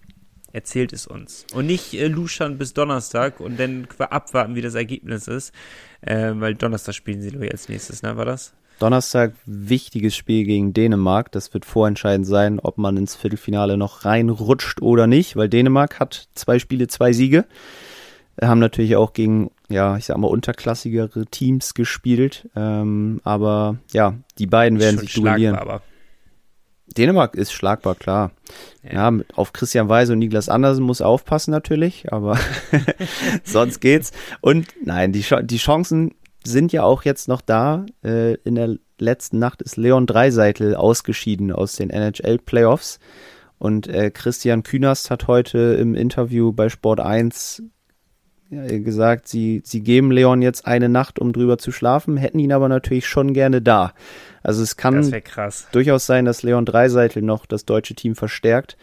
erzählt 0.52 0.92
es 0.92 1.06
uns. 1.06 1.46
Und 1.54 1.66
nicht 1.66 1.94
äh, 1.94 2.08
luschern 2.08 2.58
bis 2.58 2.74
Donnerstag 2.74 3.40
und 3.40 3.58
dann 3.58 3.86
abwarten, 3.98 4.54
wie 4.54 4.62
das 4.62 4.74
Ergebnis 4.74 5.28
ist. 5.28 5.52
Äh, 6.00 6.32
weil 6.34 6.54
Donnerstag 6.54 6.94
spielen 6.94 7.20
sie, 7.22 7.28
ich, 7.28 7.52
als 7.52 7.68
nächstes, 7.68 8.02
ne? 8.02 8.16
War 8.16 8.24
das? 8.24 8.54
Donnerstag 8.78 9.34
wichtiges 9.46 10.16
Spiel 10.16 10.44
gegen 10.44 10.72
Dänemark. 10.72 11.30
Das 11.30 11.54
wird 11.54 11.64
vorentscheidend 11.64 12.26
sein, 12.26 12.58
ob 12.58 12.78
man 12.78 12.96
ins 12.96 13.14
Viertelfinale 13.14 13.76
noch 13.76 14.04
reinrutscht 14.04 14.82
oder 14.82 15.06
nicht, 15.06 15.36
weil 15.36 15.48
Dänemark 15.48 16.00
hat 16.00 16.28
zwei 16.34 16.58
Spiele, 16.58 16.88
zwei 16.88 17.12
Siege. 17.12 17.44
Haben 18.40 18.60
natürlich 18.60 18.96
auch 18.96 19.12
gegen, 19.12 19.50
ja, 19.68 19.96
ich 19.98 20.06
sag 20.06 20.16
mal, 20.16 20.26
unterklassigere 20.26 21.26
Teams 21.26 21.74
gespielt. 21.74 22.48
Ähm, 22.56 23.20
aber 23.22 23.76
ja, 23.92 24.14
die 24.38 24.46
beiden 24.46 24.80
werden 24.80 24.98
sich 24.98 25.14
duellieren. 25.14 25.54
Aber. 25.54 25.82
Dänemark 26.94 27.34
ist 27.34 27.52
schlagbar, 27.52 27.94
klar. 27.94 28.32
Ja, 28.82 29.10
ja 29.10 29.24
auf 29.34 29.52
Christian 29.52 29.88
Weise 29.88 30.12
und 30.12 30.18
Niklas 30.18 30.48
Andersen 30.48 30.84
muss 30.84 31.00
aufpassen 31.00 31.50
natürlich, 31.50 32.12
aber 32.12 32.38
sonst 33.44 33.80
geht's. 33.80 34.12
Und 34.40 34.68
nein, 34.84 35.12
die, 35.12 35.24
die 35.42 35.56
Chancen 35.56 36.14
sind 36.44 36.72
ja 36.72 36.82
auch 36.82 37.04
jetzt 37.04 37.28
noch 37.28 37.40
da. 37.40 37.86
Äh, 38.04 38.34
in 38.44 38.54
der 38.54 38.76
letzten 38.98 39.38
Nacht 39.38 39.62
ist 39.62 39.76
Leon 39.76 40.06
Dreiseitel 40.06 40.74
ausgeschieden 40.74 41.52
aus 41.52 41.76
den 41.76 41.90
NHL-Playoffs. 41.90 42.98
Und 43.58 43.86
äh, 43.86 44.10
Christian 44.10 44.64
Künast 44.64 45.10
hat 45.10 45.28
heute 45.28 45.58
im 45.58 45.94
Interview 45.94 46.52
bei 46.52 46.68
Sport 46.68 47.00
1 47.00 47.62
gesagt, 48.52 49.28
sie, 49.28 49.62
sie 49.64 49.80
geben 49.80 50.10
Leon 50.10 50.42
jetzt 50.42 50.66
eine 50.66 50.88
Nacht, 50.88 51.18
um 51.18 51.32
drüber 51.32 51.58
zu 51.58 51.72
schlafen, 51.72 52.16
hätten 52.16 52.38
ihn 52.38 52.52
aber 52.52 52.68
natürlich 52.68 53.06
schon 53.06 53.32
gerne 53.32 53.62
da. 53.62 53.94
Also 54.42 54.62
es 54.62 54.76
kann 54.76 55.10
durchaus 55.72 56.06
sein, 56.06 56.24
dass 56.24 56.42
Leon 56.42 56.66
Dreiseitel 56.66 57.22
noch 57.22 57.46
das 57.46 57.64
deutsche 57.64 57.94
Team 57.94 58.14
verstärkt. 58.14 58.76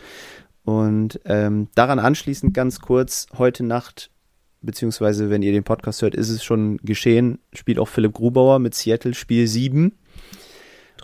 Und 0.64 1.20
ähm, 1.26 1.68
daran 1.76 2.00
anschließend 2.00 2.54
ganz 2.54 2.80
kurz, 2.80 3.28
heute 3.38 3.64
Nacht, 3.64 4.10
beziehungsweise 4.62 5.30
wenn 5.30 5.42
ihr 5.42 5.52
den 5.52 5.64
Podcast 5.64 6.02
hört, 6.02 6.16
ist 6.16 6.30
es 6.30 6.44
schon 6.44 6.78
geschehen, 6.78 7.40
spielt 7.54 7.80
auch 7.80 7.88
Philipp 7.88 8.14
Grubauer 8.14 8.60
mit 8.60 8.76
Seattle 8.76 9.14
Spiel 9.14 9.48
7. 9.48 9.94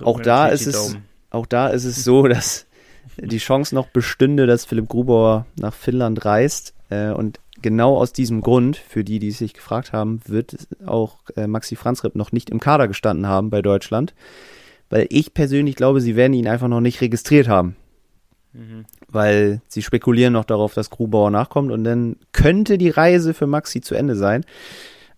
auch 0.03 0.19
da 0.19 0.47
ist 0.47 0.67
es, 0.67 0.97
auch 1.29 1.45
da 1.45 1.67
ist 1.69 1.85
es 1.85 2.03
so, 2.03 2.27
dass 2.27 2.65
die 3.17 3.37
Chance 3.37 3.75
noch 3.75 3.87
bestünde, 3.89 4.47
dass 4.47 4.65
Philipp 4.65 4.89
Grubauer 4.89 5.45
nach 5.59 5.73
Finnland 5.73 6.25
reist. 6.25 6.73
Äh, 6.89 7.11
und 7.11 7.39
genau 7.61 7.97
aus 7.97 8.13
diesem 8.13 8.41
Grund, 8.41 8.77
für 8.77 9.03
die, 9.03 9.19
die 9.19 9.31
sich 9.31 9.53
gefragt 9.53 9.93
haben, 9.93 10.21
wird 10.25 10.67
auch 10.85 11.19
äh, 11.35 11.47
Maxi 11.47 11.75
Franzrepp 11.75 12.15
noch 12.15 12.31
nicht 12.31 12.49
im 12.49 12.59
Kader 12.59 12.87
gestanden 12.87 13.27
haben 13.27 13.49
bei 13.49 13.61
Deutschland. 13.61 14.13
Weil 14.89 15.07
ich 15.09 15.33
persönlich 15.33 15.75
glaube, 15.75 16.01
sie 16.01 16.15
werden 16.15 16.33
ihn 16.33 16.47
einfach 16.47 16.67
noch 16.67 16.81
nicht 16.81 17.01
registriert 17.01 17.47
haben. 17.47 17.75
Mhm. 18.53 18.85
Weil 19.07 19.61
sie 19.67 19.81
spekulieren 19.81 20.33
noch 20.33 20.45
darauf, 20.45 20.73
dass 20.73 20.89
Grubauer 20.89 21.31
nachkommt 21.31 21.71
und 21.71 21.83
dann 21.83 22.17
könnte 22.31 22.77
die 22.77 22.89
Reise 22.89 23.33
für 23.33 23.47
Maxi 23.47 23.81
zu 23.81 23.95
Ende 23.95 24.15
sein. 24.15 24.45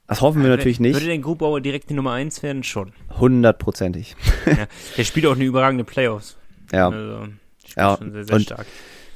Das 0.08 0.22
hoffen 0.22 0.42
wir 0.42 0.50
natürlich 0.50 0.80
nicht. 0.80 0.96
Würde 0.96 1.08
denn 1.08 1.22
Grubauer 1.22 1.60
direkt 1.60 1.90
die 1.90 1.94
Nummer 1.94 2.14
1 2.14 2.42
werden? 2.42 2.64
Schon. 2.64 2.94
Hundertprozentig. 3.20 4.16
Ja, 4.46 4.68
der 4.96 5.04
spielt 5.04 5.26
auch 5.26 5.36
eine 5.36 5.44
überragende 5.44 5.84
Playoffs. 5.84 6.38
Ja. 6.72 6.90
Also, 6.90 7.28
ja. 7.76 7.98
Schon 7.98 8.14
sehr, 8.14 8.24
sehr 8.24 8.36
und 8.36 8.42
stark. 8.44 8.66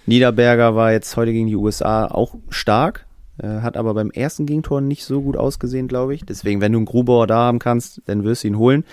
Niederberger 0.05 0.75
war 0.75 0.91
jetzt 0.91 1.15
heute 1.15 1.31
gegen 1.31 1.47
die 1.47 1.55
USA 1.55 2.07
auch 2.07 2.35
stark. 2.49 3.05
Äh, 3.41 3.61
hat 3.61 3.75
aber 3.75 3.93
beim 3.93 4.11
ersten 4.11 4.45
Gegentor 4.45 4.81
nicht 4.81 5.03
so 5.03 5.21
gut 5.21 5.35
ausgesehen, 5.35 5.87
glaube 5.87 6.13
ich. 6.13 6.25
Deswegen, 6.25 6.61
wenn 6.61 6.73
du 6.73 6.79
einen 6.79 6.85
Grubauer 6.85 7.27
da 7.27 7.37
haben 7.37 7.59
kannst, 7.59 8.01
dann 8.05 8.23
wirst 8.23 8.43
du 8.43 8.49
ihn 8.49 8.57
holen. 8.57 8.85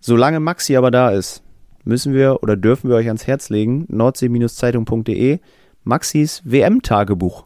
Solange 0.00 0.40
Maxi 0.40 0.76
aber 0.76 0.90
da 0.90 1.10
ist, 1.10 1.42
müssen 1.84 2.12
wir 2.12 2.42
oder 2.42 2.56
dürfen 2.56 2.90
wir 2.90 2.96
euch 2.96 3.06
ans 3.06 3.26
Herz 3.26 3.50
legen, 3.50 3.86
nordsee-zeitung.de, 3.88 5.38
Maxis 5.84 6.42
WM-Tagebuch. 6.44 7.44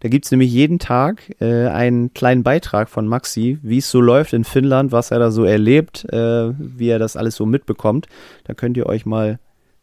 Da 0.00 0.08
gibt's 0.08 0.30
nämlich 0.30 0.52
jeden 0.52 0.78
Tag 0.78 1.34
äh, 1.40 1.66
einen 1.66 2.14
kleinen 2.14 2.44
Beitrag 2.44 2.88
von 2.88 3.08
Maxi, 3.08 3.58
wie 3.62 3.78
es 3.78 3.90
so 3.90 4.00
läuft 4.00 4.32
in 4.32 4.44
Finnland, 4.44 4.92
was 4.92 5.10
er 5.10 5.18
da 5.18 5.32
so 5.32 5.42
erlebt, 5.42 6.04
äh, 6.12 6.52
wie 6.56 6.88
er 6.88 7.00
das 7.00 7.16
alles 7.16 7.34
so 7.34 7.46
mitbekommt. 7.46 8.06
Da 8.44 8.54
könnt 8.54 8.76
ihr 8.76 8.86
euch 8.86 9.06
mal 9.06 9.40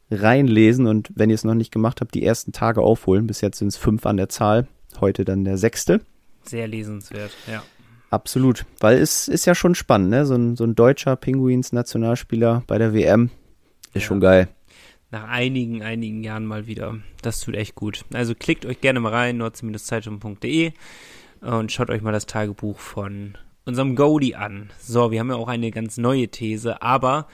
reinlesen 0.10 0.88
und 0.88 1.12
wenn 1.16 1.30
ihr 1.30 1.36
es 1.36 1.44
noch 1.44 1.56
nicht 1.56 1.74
gemacht 1.74 2.00
habt, 2.00 2.14
die 2.14 2.24
ersten 2.24 2.54
Tage 2.54 2.82
aufholen. 2.82 3.28
Bis 3.28 3.42
jetzt 3.42 3.58
sind 3.58 3.68
es 3.70 3.78
fünf 3.78 4.06
an 4.06 4.16
der 4.16 4.30
Zahl. 4.30 4.68
Heute 5.02 5.26
dann 5.26 5.44
der 5.44 5.58
sechste. 5.58 6.02
Sehr 6.44 6.68
lesenswert, 6.68 7.32
ja. 7.48 7.64
Absolut, 8.10 8.66
weil 8.80 8.98
es 8.98 9.28
ist 9.28 9.46
ja 9.46 9.56
schon 9.56 9.76
spannend, 9.76 10.10
ne? 10.10 10.26
So 10.26 10.36
ein, 10.36 10.56
so 10.56 10.64
ein 10.64 10.76
deutscher 10.76 11.16
Pinguins-Nationalspieler 11.16 12.64
bei 12.68 12.78
der 12.78 12.94
WM 12.94 13.30
ist 13.94 13.96
ja. 13.96 14.02
schon 14.02 14.20
geil. 14.20 14.48
nach 15.12 15.28
einigen, 15.28 15.82
einigen 15.82 16.24
Jahren 16.24 16.46
mal 16.46 16.68
wieder. 16.68 16.98
Das 17.22 17.40
tut 17.40 17.56
echt 17.56 17.76
gut. 17.76 18.06
Also 18.14 18.36
klickt 18.36 18.66
euch 18.66 18.82
gerne 18.82 19.00
mal 19.00 19.14
rein, 19.14 19.38
nordsee-zeitung.de 19.38 20.72
und 21.42 21.72
schaut 21.72 21.90
euch 21.90 22.02
mal 22.02 22.12
das 22.12 22.26
Tagebuch 22.26 22.80
von 22.80 23.38
unserem 23.66 23.96
Goldie 23.96 24.36
an. 24.36 24.70
So, 24.80 25.12
wir 25.12 25.20
haben 25.20 25.30
ja 25.30 25.36
auch 25.36 25.48
eine 25.48 25.72
ganz 25.72 25.98
neue 25.98 26.28
These, 26.28 26.82
aber 26.82 27.28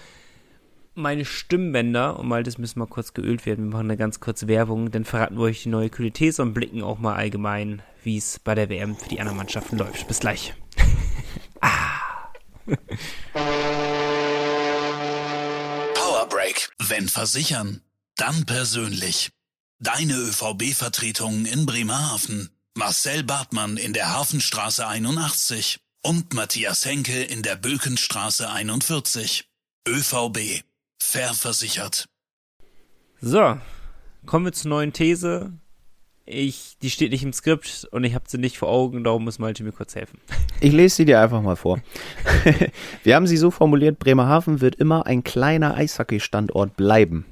meine 1.02 1.26
Stimmbänder, 1.26 2.18
und 2.20 2.28
mal 2.28 2.44
das 2.44 2.58
müssen 2.58 2.80
mal 2.80 2.88
kurz 2.88 3.14
geölt 3.14 3.46
werden, 3.46 3.66
wir 3.66 3.72
machen 3.72 3.90
eine 3.90 3.98
ganz 3.98 4.20
kurze 4.20 4.48
Werbung, 4.48 4.92
dann 4.92 5.06
verraten 5.06 5.38
wir 5.38 5.44
euch 5.44 5.64
die 5.64 5.70
neue 5.70 5.90
These 5.90 6.42
und 6.42 6.54
blicken 6.54 6.82
auch 6.84 7.00
mal 7.00 7.16
allgemein, 7.16 7.82
wie 8.04 8.18
es 8.18 8.40
bei 8.40 8.56
der 8.56 8.70
WM 8.70 8.96
für 8.96 9.10
die 9.10 9.20
anderen 9.20 9.38
Mannschaften 9.38 9.78
läuft. 9.78 10.08
Bis 10.08 10.20
gleich. 10.20 10.54
ah. 11.62 12.32
Power 15.94 16.28
Break. 16.30 16.72
Wenn 16.80 17.10
versichern, 17.10 17.82
dann 18.16 18.46
persönlich. 18.46 19.32
Deine 19.80 20.14
ÖVB-Vertretung 20.14 21.46
in 21.46 21.66
Bremerhaven. 21.66 22.50
Marcel 22.76 23.24
Bartmann 23.24 23.78
in 23.78 23.94
der 23.94 24.14
Hafenstraße 24.14 24.88
81 24.88 25.80
und 26.04 26.34
Matthias 26.34 26.86
Henke 26.86 27.22
in 27.22 27.42
der 27.42 27.56
Bökenstraße 27.56 28.50
41. 28.50 29.50
ÖVB. 29.88 30.64
Fair 31.04 31.34
versichert. 31.34 32.06
So, 33.20 33.58
kommen 34.28 34.46
wir 34.46 34.54
zur 34.54 34.70
neuen 34.70 34.94
These. 34.94 35.52
Ich, 36.26 36.78
die 36.82 36.92
steht 36.92 37.12
nicht 37.12 37.24
im 37.24 37.34
Skript 37.34 37.88
und 37.92 38.04
ich 38.04 38.14
habe 38.14 38.26
sie 38.28 38.38
nicht 38.38 38.60
vor 38.60 38.70
Augen, 38.70 39.04
darum 39.04 39.24
muss 39.24 39.40
Malte 39.40 39.64
mir 39.64 39.72
kurz 39.72 39.96
helfen. 39.96 40.22
Ich 40.62 40.72
lese 40.72 40.98
sie 40.98 41.06
dir 41.06 41.20
einfach 41.20 41.42
mal 41.42 41.56
vor. 41.56 41.82
Wir 43.04 43.16
haben 43.16 43.26
sie 43.26 43.36
so 43.36 43.50
formuliert, 43.50 43.98
Bremerhaven 43.98 44.62
wird 44.62 44.76
immer 44.76 45.08
ein 45.08 45.24
kleiner 45.24 45.74
Eishockey-Standort 45.74 46.78
bleiben. 46.78 47.26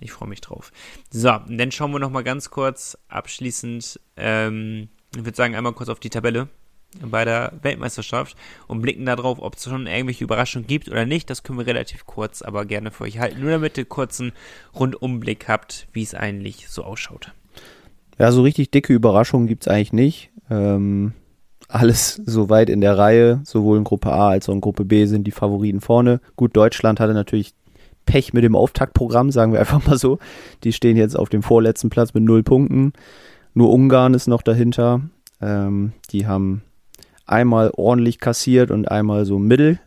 Ich 0.00 0.12
freue 0.12 0.28
mich 0.28 0.40
drauf. 0.40 0.72
So, 1.10 1.38
dann 1.48 1.70
schauen 1.70 1.92
wir 1.92 1.98
noch 1.98 2.10
mal 2.10 2.24
ganz 2.24 2.50
kurz 2.50 2.98
abschließend, 3.08 4.00
ähm, 4.16 4.88
ich 5.16 5.24
würde 5.24 5.36
sagen, 5.36 5.54
einmal 5.54 5.72
kurz 5.72 5.88
auf 5.88 6.00
die 6.00 6.10
Tabelle 6.10 6.48
bei 7.00 7.24
der 7.24 7.52
Weltmeisterschaft 7.62 8.36
und 8.66 8.82
blicken 8.82 9.06
darauf, 9.06 9.38
ob 9.40 9.56
es 9.56 9.64
schon 9.64 9.86
irgendwelche 9.86 10.24
Überraschungen 10.24 10.66
gibt 10.66 10.88
oder 10.88 11.06
nicht. 11.06 11.28
Das 11.30 11.42
können 11.42 11.58
wir 11.58 11.66
relativ 11.66 12.06
kurz, 12.06 12.42
aber 12.42 12.64
gerne 12.64 12.90
für 12.90 13.04
euch 13.04 13.18
halten. 13.18 13.40
Nur 13.40 13.50
damit 13.50 13.78
ihr 13.78 13.84
kurzen 13.84 14.32
Rundumblick 14.78 15.48
habt, 15.48 15.88
wie 15.92 16.02
es 16.02 16.14
eigentlich 16.14 16.68
so 16.68 16.84
ausschaut. 16.84 17.32
Ja, 18.18 18.30
so 18.30 18.42
richtig 18.42 18.70
dicke 18.70 18.92
Überraschungen 18.92 19.48
gibt 19.48 19.64
es 19.64 19.68
eigentlich 19.68 19.92
nicht. 19.92 20.30
Ähm, 20.50 21.14
alles 21.68 22.20
soweit 22.26 22.68
in 22.68 22.80
der 22.80 22.96
Reihe, 22.96 23.40
sowohl 23.44 23.78
in 23.78 23.84
Gruppe 23.84 24.12
A 24.12 24.28
als 24.28 24.48
auch 24.48 24.54
in 24.54 24.60
Gruppe 24.60 24.84
B 24.84 25.06
sind 25.06 25.24
die 25.24 25.32
Favoriten 25.32 25.80
vorne. 25.80 26.20
Gut, 26.36 26.56
Deutschland 26.56 27.00
hatte 27.00 27.14
natürlich 27.14 27.54
Pech 28.06 28.32
mit 28.32 28.44
dem 28.44 28.56
Auftaktprogramm, 28.56 29.30
sagen 29.30 29.52
wir 29.52 29.60
einfach 29.60 29.84
mal 29.86 29.98
so. 29.98 30.18
Die 30.62 30.72
stehen 30.72 30.96
jetzt 30.96 31.16
auf 31.16 31.28
dem 31.28 31.42
vorletzten 31.42 31.90
Platz 31.90 32.14
mit 32.14 32.24
null 32.24 32.42
Punkten. 32.42 32.92
Nur 33.54 33.72
Ungarn 33.72 34.14
ist 34.14 34.26
noch 34.26 34.42
dahinter. 34.42 35.00
Ähm, 35.40 35.92
die 36.10 36.26
haben 36.26 36.62
einmal 37.26 37.70
ordentlich 37.76 38.18
kassiert 38.18 38.70
und 38.70 38.90
einmal 38.90 39.24
so 39.24 39.38
mittel. 39.38 39.80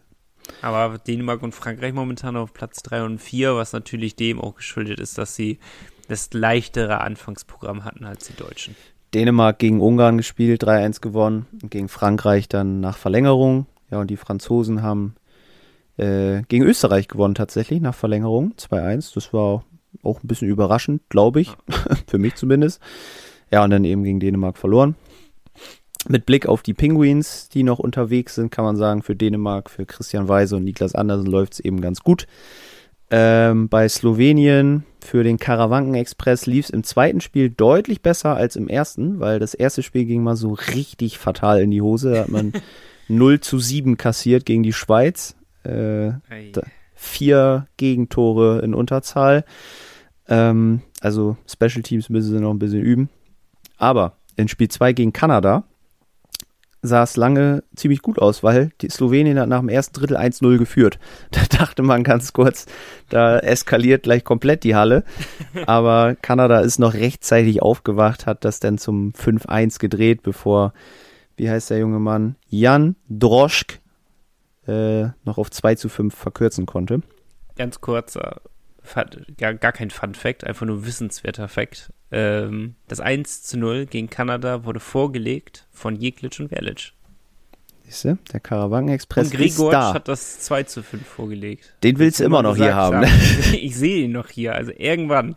Aber 0.62 0.98
Dänemark 0.98 1.44
und 1.44 1.54
Frankreich 1.54 1.94
momentan 1.94 2.38
auf 2.38 2.54
Platz 2.54 2.82
3 2.84 3.04
und 3.04 3.20
4, 3.20 3.56
was 3.56 3.74
natürlich 3.74 4.16
dem 4.16 4.40
auch 4.40 4.56
geschuldet 4.56 5.00
ist, 5.00 5.18
dass 5.18 5.36
sie 5.36 5.60
das 6.08 6.30
leichtere 6.34 7.02
Anfangsprogramm 7.02 7.84
hatten 7.84 8.06
als 8.06 8.28
die 8.28 8.36
Deutschen. 8.36 8.76
Dänemark 9.14 9.60
gegen 9.60 9.82
Ungarn 9.82 10.18
gespielt, 10.18 10.64
3-1 10.64 11.02
gewonnen, 11.02 11.48
gegen 11.64 11.90
Frankreich 11.90 12.48
dann 12.48 12.80
nach 12.80 12.98
Verlängerung. 12.98 13.68
Ja, 13.90 14.00
und 14.00 14.10
die 14.10 14.18
Franzosen 14.18 14.82
haben 14.82 15.16
äh, 15.98 16.44
gegen 16.48 16.66
Österreich 16.66 17.08
gewonnen 17.08 17.36
tatsächlich 17.36 17.82
nach 17.82 17.96
Verlängerung 17.96 18.54
2-1. 18.58 19.14
Das 19.14 19.34
war 19.34 19.64
auch 20.04 20.24
ein 20.24 20.28
bisschen 20.28 20.50
überraschend, 20.50 21.02
glaube 21.10 21.42
ich, 21.42 21.52
für 22.08 22.18
mich 22.18 22.36
zumindest. 22.36 22.82
Ja, 23.52 23.64
und 23.64 23.70
dann 23.70 23.84
eben 23.84 24.04
gegen 24.04 24.20
Dänemark 24.20 24.58
verloren. 24.58 24.96
Mit 26.08 26.26
Blick 26.26 26.46
auf 26.46 26.62
die 26.62 26.74
Penguins, 26.74 27.50
die 27.50 27.64
noch 27.64 27.80
unterwegs 27.80 28.36
sind, 28.36 28.52
kann 28.52 28.64
man 28.64 28.78
sagen, 28.78 29.02
für 29.02 29.16
Dänemark, 29.16 29.70
für 29.70 29.86
Christian 29.86 30.28
Weise 30.28 30.56
und 30.56 30.64
Niklas 30.64 30.96
Andersen 30.96 31.26
läuft 31.28 31.54
es 31.54 31.60
eben 31.60 31.82
ganz 31.82 32.02
gut. 32.02 32.28
Ähm, 33.10 33.70
bei 33.70 33.88
Slowenien 33.88 34.84
für 35.00 35.24
den 35.24 35.38
Karawanken 35.38 35.96
Express 35.96 36.46
lief 36.46 36.66
es 36.66 36.72
im 36.72 36.84
zweiten 36.84 37.22
Spiel 37.22 37.50
deutlich 37.50 38.02
besser 38.02 38.36
als 38.36 38.58
im 38.58 38.68
ersten, 38.68 39.20
weil 39.20 39.40
das 39.40 39.54
erste 39.54 39.82
Spiel 39.82 40.06
ging 40.06 40.24
mal 40.24 40.36
so 40.36 40.54
richtig 40.76 41.18
fatal 41.18 41.62
in 41.62 41.72
die 41.72 41.82
Hose. 41.82 42.12
Da 42.12 42.20
hat 42.22 42.30
man 42.30 42.54
0 43.08 43.40
zu 43.40 43.60
7 43.60 43.96
kassiert 43.98 44.46
gegen 44.46 44.64
die 44.64 44.74
Schweiz. 44.74 45.36
Äh, 45.68 46.14
vier 46.96 47.68
Gegentore 47.78 48.62
in 48.62 48.74
Unterzahl. 48.74 49.44
Ähm, 50.28 50.82
also 51.02 51.38
Special 51.48 51.84
Teams 51.84 52.10
müssen 52.10 52.34
sie 52.34 52.42
noch 52.42 52.52
ein 52.52 52.60
bisschen 52.60 52.82
üben. 52.82 53.10
Aber 53.78 54.18
in 54.36 54.48
Spiel 54.48 54.70
2 54.70 54.94
gegen 54.94 55.14
Kanada 55.14 55.64
sah 56.82 57.04
es 57.04 57.18
lange 57.18 57.64
ziemlich 57.76 58.02
gut 58.02 58.20
aus, 58.20 58.44
weil 58.44 58.72
die 58.82 58.90
Slowenien 58.90 59.40
hat 59.40 59.50
nach 59.50 59.60
dem 59.60 59.70
ersten 59.70 60.00
Drittel 60.00 60.18
1-0 60.18 60.58
geführt. 60.58 61.00
Da 61.32 61.42
dachte 61.66 61.84
man 61.84 62.04
ganz 62.04 62.34
kurz, 62.34 62.66
da 63.10 63.40
eskaliert 63.40 64.04
gleich 64.04 64.24
komplett 64.24 64.64
die 64.64 64.76
Halle. 64.76 65.04
Aber 65.66 66.16
Kanada 66.16 66.60
ist 66.60 66.80
noch 66.80 66.94
rechtzeitig 66.94 67.62
aufgewacht, 67.62 68.26
hat 68.26 68.46
das 68.46 68.60
dann 68.60 68.78
zum 68.78 69.12
5-1 69.12 69.80
gedreht, 69.80 70.22
bevor, 70.24 70.74
wie 71.36 71.50
heißt 71.50 71.72
der 71.72 71.80
junge 71.80 72.00
Mann? 72.00 72.36
Jan 72.48 72.96
Droschk 73.10 73.80
äh, 74.68 75.10
noch 75.24 75.38
auf 75.38 75.52
2 75.52 75.76
zu 75.76 75.90
5 75.90 76.16
verkürzen 76.16 76.66
konnte. 76.66 77.02
Ganz 77.56 77.82
kurzer, 77.82 78.42
gar, 79.38 79.54
gar 79.54 79.72
kein 79.72 79.90
Fun 79.90 80.14
Fact, 80.14 80.44
einfach 80.44 80.66
nur 80.66 80.86
wissenswerter 80.86 81.48
Fact. 81.48 81.92
Ähm, 82.12 82.76
das 82.88 83.00
1 83.00 83.44
zu 83.44 83.58
0 83.58 83.86
gegen 83.86 84.10
Kanada 84.10 84.64
wurde 84.66 84.80
vorgelegt 84.80 85.68
von 85.72 85.96
Jeglitsch 85.96 86.40
und 86.40 86.50
Verlic. 86.50 86.94
Siehste, 87.84 88.18
der 88.34 88.42
Karawan 88.42 88.90
Express 88.90 89.28
und 89.28 89.38
Grigorc 89.38 89.74
ist 89.74 89.80
da. 89.80 89.94
hat 89.94 90.08
das 90.08 90.40
2 90.42 90.64
zu 90.64 90.84
5 90.84 91.08
vorgelegt. 91.08 91.74
Den 91.84 92.00
willst 92.00 92.20
du 92.20 92.26
immer 92.26 92.44
noch 92.44 92.56
hier 92.58 92.76
haben. 92.76 93.00
Ne? 93.00 93.08
Ich 93.54 93.78
sehe 93.78 94.06
ihn 94.06 94.12
noch 94.12 94.30
hier. 94.30 94.56
Also 94.56 94.72
irgendwann, 94.76 95.36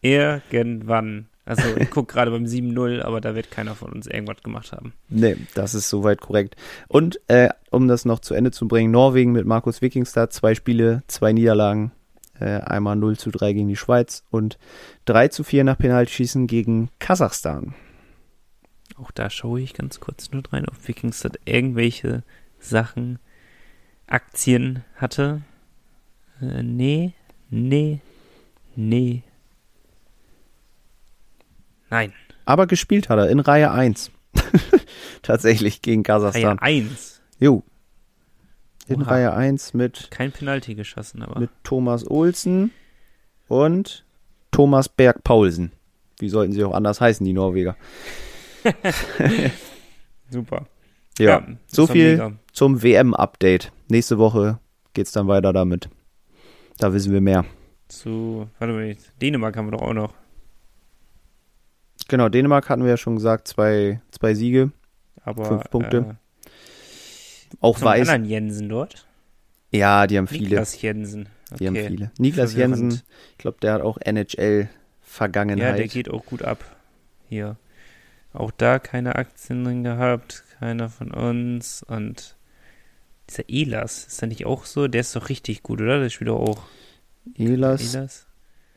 irgendwann 0.00 1.29
also 1.50 1.76
ich 1.76 1.90
gucke 1.90 2.12
gerade 2.12 2.30
beim 2.30 2.44
7-0, 2.44 3.02
aber 3.02 3.20
da 3.20 3.34
wird 3.34 3.50
keiner 3.50 3.74
von 3.74 3.92
uns 3.92 4.06
irgendwas 4.06 4.40
gemacht 4.44 4.70
haben. 4.70 4.92
Nee, 5.08 5.36
das 5.54 5.74
ist 5.74 5.88
soweit 5.88 6.20
korrekt. 6.20 6.54
Und 6.86 7.20
äh, 7.26 7.48
um 7.70 7.88
das 7.88 8.04
noch 8.04 8.20
zu 8.20 8.34
Ende 8.34 8.52
zu 8.52 8.68
bringen, 8.68 8.92
Norwegen 8.92 9.32
mit 9.32 9.46
Markus 9.46 9.82
Wikingstad, 9.82 10.32
zwei 10.32 10.54
Spiele, 10.54 11.02
zwei 11.08 11.32
Niederlagen. 11.32 11.90
Äh, 12.38 12.60
einmal 12.60 12.96
0 12.96 13.18
zu 13.18 13.30
3 13.30 13.52
gegen 13.52 13.68
die 13.68 13.76
Schweiz 13.76 14.24
und 14.30 14.58
3 15.04 15.28
zu 15.28 15.44
4 15.44 15.64
nach 15.64 15.76
Penaltschießen 15.76 16.46
gegen 16.46 16.88
Kasachstan. 16.98 17.74
Auch 18.96 19.10
da 19.10 19.28
schaue 19.28 19.60
ich 19.60 19.74
ganz 19.74 20.00
kurz 20.00 20.30
nur 20.30 20.42
rein, 20.50 20.66
ob 20.66 20.88
Wikingstad 20.88 21.38
irgendwelche 21.44 22.22
Sachen, 22.58 23.18
Aktien 24.06 24.84
hatte. 24.94 25.42
Äh, 26.40 26.62
nee, 26.62 27.12
nee, 27.50 28.00
nee, 28.74 29.22
Nein. 31.90 32.12
Aber 32.44 32.66
gespielt 32.66 33.08
hat 33.08 33.18
er 33.18 33.28
in 33.28 33.40
Reihe 33.40 33.70
1. 33.70 34.10
Tatsächlich 35.22 35.82
gegen 35.82 36.02
Kasachstan. 36.02 36.58
Reihe 36.58 36.82
1? 36.82 37.20
Jo. 37.38 37.62
in 38.86 39.02
Oha. 39.02 39.10
Reihe 39.10 39.32
1 39.32 39.74
mit. 39.74 40.08
Kein 40.10 40.32
Penalty 40.32 40.74
geschossen, 40.74 41.22
aber. 41.22 41.40
Mit 41.40 41.50
Thomas 41.64 42.08
Olsen 42.08 42.72
und 43.48 44.04
Thomas 44.50 44.88
Berg-Paulsen. 44.88 45.72
Wie 46.18 46.28
sollten 46.28 46.52
sie 46.52 46.64
auch 46.64 46.74
anders 46.74 47.00
heißen, 47.00 47.24
die 47.24 47.32
Norweger? 47.32 47.76
Super. 50.30 50.66
Ja, 51.18 51.40
ja 51.40 51.46
so 51.66 51.86
viel 51.86 52.12
mega. 52.12 52.32
zum 52.52 52.82
WM-Update. 52.82 53.72
Nächste 53.88 54.18
Woche 54.18 54.58
geht 54.94 55.06
es 55.06 55.12
dann 55.12 55.28
weiter 55.28 55.52
damit. 55.52 55.88
Da 56.78 56.92
wissen 56.92 57.12
wir 57.12 57.20
mehr. 57.20 57.44
Zu, 57.88 58.48
warte 58.58 58.74
mal, 58.74 58.96
Dänemark 59.20 59.56
haben 59.56 59.66
wir 59.66 59.78
doch 59.78 59.82
auch 59.82 59.94
noch. 59.94 60.14
Genau, 62.08 62.28
Dänemark 62.28 62.68
hatten 62.68 62.82
wir 62.82 62.90
ja 62.90 62.96
schon 62.96 63.16
gesagt, 63.16 63.48
zwei, 63.48 64.00
zwei 64.10 64.34
Siege. 64.34 64.72
Aber, 65.22 65.44
fünf 65.44 65.70
Punkte. 65.70 66.16
Äh, 66.46 66.50
auch 67.60 67.80
weiß. 67.80 68.08
anderen 68.08 68.24
Jensen 68.24 68.68
dort? 68.68 69.06
Ja, 69.70 70.06
die 70.06 70.18
haben 70.18 70.26
viele. 70.26 70.48
Niklas 70.50 70.80
Jensen. 70.80 71.28
Okay. 71.50 71.58
Die 71.58 71.66
haben 71.66 71.76
viele. 71.76 72.10
Niklas 72.18 72.54
Jensen, 72.54 73.02
ich 73.32 73.38
glaube, 73.38 73.58
der 73.60 73.74
hat 73.74 73.82
auch 73.82 73.98
NHL-Vergangenheit. 73.98 75.70
Ja, 75.70 75.76
der 75.76 75.88
geht 75.88 76.10
auch 76.10 76.24
gut 76.24 76.42
ab. 76.42 76.64
Hier. 77.28 77.56
Auch 78.32 78.50
da 78.52 78.78
keine 78.78 79.16
Aktien 79.16 79.64
drin 79.64 79.82
gehabt, 79.82 80.44
keiner 80.58 80.88
von 80.88 81.10
uns. 81.12 81.82
Und 81.82 82.36
dieser 83.28 83.44
Elas, 83.48 84.06
ist 84.06 84.20
der 84.20 84.28
nicht 84.28 84.46
auch 84.46 84.64
so? 84.64 84.88
Der 84.88 85.00
ist 85.00 85.14
doch 85.16 85.28
richtig 85.28 85.62
gut, 85.62 85.80
oder? 85.80 86.00
Der 86.00 86.10
spielt 86.10 86.28
doch 86.28 86.40
auch. 86.40 86.62
Elas? 87.36 87.94
Elas? 87.94 88.26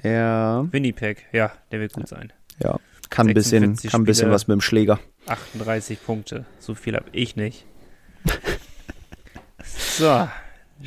Ja. 0.01 0.67
Winnipeg, 0.71 1.25
ja, 1.31 1.51
der 1.71 1.79
wird 1.79 1.93
gut 1.93 2.07
sein. 2.07 2.33
Ja, 2.61 2.79
kann 3.13 3.27
ein 3.27 3.33
bisschen, 3.33 3.75
kann 3.77 4.01
ein 4.01 4.05
bisschen 4.05 4.31
was 4.31 4.47
mit 4.47 4.55
dem 4.55 4.61
Schläger. 4.61 4.99
38 5.27 6.03
Punkte, 6.03 6.45
so 6.59 6.73
viel 6.73 6.95
habe 6.95 7.05
ich 7.11 7.35
nicht. 7.35 7.65
so, 9.63 10.27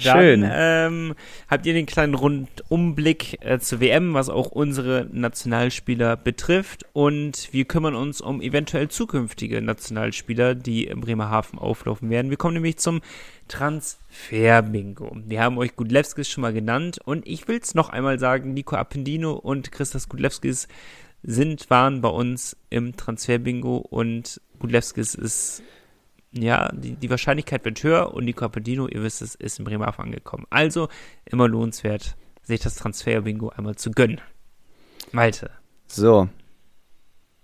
dann, 0.05 0.18
Schön. 0.20 0.51
Ähm, 0.51 1.14
habt 1.49 1.64
ihr 1.64 1.72
den 1.72 1.87
kleinen 1.87 2.14
Rundumblick 2.14 3.39
äh, 3.41 3.59
zur 3.61 3.81
WM, 3.81 4.12
was 4.12 4.29
auch 4.29 4.49
unsere 4.49 5.09
Nationalspieler 5.11 6.16
betrifft. 6.16 6.85
Und 6.93 7.49
wir 7.53 7.64
kümmern 7.64 7.95
uns 7.95 8.20
um 8.20 8.43
eventuell 8.43 8.89
zukünftige 8.89 9.62
Nationalspieler, 9.62 10.55
die 10.55 10.85
im 10.85 11.01
Bremerhaven 11.01 11.59
auflaufen 11.59 12.11
werden. 12.11 12.29
Wir 12.29 12.37
kommen 12.37 12.55
nämlich 12.55 12.77
zum 12.77 13.01
Transfer-Bingo. 13.49 15.16
Wir 15.24 15.43
haben 15.43 15.57
euch 15.57 15.77
Gudlewskis 15.77 16.29
schon 16.29 16.43
mal 16.43 16.53
genannt. 16.53 16.99
Und 17.03 17.27
ich 17.27 17.49
will 17.49 17.61
es 17.62 17.74
noch 17.74 17.89
einmal 17.89 18.18
sagen, 18.18 18.53
Nico 18.53 18.77
Appendino 18.77 19.33
und 19.33 19.72
Christas 19.72 20.09
Gudlewskis 20.09 20.68
sind, 21.22 21.70
waren 21.70 22.00
bei 22.00 22.08
uns 22.08 22.56
im 22.70 22.96
Transfer-Bingo. 22.96 23.76
Und 23.76 24.40
Gudlewskis 24.58 25.14
ist 25.14 25.62
ja, 26.32 26.70
die, 26.72 26.96
die 26.96 27.10
Wahrscheinlichkeit 27.10 27.64
wird 27.64 27.82
höher 27.82 28.14
und 28.14 28.24
Nico 28.24 28.44
Appendino, 28.44 28.88
ihr 28.88 29.02
wisst 29.02 29.22
es, 29.22 29.34
ist 29.34 29.58
in 29.58 29.64
Bremerhaven 29.64 30.06
angekommen. 30.06 30.46
Also 30.50 30.88
immer 31.24 31.48
lohnenswert, 31.48 32.16
sich 32.42 32.60
das 32.60 32.76
Transfer-Bingo 32.76 33.50
einmal 33.50 33.76
zu 33.76 33.90
gönnen. 33.90 34.20
Malte. 35.12 35.50
So. 35.86 36.28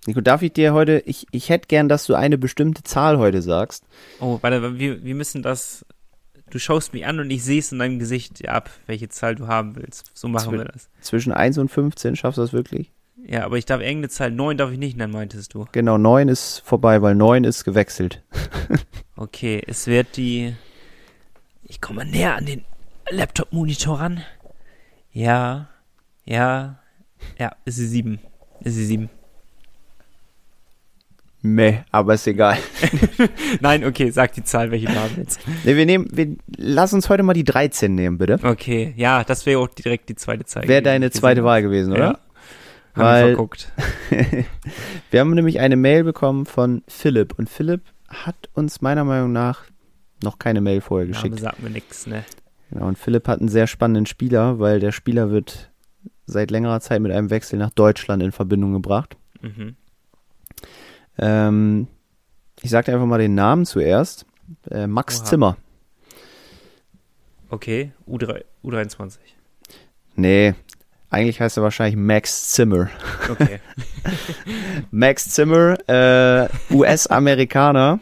Nico, 0.06 0.20
darf 0.20 0.42
ich 0.42 0.52
dir 0.52 0.74
heute, 0.74 1.02
ich, 1.06 1.26
ich 1.30 1.48
hätte 1.48 1.68
gern, 1.68 1.88
dass 1.88 2.06
du 2.06 2.14
eine 2.14 2.36
bestimmte 2.36 2.82
Zahl 2.82 3.18
heute 3.18 3.40
sagst. 3.40 3.84
Oh, 4.20 4.38
warte, 4.42 4.78
wir, 4.78 5.04
wir 5.04 5.14
müssen 5.14 5.42
das, 5.42 5.86
du 6.50 6.58
schaust 6.58 6.92
mich 6.92 7.06
an 7.06 7.20
und 7.20 7.30
ich 7.30 7.44
sehe 7.44 7.60
es 7.60 7.70
in 7.70 7.78
deinem 7.78 7.98
Gesicht 7.98 8.46
ab, 8.48 8.70
welche 8.86 9.08
Zahl 9.08 9.36
du 9.36 9.46
haben 9.46 9.76
willst. 9.76 10.10
So 10.12 10.26
machen 10.26 10.50
Zw 10.50 10.58
wir 10.58 10.64
das. 10.64 10.90
Zwischen 11.00 11.32
1 11.32 11.58
und 11.58 11.70
15, 11.70 12.16
schaffst 12.16 12.38
du 12.38 12.42
das 12.42 12.52
wirklich? 12.52 12.90
Ja, 13.26 13.44
aber 13.44 13.56
ich 13.56 13.66
darf 13.66 13.80
irgendeine 13.80 14.08
Zahl, 14.08 14.30
9 14.30 14.56
darf 14.56 14.72
ich 14.72 14.78
nicht 14.78 14.96
nennen, 14.96 15.12
meintest 15.12 15.54
du. 15.54 15.66
Genau, 15.72 15.96
9 15.96 16.28
ist 16.28 16.62
vorbei, 16.64 17.02
weil 17.02 17.14
9 17.14 17.44
ist 17.44 17.64
gewechselt. 17.64 18.22
okay, 19.16 19.62
es 19.66 19.86
wird 19.86 20.16
die. 20.16 20.54
Ich 21.62 21.80
komme 21.80 22.04
näher 22.04 22.34
an 22.36 22.46
den 22.46 22.64
Laptop-Monitor 23.10 24.00
ran. 24.00 24.22
Ja, 25.12 25.68
ja, 26.24 26.80
ja, 27.38 27.52
ist 27.64 27.76
sie 27.76 27.86
7. 27.86 28.18
Ist 28.60 28.74
sie 28.74 28.86
7. 28.86 29.10
Meh, 31.44 31.78
aber 31.90 32.14
ist 32.14 32.26
egal. 32.28 32.56
Nein, 33.60 33.84
okay, 33.84 34.10
sag 34.10 34.32
die 34.32 34.44
Zahl, 34.44 34.70
welche 34.70 34.86
du 34.86 34.94
haben 34.94 35.16
willst. 35.16 35.40
Nee, 35.64 35.74
wir 35.76 35.86
nehmen, 35.86 36.06
wir, 36.12 36.36
lass 36.56 36.92
uns 36.92 37.08
heute 37.08 37.24
mal 37.24 37.32
die 37.32 37.42
13 37.42 37.92
nehmen, 37.92 38.18
bitte. 38.18 38.38
Okay, 38.44 38.94
ja, 38.96 39.24
das 39.24 39.44
wäre 39.44 39.58
auch 39.58 39.68
direkt 39.68 40.08
die 40.08 40.14
zweite 40.14 40.44
Zahl. 40.44 40.68
Wäre 40.68 40.82
deine 40.82 41.10
zweite 41.10 41.42
Wahl 41.42 41.62
gewesen, 41.62 41.92
oder? 41.92 42.12
Ja. 42.12 42.18
Haben 42.95 43.03
Weil, 43.03 43.22
wir 43.22 43.36
verguckt. 43.36 43.72
wir 45.11 45.20
haben 45.20 45.34
nämlich 45.34 45.61
eine 45.61 45.76
Mail 45.76 46.05
bekommen 46.05 46.47
von 46.47 46.82
Philipp 46.88 47.38
und 47.38 47.49
Philipp 47.49 47.82
hat 48.09 48.51
uns 48.53 48.82
meiner 48.82 49.05
Meinung 49.05 49.32
nach 49.32 49.64
noch 50.22 50.38
keine 50.38 50.61
Mail 50.61 50.80
vorher 50.80 51.09
geschickt. 51.09 51.36
Name 51.36 51.40
sagt 51.40 51.62
mir 51.62 51.70
nichts, 51.70 52.07
ne? 52.07 52.24
Genau, 52.70 52.86
und 52.86 52.99
Philipp 52.99 53.28
hat 53.28 53.40
einen 53.40 53.49
sehr 53.49 53.66
spannenden 53.66 54.07
Spieler, 54.07 54.59
weil 54.59 54.80
der 54.80 54.93
Spieler 54.93 55.30
wird 55.30 55.70
seit 56.26 56.51
längerer 56.51 56.80
Zeit 56.80 57.01
mit 57.01 57.12
einem 57.12 57.30
Wechsel 57.30 57.59
nach 57.59 57.70
Deutschland 57.70 58.22
in 58.22 58.32
Verbindung 58.32 58.72
gebracht. 58.72 59.16
Mhm. 59.40 59.76
Ähm, 61.18 61.88
ich 62.62 62.70
sage 62.70 62.93
einfach 62.93 63.07
mal 63.07 63.18
den 63.18 63.34
Namen 63.34 63.66
zuerst. 63.66 64.26
Äh, 64.70 64.86
Max 64.86 65.20
Oha. 65.20 65.24
Zimmer. 65.24 65.57
Okay, 67.51 67.93
U3, 68.09 68.45
U23. 68.64 69.18
Nee, 70.14 70.55
eigentlich 71.12 71.40
heißt 71.40 71.58
er 71.58 71.62
wahrscheinlich 71.62 71.96
Max 71.96 72.50
Zimmer. 72.52 72.88
Okay. 73.30 73.60
Max 74.90 75.28
Zimmer, 75.30 75.76
äh, 75.88 76.48
US-Amerikaner 76.74 78.00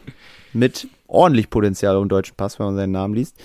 mit 0.53 0.87
ordentlich 1.07 1.49
Potenzial 1.49 2.01
im 2.01 2.07
deutschen 2.07 2.35
Pass, 2.35 2.57
wenn 2.57 2.67
man 2.67 2.75
seinen 2.75 2.91
Namen 2.91 3.13
liest. 3.13 3.37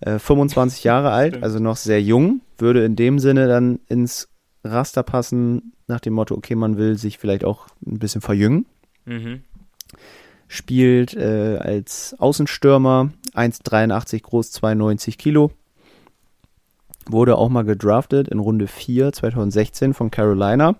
Äh, 0.00 0.18
25 0.18 0.84
Jahre 0.84 1.12
alt, 1.12 1.42
also 1.42 1.58
noch 1.58 1.76
sehr 1.76 2.02
jung, 2.02 2.42
würde 2.58 2.84
in 2.84 2.94
dem 2.94 3.18
Sinne 3.18 3.48
dann 3.48 3.80
ins 3.88 4.28
Raster 4.64 5.02
passen, 5.02 5.72
nach 5.86 6.00
dem 6.00 6.12
Motto, 6.12 6.34
okay, 6.34 6.54
man 6.54 6.76
will 6.76 6.98
sich 6.98 7.18
vielleicht 7.18 7.44
auch 7.44 7.68
ein 7.84 7.98
bisschen 7.98 8.20
verjüngen. 8.20 8.66
Mhm. 9.06 9.40
Spielt 10.46 11.14
äh, 11.14 11.56
als 11.58 12.14
Außenstürmer, 12.18 13.10
1,83 13.34 14.22
groß, 14.22 14.52
92 14.52 15.16
Kilo 15.16 15.52
Wurde 17.12 17.36
auch 17.36 17.48
mal 17.48 17.64
gedraftet 17.64 18.28
in 18.28 18.38
Runde 18.38 18.66
4 18.66 19.12
2016 19.12 19.94
von 19.94 20.10
Carolina. 20.10 20.76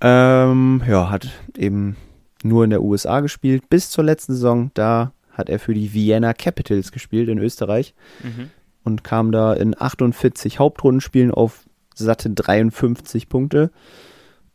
Ähm, 0.00 0.82
ja, 0.88 1.10
hat 1.10 1.28
eben 1.56 1.96
nur 2.42 2.64
in 2.64 2.70
der 2.70 2.82
USA 2.82 3.20
gespielt 3.20 3.68
bis 3.68 3.90
zur 3.90 4.04
letzten 4.04 4.34
Saison. 4.34 4.70
Da 4.74 5.12
hat 5.32 5.48
er 5.48 5.58
für 5.58 5.74
die 5.74 5.92
Vienna 5.92 6.32
Capitals 6.34 6.92
gespielt 6.92 7.28
in 7.28 7.38
Österreich 7.38 7.94
mhm. 8.22 8.50
und 8.84 9.04
kam 9.04 9.32
da 9.32 9.52
in 9.52 9.74
48 9.80 10.58
Hauptrundenspielen 10.58 11.32
auf 11.32 11.64
satte 11.94 12.30
53 12.30 13.28
Punkte 13.28 13.70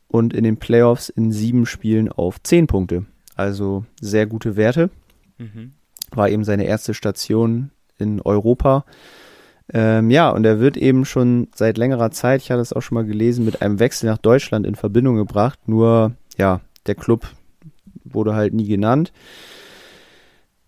und 0.08 0.34
in 0.34 0.44
den 0.44 0.58
Playoffs 0.58 1.10
in 1.10 1.32
sieben 1.32 1.66
Spielen 1.66 2.10
auf 2.10 2.42
10 2.42 2.68
Punkte. 2.68 3.06
Also 3.36 3.86
sehr 4.00 4.28
gute 4.28 4.56
Werte. 4.56 4.90
Mhm. 5.38 5.72
War 6.12 6.30
eben 6.30 6.44
seine 6.44 6.66
erste 6.66 6.94
Station 6.94 7.72
in 7.98 8.22
Europa. 8.22 8.86
Ähm, 9.72 10.10
ja, 10.10 10.30
und 10.30 10.46
er 10.46 10.60
wird 10.60 10.76
eben 10.78 11.06
schon 11.06 11.48
seit 11.56 11.78
längerer 11.78 12.12
Zeit, 12.12 12.42
ich 12.42 12.52
hatte 12.52 12.62
es 12.62 12.74
auch 12.74 12.82
schon 12.82 12.96
mal 12.96 13.06
gelesen, 13.06 13.46
mit 13.46 13.62
einem 13.62 13.80
Wechsel 13.80 14.10
nach 14.10 14.18
Deutschland 14.18 14.66
in 14.66 14.76
Verbindung 14.76 15.16
gebracht. 15.16 15.60
Nur, 15.68 16.14
ja, 16.38 16.62
der 16.86 16.96
Club 16.96 17.28
wurde 18.04 18.36
halt 18.36 18.54
nie 18.54 18.68
genannt. 18.68 19.14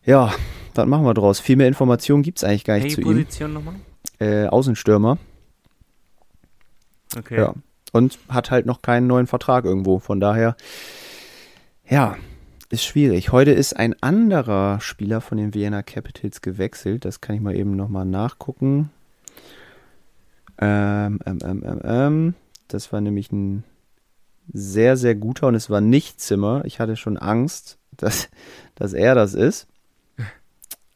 Ja, 0.03 0.33
was 0.73 0.85
machen 0.85 1.05
wir 1.05 1.13
draus? 1.13 1.39
Viel 1.39 1.55
mehr 1.55 1.67
Informationen 1.67 2.23
gibt 2.23 2.37
es 2.37 2.43
eigentlich 2.43 2.63
gar 2.63 2.75
nicht 2.75 2.83
Welche 2.83 3.01
zu 3.01 3.01
Position 3.01 3.51
ihm. 3.51 3.53
nochmal? 3.55 3.75
Äh, 4.19 4.47
Außenstürmer. 4.47 5.17
Okay. 7.17 7.37
Ja. 7.37 7.53
Und 7.91 8.19
hat 8.29 8.51
halt 8.51 8.65
noch 8.65 8.81
keinen 8.81 9.07
neuen 9.07 9.27
Vertrag 9.27 9.65
irgendwo. 9.65 9.99
Von 9.99 10.19
daher, 10.19 10.55
ja, 11.87 12.15
ist 12.75 12.83
schwierig. 12.83 13.31
Heute 13.31 13.51
ist 13.51 13.77
ein 13.77 13.95
anderer 14.01 14.81
Spieler 14.81 15.21
von 15.21 15.37
den 15.37 15.53
Vienna 15.53 15.81
Capitals 15.81 16.41
gewechselt. 16.41 17.05
Das 17.05 17.21
kann 17.21 17.33
ich 17.33 17.41
mal 17.41 17.55
eben 17.55 17.77
nochmal 17.77 18.03
nachgucken. 18.03 18.91
Ähm, 20.57 21.19
ähm, 21.25 21.39
ähm, 21.41 21.63
ähm, 21.65 21.81
ähm, 21.85 22.33
das 22.67 22.91
war 22.91 22.99
nämlich 22.99 23.31
ein 23.31 23.63
sehr, 24.51 24.97
sehr 24.97 25.15
guter 25.15 25.47
und 25.47 25.55
es 25.55 25.69
war 25.69 25.79
nicht 25.79 26.19
Zimmer. 26.19 26.63
Ich 26.65 26.81
hatte 26.81 26.97
schon 26.97 27.17
Angst, 27.17 27.77
dass, 27.95 28.27
dass 28.75 28.91
er 28.91 29.15
das 29.15 29.35
ist. 29.35 29.67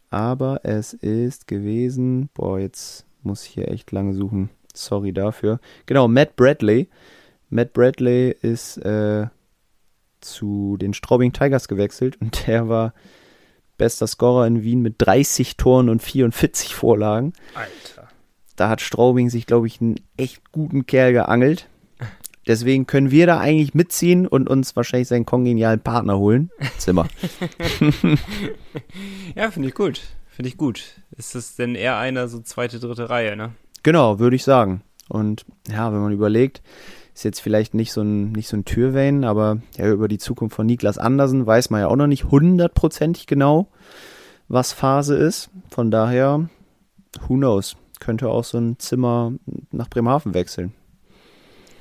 Aber 0.09 0.59
es 0.63 0.91
ist 0.91 1.47
gewesen. 1.47 2.27
Boah, 2.33 2.59
jetzt 2.59 3.05
muss 3.23 3.45
ich 3.45 3.51
hier 3.51 3.71
echt 3.71 3.93
lange 3.93 4.13
suchen. 4.15 4.49
Sorry 4.73 5.13
dafür. 5.13 5.61
Genau, 5.85 6.09
Matt 6.09 6.35
Bradley. 6.35 6.89
Matt 7.49 7.71
Bradley 7.71 8.35
ist 8.41 8.79
äh, 8.79 9.27
zu 10.21 10.77
den 10.77 10.93
Straubing 10.93 11.33
Tigers 11.33 11.67
gewechselt 11.67 12.19
und 12.21 12.47
der 12.47 12.69
war 12.69 12.93
bester 13.77 14.07
Scorer 14.07 14.45
in 14.45 14.63
Wien 14.63 14.81
mit 14.81 14.95
30 14.97 15.57
Toren 15.57 15.89
und 15.89 16.03
44 16.03 16.75
Vorlagen. 16.75 17.33
Alter. 17.55 18.09
Da 18.55 18.69
hat 18.69 18.81
Straubing 18.81 19.29
sich, 19.29 19.45
glaube 19.45 19.67
ich, 19.67 19.79
einen 19.79 19.95
echt 20.17 20.51
guten 20.51 20.85
Kerl 20.85 21.13
geangelt. 21.13 21.67
Deswegen 22.45 22.87
können 22.87 23.11
wir 23.11 23.25
da 23.27 23.39
eigentlich 23.39 23.73
mitziehen 23.73 24.27
und 24.27 24.49
uns 24.49 24.75
wahrscheinlich 24.75 25.07
seinen 25.07 25.25
kongenialen 25.25 25.79
Partner 25.79 26.17
holen. 26.17 26.49
Zimmer. 26.77 27.07
ja, 29.35 29.51
finde 29.51 29.69
ich 29.69 29.75
gut. 29.75 30.01
Finde 30.27 30.49
ich 30.49 30.57
gut. 30.57 30.95
Ist 31.15 31.35
das 31.35 31.55
denn 31.55 31.75
eher 31.75 31.97
einer 31.97 32.27
so 32.27 32.39
zweite, 32.39 32.79
dritte 32.79 33.09
Reihe, 33.09 33.35
ne? 33.35 33.51
Genau, 33.83 34.19
würde 34.19 34.35
ich 34.35 34.43
sagen. 34.43 34.81
Und 35.07 35.45
ja, 35.69 35.93
wenn 35.93 35.99
man 35.99 36.11
überlegt, 36.11 36.61
ist 37.13 37.23
jetzt 37.23 37.41
vielleicht 37.41 37.73
nicht 37.73 37.91
so 37.91 38.01
ein, 38.01 38.31
nicht 38.31 38.47
so 38.47 38.57
ein 38.57 38.65
Türwein, 38.65 39.23
aber 39.23 39.61
ja, 39.77 39.91
über 39.91 40.07
die 40.07 40.17
Zukunft 40.17 40.55
von 40.55 40.65
Niklas 40.65 40.97
Andersen 40.97 41.45
weiß 41.45 41.69
man 41.69 41.81
ja 41.81 41.87
auch 41.87 41.95
noch 41.95 42.07
nicht 42.07 42.25
hundertprozentig 42.25 43.27
genau, 43.27 43.67
was 44.47 44.73
Phase 44.73 45.15
ist. 45.15 45.49
Von 45.69 45.91
daher, 45.91 46.49
who 47.27 47.35
knows? 47.35 47.75
Könnte 47.99 48.29
auch 48.29 48.45
so 48.45 48.57
ein 48.57 48.79
Zimmer 48.79 49.33
nach 49.71 49.89
Bremerhaven 49.89 50.33
wechseln. 50.33 50.73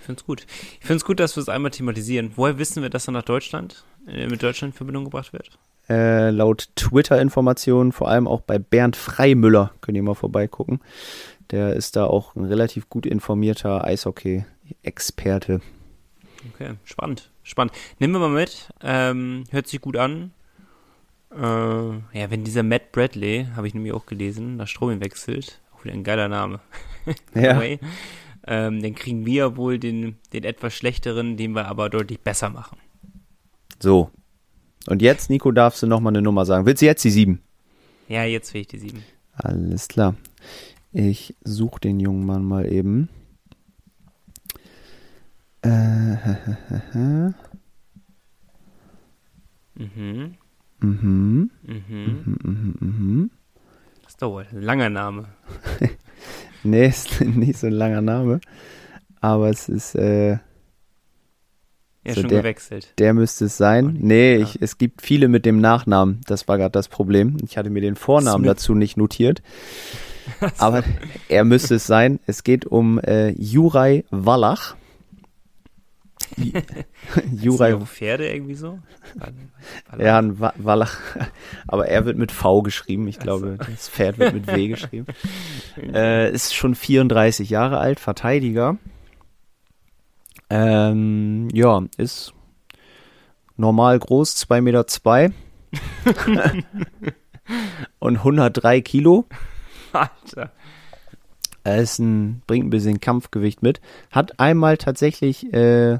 Ich 0.01 0.07
finde 0.07 0.21
es 0.21 0.27
gut. 0.27 0.47
Ich 0.81 0.87
finde 0.87 0.97
es 0.97 1.05
gut, 1.05 1.21
dass 1.21 1.37
wir 1.37 1.43
es 1.43 1.49
einmal 1.49 1.71
thematisieren. 1.71 2.33
Woher 2.35 2.59
wissen 2.59 2.83
wir, 2.83 2.91
dass 2.91 3.09
er 3.09 3.13
nach 3.13 3.23
Deutschland, 3.23 3.85
äh, 4.07 4.27
mit 4.27 4.43
Deutschland 4.43 4.75
in 4.75 4.77
Verbindung 4.77 5.05
gebracht 5.05 5.33
wird? 5.33 5.51
Äh, 5.89 6.31
laut 6.31 6.69
Twitter-Informationen, 6.77 7.93
vor 7.93 8.09
allem 8.09 8.27
auch 8.27 8.43
bei 8.43 8.59
Bernd 8.59 8.97
Freimüller, 8.97 9.73
könnt 9.81 9.97
ihr 9.97 10.03
mal 10.03 10.15
vorbeigucken. 10.15 10.81
Der 11.51 11.75
ist 11.75 11.97
da 11.97 12.05
auch 12.05 12.37
ein 12.37 12.45
relativ 12.45 12.91
gut 12.91 13.07
informierter 13.07 13.85
Eishockey-Experte. 14.69 15.61
Okay, 16.55 16.75
spannend, 16.85 17.31
spannend. 17.43 17.75
Nehmen 17.99 18.15
wir 18.15 18.21
mal 18.21 18.31
mit. 18.31 18.69
Ähm, 18.83 19.45
hört 19.51 19.67
sich 19.67 19.81
gut 19.81 19.97
an. 19.97 20.33
Äh, 21.31 21.39
ja, 21.39 22.31
wenn 22.31 22.45
dieser 22.45 22.63
Matt 22.63 22.93
Bradley, 22.93 23.49
habe 23.55 23.67
ich 23.67 23.75
nämlich 23.75 23.93
auch 23.93 24.07
gelesen, 24.07 24.57
nach 24.57 24.69
Strom 24.69 25.01
wechselt, 25.01 25.61
auch 25.75 25.85
wieder 25.85 25.95
ein 25.95 26.05
geiler 26.05 26.29
Name. 26.29 26.61
ja. 27.35 27.61
ähm, 28.47 28.83
dann 28.83 28.95
kriegen 28.95 29.27
wir 29.27 29.57
wohl 29.57 29.79
den, 29.79 30.17
den 30.33 30.45
etwas 30.45 30.75
schlechteren, 30.75 31.37
den 31.37 31.53
wir 31.53 31.67
aber 31.67 31.91
deutlich 31.91 32.21
besser 32.21 32.51
machen. 32.51 32.79
So, 33.81 34.11
und 34.87 35.03
jetzt, 35.03 35.29
Nico, 35.29 35.53
darfst 35.53 35.83
du 35.83 35.87
nochmal 35.87 36.13
eine 36.13 36.23
Nummer 36.23 36.47
sagen. 36.47 36.65
Willst 36.67 36.83
du 36.83 36.87
jetzt 36.87 37.05
die 37.05 37.11
7? 37.11 37.41
Ja, 38.09 38.25
jetzt 38.25 38.55
will 38.55 38.63
ich 38.63 38.69
die 38.69 38.79
7. 38.79 39.03
Alles 39.35 39.89
klar. 39.89 40.15
Ich 40.93 41.37
suche 41.45 41.81
den 41.81 42.01
jungen 42.01 42.25
Mann 42.25 42.43
mal 42.43 42.71
eben. 42.73 43.11
Äh, 45.63 45.69
mhm. 45.69 47.35
Mhm. 49.75 50.37
Mhm. 50.81 51.51
Mhm. 51.63 52.37
Mhm. 52.43 52.75
Mhm. 52.81 53.31
Das 54.05 54.17
dauert. 54.17 54.53
Ein 54.53 54.63
langer 54.63 54.91
Name. 54.91 55.27
nee, 56.63 56.87
ist 56.87 57.21
nicht 57.21 57.59
so 57.59 57.67
ein 57.67 57.73
langer 57.73 58.01
Name. 58.01 58.41
Aber 59.21 59.51
es 59.51 59.69
ist, 59.69 59.95
äh, 59.97 60.39
ja, 62.05 62.15
so 62.15 62.21
schon 62.21 62.31
der, 62.31 62.41
gewechselt. 62.41 62.95
Der 62.99 63.15
müsste 63.15 63.47
es 63.47 63.57
sein. 63.57 63.97
Nee, 64.01 64.37
ich, 64.37 64.63
es 64.63 64.79
gibt 64.79 65.03
viele 65.03 65.29
mit 65.29 65.45
dem 65.45 65.61
Nachnamen. 65.61 66.21
Das 66.27 66.47
war 66.49 66.57
gerade 66.57 66.71
das 66.71 66.89
Problem. 66.89 67.37
Ich 67.45 67.59
hatte 67.59 67.71
mir 67.71 67.81
den 67.81 67.97
Vornamen 67.97 68.45
Smith. 68.45 68.57
dazu 68.57 68.75
nicht 68.75 68.97
notiert. 68.97 69.43
Aber 70.59 70.85
er 71.29 71.45
müsste 71.45 71.77
es 71.77 71.87
sein. 71.87 72.21
Es 72.27 72.45
geht 72.45 72.67
um 72.67 72.99
äh, 73.01 73.31
Juraj 73.31 74.05
Wallach. 74.11 74.77
Juraj. 77.33 77.79
Pferde 77.87 78.29
irgendwie 78.29 78.55
so? 78.55 78.79
Wallach. 79.15 80.05
Ja, 80.05 80.19
ein 80.19 80.41
Wallach. 80.41 80.97
Aber 81.67 81.89
er 81.89 82.05
wird 82.05 82.19
mit 82.19 82.33
V 82.33 82.63
geschrieben. 82.63 83.09
Ich 83.09 83.19
glaube, 83.19 83.57
also. 83.59 83.73
das 83.73 83.89
Pferd 83.89 84.19
wird 84.19 84.35
mit 84.35 84.47
W 84.47 84.69
geschrieben. 84.69 85.07
äh, 85.93 86.31
ist 86.31 86.55
schon 86.55 86.75
34 86.75 87.51
Jahre 87.51 87.79
alt, 87.79 88.01
Verteidiger. 88.01 88.77
Ähm, 90.51 91.49
ja, 91.53 91.83
ist 91.97 92.33
normal 93.57 93.99
groß, 93.99 94.37
2,2 94.49 94.61
Meter 94.63 94.87
zwei 94.87 95.31
und 97.99 98.17
103 98.17 98.81
Kilo. 98.81 99.27
Alter. 99.93 100.53
Er 101.65 101.79
ist 101.79 101.99
ein, 101.99 102.43
bringt 102.47 102.67
ein 102.67 102.71
bisschen 102.71 103.01
Kampfgewicht 103.01 103.63
mit. 103.63 103.81
Hat 104.11 104.41
einmal 104.41 104.79
tatsächlich, 104.79 105.53
äh, 105.53 105.99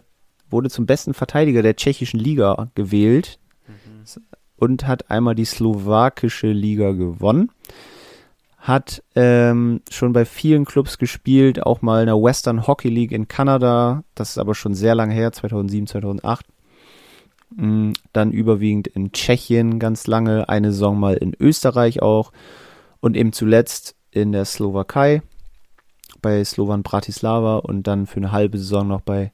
wurde 0.51 0.71
zum 0.71 0.87
besten 0.87 1.15
Verteidiger 1.15 1.63
der 1.63 1.77
tschechischen 1.77 2.21
Liga 2.21 2.69
gewählt 2.75 3.39
mhm. 3.67 4.23
und 4.57 4.87
hat 4.87 5.11
einmal 5.11 5.35
die 5.35 5.45
slowakische 5.45 6.53
Liga 6.53 6.93
gewonnen 6.93 7.51
hat 8.69 9.03
ähm, 9.15 9.81
schon 9.91 10.13
bei 10.13 10.25
vielen 10.27 10.67
Clubs 10.67 10.99
gespielt, 10.99 11.63
auch 11.65 11.81
mal 11.81 12.01
in 12.01 12.07
der 12.07 12.23
Western 12.23 12.67
Hockey 12.67 12.91
League 12.91 13.13
in 13.13 13.27
Kanada, 13.27 14.05
das 14.15 14.31
ist 14.31 14.39
aber 14.39 14.55
schon 14.55 14.75
sehr 14.75 14.95
lange 14.95 15.15
her, 15.15 15.33
2007, 15.33 15.87
2008. 15.87 16.45
Mhm, 17.57 17.95
dann 18.13 18.31
überwiegend 18.31 18.89
in 18.89 19.13
Tschechien 19.13 19.79
ganz 19.79 20.07
lange, 20.07 20.51
eine 20.51 20.73
Saison 20.73 20.99
mal 20.99 21.15
in 21.15 21.35
Österreich 21.41 22.03
auch 22.03 22.31
und 23.01 23.17
eben 23.17 23.33
zuletzt 23.33 23.95
in 24.11 24.33
der 24.33 24.45
Slowakei 24.45 25.23
bei 26.21 26.45
Slovan 26.45 26.83
Bratislava 26.83 27.57
und 27.57 27.87
dann 27.87 28.07
für 28.07 28.19
eine 28.19 28.33
halbe 28.33 28.59
Saison 28.59 28.87
noch 28.87 29.01
bei, 29.01 29.33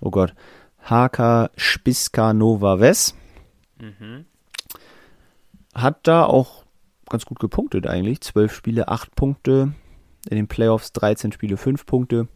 oh 0.00 0.10
Gott, 0.10 0.34
HK 0.82 1.50
Spiska 1.56 2.32
Nova 2.32 2.80
Ves. 2.80 3.14
Mhm. 3.80 4.24
Hat 5.74 6.06
da 6.06 6.24
auch 6.24 6.64
ganz 7.08 7.24
gut 7.24 7.38
gepunktet 7.38 7.86
eigentlich. 7.86 8.20
Zwölf 8.20 8.52
Spiele, 8.52 8.88
acht 8.88 9.14
Punkte. 9.14 9.72
In 10.28 10.36
den 10.36 10.48
Playoffs 10.48 10.92
13 10.92 11.32
Spiele, 11.32 11.56
fünf 11.56 11.86
Punkte. 11.86 12.28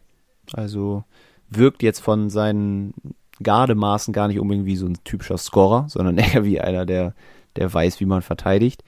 Also 0.53 1.03
wirkt 1.49 1.83
jetzt 1.83 1.99
von 1.99 2.29
seinen 2.29 2.93
Gardemaßen 3.41 4.13
gar 4.13 4.27
nicht 4.27 4.39
unbedingt 4.39 4.65
wie 4.65 4.75
so 4.75 4.87
ein 4.87 4.97
typischer 5.03 5.37
Scorer, 5.37 5.85
sondern 5.89 6.17
eher 6.17 6.43
wie 6.43 6.59
einer, 6.59 6.85
der, 6.85 7.13
der 7.55 7.73
weiß, 7.73 7.99
wie 7.99 8.05
man 8.05 8.21
verteidigt. 8.21 8.83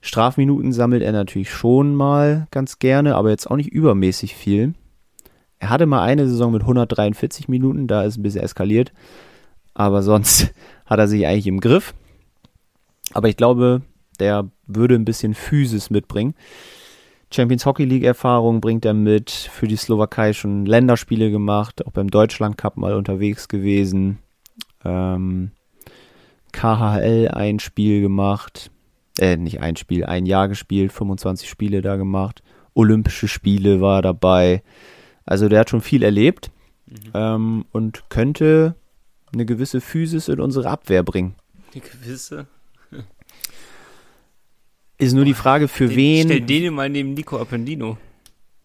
Strafminuten 0.00 0.72
sammelt 0.72 1.02
er 1.02 1.12
natürlich 1.12 1.50
schon 1.50 1.94
mal 1.94 2.46
ganz 2.50 2.78
gerne, 2.78 3.14
aber 3.14 3.30
jetzt 3.30 3.50
auch 3.50 3.56
nicht 3.56 3.72
übermäßig 3.72 4.34
viel. 4.34 4.74
Er 5.64 5.70
hatte 5.70 5.86
mal 5.86 6.02
eine 6.02 6.28
Saison 6.28 6.52
mit 6.52 6.60
143 6.60 7.48
Minuten, 7.48 7.86
da 7.86 8.02
ist 8.02 8.18
ein 8.18 8.22
bisschen 8.22 8.42
eskaliert. 8.42 8.92
Aber 9.72 10.02
sonst 10.02 10.52
hat 10.84 10.98
er 10.98 11.08
sich 11.08 11.26
eigentlich 11.26 11.46
im 11.46 11.58
Griff. 11.58 11.94
Aber 13.14 13.30
ich 13.30 13.36
glaube, 13.38 13.80
der 14.20 14.50
würde 14.66 14.94
ein 14.94 15.06
bisschen 15.06 15.32
Physis 15.32 15.88
mitbringen. 15.88 16.34
Champions 17.32 17.64
Hockey 17.64 17.86
League 17.86 18.04
Erfahrung 18.04 18.60
bringt 18.60 18.84
er 18.84 18.92
mit, 18.92 19.30
für 19.30 19.66
die 19.66 19.76
Slowakei 19.76 20.34
schon 20.34 20.66
Länderspiele 20.66 21.30
gemacht, 21.30 21.86
auch 21.86 21.92
beim 21.92 22.10
Deutschland 22.10 22.58
Cup 22.58 22.76
mal 22.76 22.92
unterwegs 22.92 23.48
gewesen. 23.48 24.18
Ähm, 24.84 25.52
KHL 26.52 27.28
ein 27.32 27.58
Spiel 27.58 28.02
gemacht, 28.02 28.70
äh, 29.18 29.38
nicht 29.38 29.62
ein 29.62 29.76
Spiel, 29.76 30.04
ein 30.04 30.26
Jahr 30.26 30.48
gespielt, 30.48 30.92
25 30.92 31.48
Spiele 31.48 31.80
da 31.80 31.96
gemacht. 31.96 32.42
Olympische 32.74 33.28
Spiele 33.28 33.80
war 33.80 34.02
dabei. 34.02 34.62
Also 35.26 35.48
der 35.48 35.60
hat 35.60 35.70
schon 35.70 35.80
viel 35.80 36.02
erlebt 36.02 36.50
mhm. 36.86 37.10
ähm, 37.14 37.64
und 37.72 38.04
könnte 38.08 38.74
eine 39.32 39.46
gewisse 39.46 39.80
Physis 39.80 40.28
in 40.28 40.40
unsere 40.40 40.68
Abwehr 40.68 41.02
bringen. 41.02 41.34
Eine 41.72 41.82
gewisse? 41.82 42.46
Ist 44.96 45.12
nur 45.12 45.24
die 45.24 45.34
Frage, 45.34 45.66
für 45.66 45.88
den, 45.88 45.96
wen. 45.96 46.26
Stell 46.26 46.40
den 46.40 46.72
mal 46.72 46.88
neben 46.88 47.14
Nico 47.14 47.38
Appendino. 47.38 47.98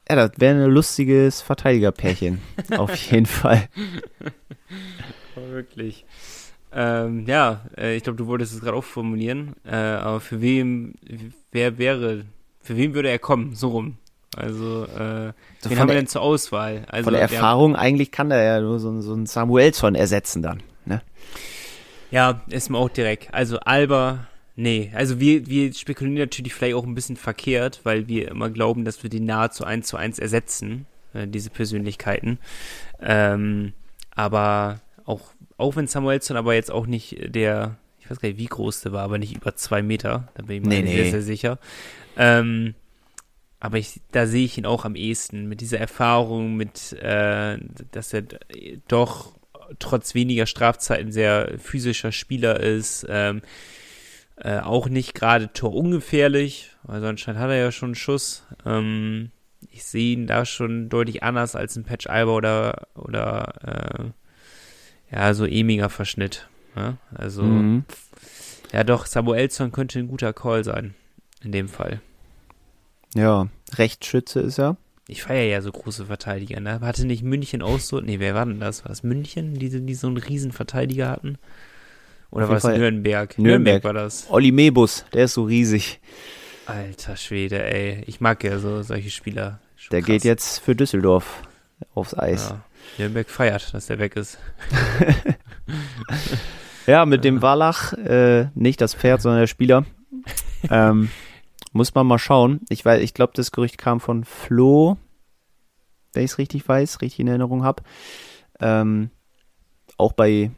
Ja, 0.07 0.15
das 0.15 0.31
wäre 0.37 0.63
ein 0.63 0.71
lustiges 0.71 1.41
Verteidigerpärchen. 1.41 2.39
auf 2.77 2.95
jeden 2.95 3.25
Fall. 3.25 3.67
Oh, 5.35 5.51
wirklich. 5.51 6.05
Ähm, 6.71 7.25
ja, 7.25 7.65
äh, 7.77 7.95
ich 7.95 8.03
glaube, 8.03 8.17
du 8.17 8.27
wolltest 8.27 8.53
es 8.53 8.61
gerade 8.61 8.77
auch 8.77 8.83
formulieren. 8.83 9.55
Äh, 9.65 9.75
aber 9.75 10.19
für 10.19 10.41
wem, 10.41 10.93
wer 11.51 11.77
wäre, 11.77 12.25
für 12.61 12.77
wen 12.77 12.93
würde 12.93 13.09
er 13.09 13.19
kommen? 13.19 13.55
So 13.55 13.69
rum. 13.69 13.97
Also, 14.35 14.85
äh, 14.85 15.33
so 15.59 15.69
wen 15.69 15.79
haben 15.79 15.87
wir 15.87 15.95
denn 15.95 16.07
zur 16.07 16.21
Auswahl? 16.21 16.85
Also, 16.87 17.05
von 17.05 17.13
der 17.13 17.21
Erfahrung, 17.21 17.73
der, 17.73 17.81
eigentlich 17.81 18.11
kann 18.11 18.29
er 18.31 18.43
ja 18.43 18.61
nur 18.61 18.79
so, 18.79 19.01
so 19.01 19.13
einen 19.13 19.25
Samuelsson 19.25 19.95
ersetzen 19.95 20.41
dann. 20.41 20.61
Ne? 20.85 21.01
Ja, 22.11 22.41
ist 22.49 22.69
mir 22.69 22.77
auch 22.77 22.89
direkt. 22.89 23.33
Also 23.33 23.59
Alba, 23.59 24.27
Nee, 24.61 24.91
also 24.93 25.21
wir, 25.21 25.47
wir 25.47 25.73
spekulieren 25.73 26.19
natürlich 26.19 26.53
vielleicht 26.53 26.75
auch 26.75 26.83
ein 26.83 26.93
bisschen 26.93 27.15
verkehrt, 27.15 27.79
weil 27.83 28.09
wir 28.09 28.27
immer 28.27 28.49
glauben, 28.49 28.83
dass 28.83 29.01
wir 29.03 29.09
die 29.09 29.21
nahezu 29.21 29.63
eins 29.63 29.87
zu 29.87 29.95
eins 29.95 30.19
ersetzen, 30.19 30.85
äh, 31.13 31.27
diese 31.27 31.49
Persönlichkeiten. 31.49 32.39
Ähm, 33.01 33.71
aber 34.11 34.81
auch, 35.05 35.21
auch 35.55 35.77
wenn 35.77 35.87
Samuelson 35.87 36.35
aber 36.35 36.55
jetzt 36.55 36.71
auch 36.71 36.87
nicht 36.87 37.33
der, 37.33 37.77
ich 38.01 38.11
weiß 38.11 38.19
gar 38.19 38.27
nicht, 38.27 38.37
wie 38.37 38.47
groß 38.47 38.81
der 38.81 38.91
war, 38.91 39.03
aber 39.03 39.17
nicht 39.17 39.33
über 39.33 39.55
zwei 39.55 39.81
Meter, 39.81 40.27
da 40.33 40.43
bin 40.43 40.57
ich 40.57 40.63
mir 40.63 40.81
nee, 40.83 40.91
sehr, 40.93 41.03
nee. 41.05 41.11
sehr 41.11 41.21
sicher. 41.21 41.59
Ähm, 42.17 42.75
aber 43.59 43.77
ich, 43.77 44.01
da 44.11 44.25
sehe 44.25 44.45
ich 44.45 44.57
ihn 44.57 44.65
auch 44.65 44.85
am 44.85 44.95
ehesten 44.95 45.47
mit 45.47 45.61
dieser 45.61 45.79
Erfahrung, 45.79 46.55
mit, 46.55 46.93
äh, 46.93 47.57
dass 47.91 48.13
er 48.13 48.23
doch 48.87 49.33
trotz 49.79 50.15
weniger 50.15 50.45
Strafzeiten 50.45 51.11
sehr 51.11 51.59
physischer 51.59 52.11
Spieler 52.11 52.59
ist. 52.59 53.05
Ähm, 53.09 53.41
äh, 54.37 54.59
auch 54.59 54.87
nicht 54.87 55.13
gerade 55.13 55.51
torungefährlich, 55.51 56.71
also 56.87 57.07
anscheinend 57.07 57.41
hat 57.41 57.49
er 57.49 57.57
ja 57.57 57.71
schon 57.73 57.89
einen 57.89 57.95
Schuss. 57.95 58.45
Ähm, 58.65 59.31
ich 59.69 59.83
sehe 59.83 60.13
ihn 60.13 60.27
da 60.27 60.45
schon 60.45 60.87
deutlich 60.87 61.23
anders 61.23 61.55
als 61.55 61.75
ein 61.75 61.83
Patch 61.83 62.07
Alba 62.07 62.31
oder, 62.31 62.87
oder 62.95 64.13
äh, 65.11 65.15
ja, 65.15 65.33
so 65.33 65.45
emiger 65.45 65.89
Verschnitt. 65.89 66.47
Ja? 66.75 66.97
Also, 67.13 67.43
mhm. 67.43 67.83
ja 68.71 68.85
doch, 68.85 69.05
Samuelson 69.05 69.73
könnte 69.73 69.99
ein 69.99 70.07
guter 70.07 70.31
Call 70.31 70.63
sein. 70.63 70.95
In 71.41 71.51
dem 71.51 71.67
Fall. 71.67 72.01
Ja, 73.15 73.47
Rechtsschütze 73.75 74.39
ist 74.41 74.59
er. 74.59 74.77
Ich 75.07 75.23
feiere 75.23 75.45
ja 75.45 75.61
so 75.61 75.71
große 75.71 76.05
Verteidiger. 76.05 76.59
Ne? 76.59 76.81
Hatte 76.81 77.07
nicht 77.07 77.23
München 77.23 77.63
auch 77.63 77.79
so? 77.79 77.99
Nee, 77.99 78.19
wer 78.19 78.35
war 78.35 78.45
denn 78.45 78.59
das? 78.59 78.83
War 78.83 78.89
das 78.89 79.01
München, 79.01 79.55
die, 79.55 79.69
die 79.69 79.95
so 79.95 80.07
einen 80.07 80.17
riesen 80.17 80.51
Verteidiger 80.51 81.09
hatten? 81.09 81.39
Oder 82.29 82.47
war 82.47 82.57
es 82.57 82.63
Nürnberg? 82.63 83.37
Nürnberg? 83.39 83.39
Nürnberg 83.39 83.83
war 83.83 83.93
das. 83.93 84.27
Olli 84.29 84.51
Mebus, 84.51 85.05
der 85.13 85.25
ist 85.25 85.33
so 85.33 85.45
riesig. 85.45 85.99
Alter 86.67 87.17
Schwede, 87.17 87.63
ey. 87.63 88.03
Ich 88.05 88.21
mag 88.21 88.43
ja 88.43 88.59
so 88.59 88.83
solche 88.83 89.09
Spieler. 89.09 89.59
Schon 89.75 89.89
der 89.91 90.01
krass. 90.01 90.07
geht 90.07 90.23
jetzt 90.25 90.59
für 90.59 90.75
Düsseldorf 90.75 91.41
aufs 91.95 92.15
Eis. 92.15 92.49
Ja. 92.49 92.63
Nürnberg 92.99 93.27
feiert, 93.27 93.73
dass 93.73 93.87
der 93.87 93.97
weg 93.97 94.15
ist. 94.15 94.37
ja, 96.85 97.07
mit 97.07 97.23
dem 97.23 97.41
Wallach, 97.41 97.93
äh, 97.93 98.49
nicht 98.53 98.79
das 98.79 98.93
Pferd, 98.93 99.23
sondern 99.23 99.41
der 99.41 99.47
Spieler. 99.47 99.85
ähm, 100.69 101.09
muss 101.71 101.93
man 101.95 102.07
mal 102.07 102.19
schauen. 102.19 102.61
Ich 102.69 102.83
weiß, 102.83 103.01
ich 103.01 103.13
glaube, 103.13 103.33
das 103.35 103.51
Gerücht 103.51 103.77
kam 103.77 103.99
von 103.99 104.23
Flo, 104.23 104.97
wenn 106.13 106.23
ich 106.23 106.31
es 106.31 106.37
richtig 106.37 106.67
weiß, 106.67 107.01
richtig 107.01 107.19
in 107.19 107.27
Erinnerung 107.27 107.63
habe. 107.63 107.83
Ähm, 108.59 109.11
auch 109.97 110.13
bei 110.13 110.51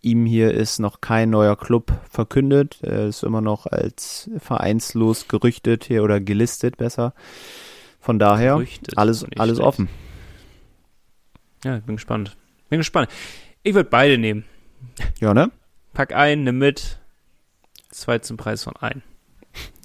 ihm 0.00 0.26
hier 0.26 0.52
ist 0.54 0.78
noch 0.78 1.00
kein 1.00 1.30
neuer 1.30 1.56
Club 1.56 1.92
verkündet. 2.08 2.78
Er 2.82 3.06
ist 3.06 3.22
immer 3.22 3.40
noch 3.40 3.66
als 3.66 4.30
vereinslos 4.38 5.28
gerüchtet 5.28 5.84
hier 5.84 6.04
oder 6.04 6.20
gelistet 6.20 6.76
besser. 6.76 7.14
Von 8.00 8.18
daher 8.18 8.54
gerüchtet, 8.54 8.96
alles, 8.96 9.24
alles 9.36 9.56
schlecht. 9.56 9.60
offen. 9.66 9.88
Ja, 11.64 11.76
ich 11.76 11.84
bin 11.84 11.96
gespannt. 11.96 12.36
Bin 12.68 12.78
gespannt. 12.78 13.10
Ich 13.62 13.74
würde 13.74 13.88
beide 13.90 14.18
nehmen. 14.18 14.44
Ja, 15.20 15.34
ne? 15.34 15.50
Pack 15.92 16.14
ein, 16.14 16.44
nimm 16.44 16.58
mit. 16.58 16.98
Zwei 17.90 18.18
zum 18.18 18.36
Preis 18.36 18.62
von 18.62 18.76
ein. 18.76 19.02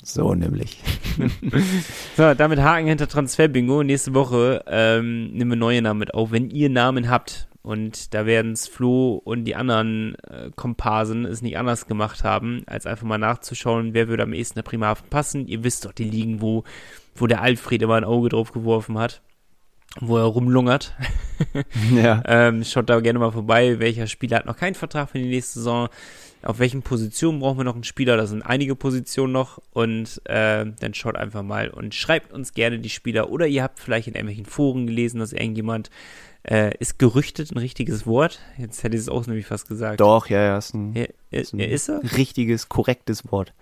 So 0.04 0.36
nämlich. 0.36 0.78
so, 2.18 2.34
damit 2.34 2.60
Haken 2.60 2.88
hinter 2.88 3.08
Transfer-Bingo. 3.08 3.84
Nächste 3.84 4.14
Woche 4.14 4.64
ähm, 4.68 5.32
nehmen 5.32 5.52
wir 5.52 5.56
neue 5.56 5.82
Namen 5.82 6.00
mit 6.00 6.14
auf. 6.14 6.32
Wenn 6.32 6.50
ihr 6.50 6.70
Namen 6.70 7.10
habt 7.10 7.48
und 7.62 8.14
da 8.14 8.26
werden 8.26 8.52
es 8.52 8.68
Flo 8.68 9.22
und 9.24 9.46
die 9.46 9.56
anderen 9.56 10.16
äh, 10.30 10.52
Komparsen 10.58 11.26
es 11.26 11.42
nicht 11.42 11.58
anders 11.58 11.88
gemacht 11.88 12.26
haben, 12.26 12.64
als 12.68 12.86
einfach 12.86 13.08
mal 13.08 13.18
nachzuschauen, 13.18 13.94
wer 13.94 14.10
würde 14.10 14.24
am 14.24 14.34
ehesten 14.34 14.56
der 14.56 14.64
Primarhafen 14.64 15.08
passen. 15.10 15.48
Ihr 15.48 15.64
wisst 15.64 15.86
doch 15.86 15.94
die 15.94 16.04
Ligen, 16.04 16.42
wo, 16.42 16.66
wo 17.16 17.26
der 17.26 17.42
Alfred 17.42 17.82
immer 17.82 17.96
ein 17.96 18.04
Auge 18.04 18.30
drauf 18.30 18.52
geworfen 18.52 19.00
hat 19.00 19.22
wo 20.00 20.18
er 20.18 20.24
rumlungert. 20.24 20.96
ja. 21.94 22.24
ähm, 22.26 22.64
schaut 22.64 22.90
da 22.90 23.00
gerne 23.00 23.20
mal 23.20 23.32
vorbei, 23.32 23.80
welcher 23.80 24.08
Spieler 24.08 24.38
hat 24.38 24.46
noch 24.46 24.58
keinen 24.58 24.76
Vertrag 24.76 25.10
für 25.10 25.20
die 25.20 25.30
nächste 25.30 25.60
Saison 25.60 25.90
auf 26.44 26.60
welchen 26.60 26.82
Positionen 26.82 27.40
brauchen 27.40 27.58
wir 27.58 27.64
noch 27.64 27.76
einen 27.76 27.84
Spieler, 27.84 28.18
da 28.18 28.26
sind 28.26 28.42
einige 28.42 28.76
Positionen 28.76 29.34
noch 29.34 29.62
und 29.72 30.22
äh, 30.26 30.66
dann 30.80 30.94
schaut 30.94 31.16
einfach 31.16 31.44
mal 31.44 31.70
und 31.70 31.96
schreibt 31.96 32.34
uns 32.34 32.54
gerne 32.54 32.80
die 32.80 32.90
Spieler 32.90 33.30
oder 33.30 33.48
ihr 33.48 33.64
habt 33.64 33.80
vielleicht 33.80 34.08
in 34.08 34.16
irgendwelchen 34.16 34.46
Foren 34.46 34.88
gelesen, 34.88 35.20
dass 35.20 35.34
irgendjemand 35.34 35.90
äh, 36.44 36.76
ist 36.78 37.00
gerüchtet 37.00 37.52
ein 37.52 37.58
richtiges 37.58 38.06
Wort? 38.06 38.40
Jetzt 38.58 38.84
hätte 38.84 38.96
ich 38.96 39.02
es 39.02 39.10
auch 39.10 39.26
nämlich 39.26 39.46
fast 39.46 39.68
gesagt. 39.68 40.02
Doch, 40.02 40.28
ja, 40.28 40.42
ja, 40.42 40.58
ist 40.58 40.74
ein, 40.74 40.94
ja, 40.94 41.06
ist, 41.32 41.54
ein 41.54 41.60
ist 41.60 41.88
er? 41.88 42.02
richtiges, 42.18 42.68
korrektes 42.68 43.32
Wort. 43.32 43.54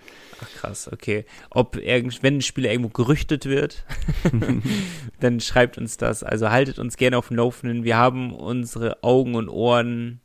Ach 0.42 0.50
krass, 0.60 0.92
okay. 0.92 1.26
Ob 1.52 1.78
irgend, 1.78 2.24
wenn 2.24 2.38
ein 2.38 2.42
Spieler 2.42 2.72
irgendwo 2.72 2.90
gerüchtet 2.90 3.46
wird, 3.46 3.86
dann 5.20 5.40
schreibt 5.40 5.78
uns 5.78 5.98
das. 5.98 6.24
Also 6.24 6.50
haltet 6.50 6.80
uns 6.80 6.98
gerne 6.98 7.18
auf 7.18 7.28
dem 7.28 7.38
Laufenden. 7.38 7.84
Wir 7.84 7.98
haben 7.98 8.34
unsere 8.34 9.04
Augen 9.04 9.36
und 9.36 9.50
Ohren 9.50 10.22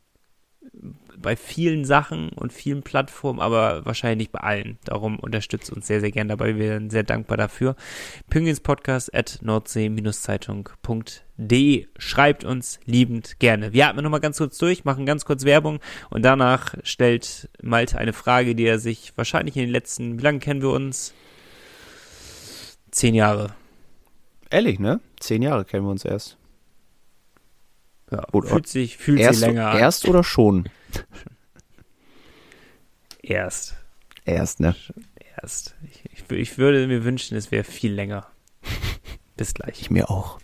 bei 1.27 1.35
vielen 1.35 1.85
Sachen 1.85 2.29
und 2.29 2.53
vielen 2.53 2.83
Plattformen, 2.83 3.41
aber 3.41 3.85
wahrscheinlich 3.85 4.29
nicht 4.29 4.31
bei 4.31 4.39
allen. 4.39 4.79
Darum 4.85 5.19
unterstützt 5.19 5.73
uns 5.73 5.89
sehr, 5.89 5.99
sehr 5.99 6.13
gern 6.13 6.29
dabei. 6.29 6.55
Wir 6.55 6.75
sind 6.75 6.93
sehr 6.93 7.03
dankbar 7.03 7.37
dafür. 7.37 7.75
Pinguinspodcast 8.31 9.13
at 9.13 9.41
nordsee-zeitung.de. 9.43 11.89
Schreibt 11.99 12.45
uns 12.45 12.79
liebend 12.85 13.41
gerne. 13.41 13.73
Wir 13.73 13.89
atmen 13.89 14.05
nochmal 14.05 14.21
ganz 14.21 14.39
kurz 14.39 14.57
durch, 14.59 14.85
machen 14.85 15.05
ganz 15.05 15.25
kurz 15.25 15.45
Werbung 15.45 15.81
und 16.11 16.23
danach 16.23 16.77
stellt 16.85 17.51
Malte 17.61 17.99
eine 17.99 18.13
Frage, 18.13 18.55
die 18.55 18.65
er 18.65 18.79
sich 18.79 19.13
wahrscheinlich 19.17 19.57
in 19.57 19.63
den 19.63 19.71
letzten, 19.71 20.21
wie 20.21 20.23
lange 20.23 20.39
kennen 20.39 20.63
wir 20.63 20.71
uns? 20.71 21.13
Zehn 22.93 23.17
Jahre. 23.17 23.57
Ehrlich, 24.49 24.79
ne? 24.79 25.01
Zehn 25.19 25.43
Jahre 25.43 25.65
kennen 25.65 25.87
wir 25.87 25.91
uns 25.91 26.05
erst. 26.05 26.39
Ja, 28.13 28.23
oder 28.31 28.49
fühlt 28.49 28.69
sich, 28.69 28.97
fühlt 28.97 29.19
erst, 29.19 29.41
sich 29.41 29.49
länger 29.49 29.71
an. 29.71 29.79
Erst 29.79 30.07
oder 30.07 30.23
schon? 30.23 30.69
Erst. 33.23 33.75
Erst, 34.25 34.61
ne? 34.61 34.75
Erst. 35.37 35.75
Ich, 35.83 36.05
ich, 36.13 36.31
ich 36.31 36.59
würde 36.59 36.87
mir 36.87 37.05
wünschen, 37.05 37.37
es 37.37 37.51
wäre 37.51 37.65
viel 37.65 37.93
länger. 37.93 38.27
Bis 39.37 39.55
gleich. 39.55 39.81
Ich 39.81 39.91
mir 39.91 40.11
auch. 40.11 40.39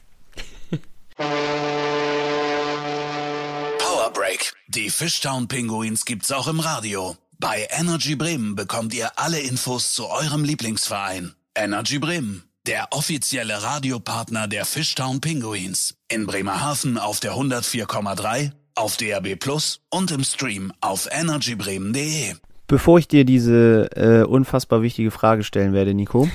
Power 3.79 4.11
Break. 4.13 4.53
Die 4.69 4.91
Fishtown 4.91 5.49
Pinguins 5.49 6.05
gibt's 6.05 6.33
auch 6.33 6.49
im 6.49 6.61
Radio. 6.61 7.17
Bei 7.39 7.67
Energy 7.71 8.15
Bremen 8.15 8.55
bekommt 8.55 8.95
ihr 8.95 9.19
alle 9.19 9.41
Infos 9.41 9.95
zu 9.95 10.09
eurem 10.09 10.45
Lieblingsverein. 10.45 11.35
Energy 11.55 11.99
Bremen 11.99 12.45
der 12.67 12.93
offizielle 12.93 13.63
Radiopartner 13.63 14.47
der 14.47 14.65
Fishtown 14.65 15.21
Pinguins. 15.21 15.97
In 16.09 16.27
Bremerhaven 16.27 16.97
auf 16.97 17.19
der 17.19 17.33
104,3, 17.33 18.53
auf 18.75 18.97
DAB 18.97 19.37
Plus 19.37 19.81
und 19.91 20.11
im 20.11 20.25
Stream 20.25 20.73
auf 20.81 21.09
energybremen.de. 21.11 22.35
Bevor 22.66 22.99
ich 22.99 23.09
dir 23.09 23.25
diese 23.25 23.91
äh, 23.97 24.25
unfassbar 24.25 24.83
wichtige 24.83 25.11
Frage 25.11 25.45
stellen 25.45 25.73
werde, 25.73 25.95
Nico, 25.95 26.29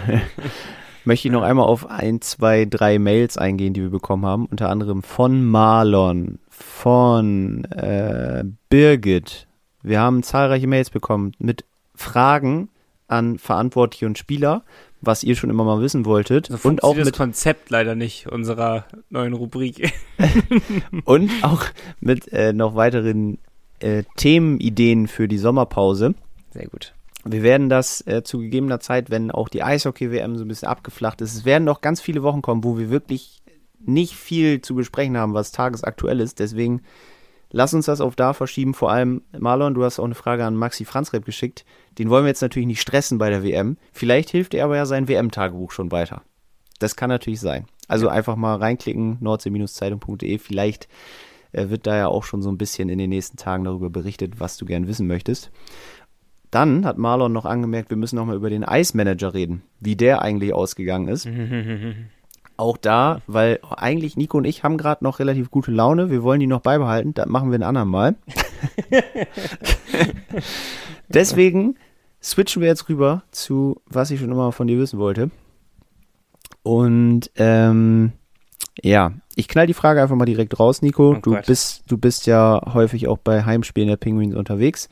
möchte 1.04 1.28
ich 1.28 1.32
noch 1.32 1.42
einmal 1.42 1.66
auf 1.66 1.88
ein, 1.88 2.20
zwei, 2.20 2.66
drei 2.66 2.98
Mails 2.98 3.38
eingehen, 3.38 3.72
die 3.72 3.82
wir 3.82 3.90
bekommen 3.90 4.26
haben. 4.26 4.46
Unter 4.46 4.68
anderem 4.68 5.02
von 5.02 5.44
Marlon, 5.44 6.38
von 6.48 7.64
äh, 7.64 8.44
Birgit. 8.68 9.46
Wir 9.82 10.00
haben 10.00 10.22
zahlreiche 10.22 10.66
Mails 10.66 10.90
bekommen 10.90 11.32
mit 11.38 11.64
Fragen 11.94 12.68
an 13.08 13.38
Verantwortliche 13.38 14.06
und 14.06 14.18
Spieler 14.18 14.62
was 15.00 15.22
ihr 15.24 15.36
schon 15.36 15.50
immer 15.50 15.64
mal 15.64 15.80
wissen 15.80 16.04
wolltet. 16.04 16.46
So 16.46 16.68
und 16.68 16.82
auch 16.82 16.94
mit 16.94 17.16
Konzept 17.16 17.70
leider 17.70 17.94
nicht 17.94 18.26
unserer 18.26 18.84
neuen 19.08 19.32
Rubrik. 19.32 19.92
und 21.04 21.30
auch 21.42 21.64
mit 22.00 22.32
äh, 22.32 22.52
noch 22.52 22.74
weiteren 22.74 23.38
äh, 23.80 24.04
Themenideen 24.16 25.08
für 25.08 25.28
die 25.28 25.38
Sommerpause. 25.38 26.14
Sehr 26.52 26.66
gut. 26.66 26.94
Wir 27.24 27.42
werden 27.42 27.68
das 27.68 28.06
äh, 28.06 28.22
zu 28.22 28.38
gegebener 28.38 28.80
Zeit, 28.80 29.10
wenn 29.10 29.30
auch 29.30 29.48
die 29.48 29.62
Eishockey-WM 29.62 30.36
so 30.36 30.44
ein 30.44 30.48
bisschen 30.48 30.68
abgeflacht 30.68 31.20
ist, 31.20 31.34
es 31.34 31.44
werden 31.44 31.64
noch 31.64 31.80
ganz 31.80 32.00
viele 32.00 32.22
Wochen 32.22 32.40
kommen, 32.40 32.64
wo 32.64 32.78
wir 32.78 32.90
wirklich 32.90 33.42
nicht 33.78 34.14
viel 34.14 34.60
zu 34.60 34.74
besprechen 34.74 35.16
haben, 35.16 35.34
was 35.34 35.52
tagesaktuell 35.52 36.20
ist. 36.20 36.38
Deswegen 36.38 36.82
lass 37.50 37.74
uns 37.74 37.86
das 37.86 38.00
auf 38.00 38.16
da 38.16 38.32
verschieben. 38.32 38.74
Vor 38.74 38.90
allem, 38.90 39.22
Marlon, 39.38 39.74
du 39.74 39.84
hast 39.84 39.98
auch 39.98 40.04
eine 40.04 40.14
Frage 40.14 40.44
an 40.44 40.56
Maxi 40.56 40.84
Franzreb 40.84 41.24
geschickt. 41.24 41.64
Den 41.98 42.10
wollen 42.10 42.24
wir 42.24 42.28
jetzt 42.28 42.42
natürlich 42.42 42.66
nicht 42.66 42.80
stressen 42.80 43.18
bei 43.18 43.30
der 43.30 43.42
WM. 43.42 43.76
Vielleicht 43.92 44.30
hilft 44.30 44.54
er 44.54 44.64
aber 44.64 44.76
ja 44.76 44.86
sein 44.86 45.08
WM-Tagebuch 45.08 45.72
schon 45.72 45.92
weiter. 45.92 46.22
Das 46.78 46.96
kann 46.96 47.10
natürlich 47.10 47.40
sein. 47.40 47.66
Also 47.88 48.08
einfach 48.08 48.36
mal 48.36 48.56
reinklicken, 48.56 49.18
nordsee-zeitung.de. 49.20 50.38
Vielleicht 50.38 50.88
äh, 51.52 51.68
wird 51.68 51.86
da 51.86 51.96
ja 51.96 52.06
auch 52.08 52.24
schon 52.24 52.42
so 52.42 52.50
ein 52.50 52.58
bisschen 52.58 52.88
in 52.88 52.98
den 52.98 53.10
nächsten 53.10 53.36
Tagen 53.36 53.64
darüber 53.64 53.90
berichtet, 53.90 54.40
was 54.40 54.56
du 54.56 54.64
gern 54.64 54.86
wissen 54.86 55.06
möchtest. 55.06 55.50
Dann 56.50 56.84
hat 56.84 56.98
Marlon 56.98 57.32
noch 57.32 57.44
angemerkt, 57.44 57.90
wir 57.90 57.96
müssen 57.96 58.16
noch 58.16 58.26
mal 58.26 58.34
über 58.36 58.50
den 58.50 58.64
Eismanager 58.64 59.34
reden, 59.34 59.62
wie 59.78 59.94
der 59.94 60.22
eigentlich 60.22 60.52
ausgegangen 60.52 61.08
ist. 61.08 61.28
auch 62.60 62.76
da, 62.76 63.22
weil 63.26 63.58
eigentlich 63.70 64.16
Nico 64.16 64.38
und 64.38 64.44
ich 64.44 64.62
haben 64.62 64.76
gerade 64.76 65.02
noch 65.02 65.18
relativ 65.18 65.50
gute 65.50 65.70
Laune. 65.70 66.10
Wir 66.10 66.22
wollen 66.22 66.40
die 66.40 66.46
noch 66.46 66.60
beibehalten. 66.60 67.14
Das 67.14 67.26
machen 67.26 67.50
wir 67.50 67.58
ein 67.58 67.64
andermal. 67.64 68.14
Deswegen 71.08 71.76
switchen 72.22 72.62
wir 72.62 72.68
jetzt 72.68 72.88
rüber 72.88 73.22
zu, 73.30 73.80
was 73.86 74.10
ich 74.10 74.20
schon 74.20 74.30
immer 74.30 74.52
von 74.52 74.66
dir 74.66 74.78
wissen 74.78 74.98
wollte. 74.98 75.30
Und 76.62 77.30
ähm, 77.36 78.12
ja, 78.82 79.12
ich 79.34 79.48
knall 79.48 79.66
die 79.66 79.74
Frage 79.74 80.02
einfach 80.02 80.16
mal 80.16 80.26
direkt 80.26 80.58
raus, 80.58 80.82
Nico. 80.82 81.16
Oh 81.16 81.20
du 81.20 81.40
bist, 81.46 81.84
du 81.88 81.96
bist 81.96 82.26
ja 82.26 82.60
häufig 82.74 83.08
auch 83.08 83.18
bei 83.18 83.44
Heimspielen 83.44 83.88
der 83.88 83.96
Penguins 83.96 84.34
unterwegs. 84.34 84.88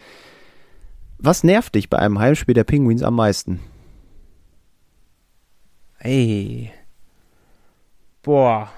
Was 1.18 1.44
nervt 1.44 1.74
dich 1.74 1.90
bei 1.90 1.98
einem 1.98 2.18
Heimspiel 2.18 2.54
der 2.54 2.64
Penguins 2.64 3.02
am 3.02 3.16
meisten? 3.16 3.60
Ey. 5.98 6.72
Boah. 8.28 8.70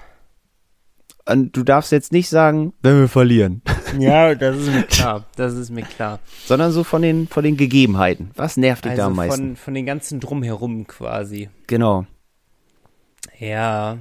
Und 1.25 1.57
du 1.57 1.63
darfst 1.63 1.91
jetzt 1.91 2.13
nicht 2.13 2.29
sagen, 2.29 2.71
wenn 2.81 3.01
wir 3.01 3.09
verlieren. 3.09 3.61
Ja, 3.99 4.33
das 4.35 4.55
ist 4.55 4.71
mir 4.71 4.83
klar. 4.83 5.25
Das 5.35 5.53
ist 5.53 5.69
mir 5.69 5.81
klar. 5.81 6.21
Sondern 6.45 6.71
so 6.71 6.85
von 6.85 7.01
den, 7.01 7.27
von 7.27 7.43
den 7.43 7.57
Gegebenheiten. 7.57 8.31
Was 8.37 8.55
nervt 8.55 8.85
dich 8.85 8.91
also 8.91 9.01
da 9.01 9.07
am 9.07 9.17
meisten? 9.17 9.47
Von, 9.47 9.55
von 9.57 9.73
den 9.73 9.85
ganzen 9.85 10.21
Drumherum 10.21 10.87
quasi. 10.87 11.49
Genau. 11.67 12.05
Ja. 13.37 13.97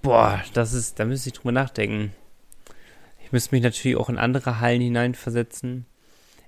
Boah, 0.00 0.42
das 0.54 0.72
ist, 0.72 0.98
da 0.98 1.04
müsste 1.04 1.28
ich 1.28 1.34
drüber 1.34 1.52
nachdenken. 1.52 2.12
Ich 3.22 3.32
müsste 3.32 3.54
mich 3.54 3.62
natürlich 3.62 3.98
auch 3.98 4.08
in 4.08 4.16
andere 4.16 4.60
Hallen 4.60 4.80
hineinversetzen. 4.80 5.84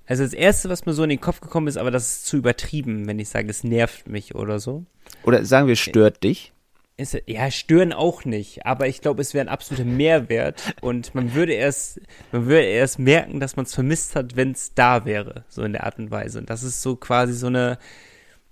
Also 0.07 0.22
das 0.22 0.33
Erste, 0.33 0.70
was 0.70 0.87
mir 0.87 0.95
so 0.95 1.03
in 1.03 1.11
den 1.11 1.20
Kopf 1.20 1.41
gekommen 1.41 1.66
ist, 1.66 1.76
aber 1.76 1.91
das 1.91 2.11
ist 2.11 2.26
zu 2.26 2.39
übertrieben, 2.39 3.07
wenn 3.07 3.18
ich 3.18 3.29
sage, 3.29 3.51
es 3.51 3.62
nervt 3.62 4.09
mich 4.09 4.35
oder 4.35 4.59
so. 4.59 4.87
Oder 5.24 5.45
sagen 5.45 5.66
wir, 5.66 5.76
stört 5.76 6.24
dich? 6.24 6.55
Ist, 6.99 7.16
ja, 7.26 7.49
stören 7.51 7.92
auch 7.92 8.24
nicht, 8.24 8.66
aber 8.66 8.88
ich 8.88 9.01
glaube, 9.01 9.22
es 9.22 9.32
wäre 9.32 9.46
ein 9.46 9.49
absoluter 9.49 9.84
Mehrwert 9.84 10.74
und 10.80 11.14
man 11.14 11.32
würde 11.32 11.53
erst, 11.53 12.01
man 12.32 12.46
würde 12.46 12.64
erst 12.64 12.99
merken, 12.99 13.38
dass 13.38 13.55
man 13.55 13.66
es 13.66 13.74
vermisst 13.74 14.16
hat, 14.16 14.34
wenn 14.34 14.51
es 14.51 14.74
da 14.74 15.05
wäre, 15.05 15.44
so 15.49 15.62
in 15.62 15.74
der 15.74 15.84
Art 15.84 16.01
und 16.01 16.11
Weise. 16.11 16.40
Und 16.40 16.51
das 16.51 16.64
ist 16.64 16.82
so 16.82 16.96
quasi 16.96 17.34
so 17.34 17.46
eine, 17.46 17.78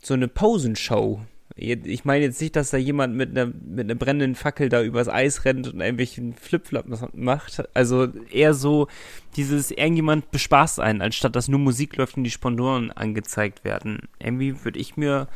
so 0.01 0.15
eine 0.15 0.29
Posenshow, 0.29 1.21
ich 1.59 2.05
meine 2.05 2.25
jetzt 2.25 2.41
nicht, 2.43 2.55
dass 2.55 2.69
da 2.69 2.77
jemand 2.77 3.15
mit 3.15 3.31
einer, 3.31 3.47
mit 3.47 3.87
einer 3.87 3.95
brennenden 3.95 4.35
Fackel 4.35 4.69
da 4.69 4.83
übers 4.83 5.09
Eis 5.09 5.47
rennt 5.47 5.67
und 5.67 5.81
irgendwelchen 5.81 6.35
Flipflop 6.35 6.85
macht. 7.15 7.65
Also 7.73 8.09
eher 8.31 8.53
so 8.53 8.89
dieses, 9.37 9.71
irgendjemand 9.71 10.31
bespaßt 10.31 10.81
einen, 10.81 11.01
anstatt 11.01 11.35
dass 11.35 11.49
nur 11.49 11.59
Musik 11.59 11.97
läuft 11.97 12.19
und 12.19 12.25
die 12.25 12.31
Sponsoren 12.31 12.93
angezeigt 12.93 13.65
werden. 13.65 14.01
Irgendwie 14.19 14.65
würde 14.65 14.79
ich 14.79 14.99
mir 14.99 15.29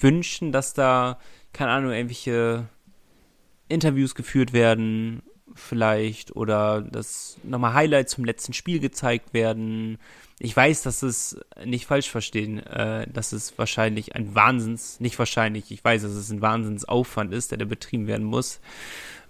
wünschen, 0.00 0.50
dass 0.50 0.74
da, 0.74 1.20
keine 1.52 1.70
Ahnung, 1.70 1.92
irgendwelche 1.92 2.68
Interviews 3.68 4.14
geführt 4.14 4.52
werden, 4.52 5.22
vielleicht, 5.54 6.36
oder 6.36 6.82
dass 6.82 7.38
nochmal 7.42 7.74
Highlights 7.74 8.12
zum 8.12 8.24
letzten 8.24 8.52
Spiel 8.52 8.80
gezeigt 8.80 9.34
werden 9.34 9.98
ich 10.40 10.56
weiß, 10.56 10.82
dass 10.82 11.02
es 11.02 11.38
nicht 11.64 11.86
falsch 11.86 12.10
verstehen, 12.10 12.64
äh, 12.64 13.06
dass 13.10 13.32
es 13.32 13.58
wahrscheinlich 13.58 14.14
ein 14.14 14.34
Wahnsinns, 14.34 15.00
nicht 15.00 15.18
wahrscheinlich, 15.18 15.70
ich 15.70 15.84
weiß, 15.84 16.02
dass 16.02 16.12
es 16.12 16.30
ein 16.30 16.40
Wahnsinnsaufwand 16.40 17.32
ist, 17.32 17.50
der 17.50 17.58
da 17.58 17.64
betrieben 17.64 18.06
werden 18.06 18.24
muss, 18.24 18.60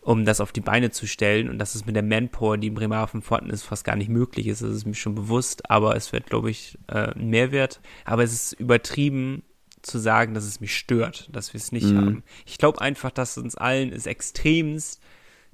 um 0.02 0.26
das 0.26 0.40
auf 0.40 0.52
die 0.52 0.60
Beine 0.60 0.90
zu 0.90 1.06
stellen 1.06 1.48
und 1.48 1.58
dass 1.58 1.74
es 1.74 1.86
mit 1.86 1.96
der 1.96 2.02
Manpower, 2.02 2.58
die 2.58 2.68
in 2.68 2.74
Bremerhaven 2.74 3.22
vorhanden 3.22 3.50
ist, 3.50 3.62
fast 3.62 3.84
gar 3.84 3.96
nicht 3.96 4.10
möglich 4.10 4.46
ist. 4.46 4.62
Das 4.62 4.70
ist 4.70 4.86
mir 4.86 4.94
schon 4.94 5.14
bewusst, 5.14 5.70
aber 5.70 5.96
es 5.96 6.12
wird, 6.12 6.26
glaube 6.26 6.50
ich, 6.50 6.78
äh, 6.88 7.12
ein 7.14 7.30
Mehrwert. 7.30 7.80
Aber 8.04 8.22
es 8.22 8.32
ist 8.32 8.52
übertrieben 8.52 9.42
zu 9.82 9.98
sagen, 9.98 10.34
dass 10.34 10.44
es 10.44 10.60
mich 10.60 10.76
stört, 10.76 11.28
dass 11.32 11.52
wir 11.52 11.58
es 11.58 11.72
nicht 11.72 11.86
mhm. 11.86 11.96
haben. 11.96 12.22
Ich 12.46 12.58
glaube 12.58 12.80
einfach, 12.80 13.10
dass 13.10 13.38
uns 13.38 13.54
allen 13.54 13.92
es 13.92 14.06
extremst 14.06 15.00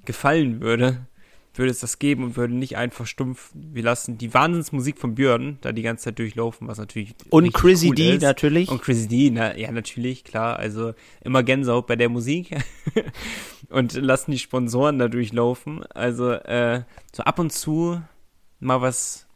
gefallen 0.05 0.61
würde, 0.61 1.07
würde 1.57 1.71
es 1.71 1.79
das 1.79 1.99
geben 1.99 2.23
und 2.23 2.37
würde 2.37 2.53
nicht 2.53 2.77
einfach 2.77 3.05
stumpf, 3.05 3.51
wir 3.53 3.83
lassen 3.83 4.17
die 4.17 4.33
Wahnsinnsmusik 4.33 4.97
von 4.97 5.15
Björn 5.15 5.57
da 5.61 5.71
die 5.71 5.81
ganze 5.81 6.05
Zeit 6.05 6.19
durchlaufen, 6.19 6.67
was 6.67 6.77
natürlich. 6.77 7.15
Und 7.29 7.53
Chrissy 7.53 7.89
cool 7.89 7.95
D 7.95 8.15
ist. 8.15 8.21
natürlich. 8.21 8.69
Und 8.69 8.81
Chrissy 8.81 9.07
D, 9.07 9.29
na, 9.31 9.57
ja, 9.57 9.71
natürlich, 9.71 10.23
klar. 10.23 10.57
Also 10.57 10.93
immer 11.21 11.43
Gänsehaut 11.43 11.87
bei 11.87 11.95
der 11.95 12.09
Musik. 12.09 12.57
und 13.69 13.93
lassen 13.93 14.31
die 14.31 14.39
Sponsoren 14.39 14.99
da 14.99 15.07
durchlaufen. 15.07 15.83
Also, 15.93 16.31
äh, 16.31 16.83
so 17.13 17.23
ab 17.23 17.39
und 17.39 17.51
zu 17.51 18.01
mal 18.59 18.81
was, 18.81 19.27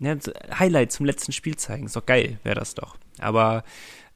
ja, 0.00 0.16
so 0.20 0.32
Highlight 0.58 0.92
zum 0.92 1.06
letzten 1.06 1.32
Spiel 1.32 1.56
zeigen. 1.56 1.86
Ist 1.86 1.96
doch 1.96 2.06
geil, 2.06 2.38
wäre 2.42 2.56
das 2.56 2.74
doch. 2.74 2.96
Aber 3.18 3.64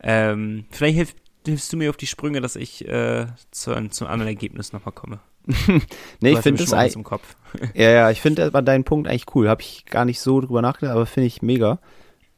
ähm, 0.02 0.64
vielleicht 0.70 0.96
hilft, 0.96 1.16
hilfst 1.46 1.72
du 1.72 1.76
mir 1.76 1.90
auf 1.90 1.96
die 1.96 2.06
Sprünge, 2.06 2.40
dass 2.40 2.56
ich 2.56 2.86
äh, 2.86 3.26
zu, 3.50 3.88
zu 3.88 4.04
einem 4.04 4.12
anderen 4.12 4.28
Ergebnis 4.28 4.72
nochmal 4.72 4.94
komme. 4.94 5.20
nee, 6.20 6.32
ich 6.32 6.38
finde 6.40 6.62
das 6.62 6.72
eigentlich. 6.72 7.06
ja, 7.74 7.90
ja, 7.90 8.10
ich 8.10 8.20
finde 8.20 8.44
aber 8.44 8.62
deinen 8.62 8.84
Punkt 8.84 9.08
eigentlich 9.08 9.34
cool. 9.34 9.48
Habe 9.48 9.62
ich 9.62 9.86
gar 9.86 10.04
nicht 10.04 10.20
so 10.20 10.40
drüber 10.40 10.62
nachgedacht, 10.62 10.94
aber 10.94 11.06
finde 11.06 11.26
ich 11.26 11.42
mega. 11.42 11.78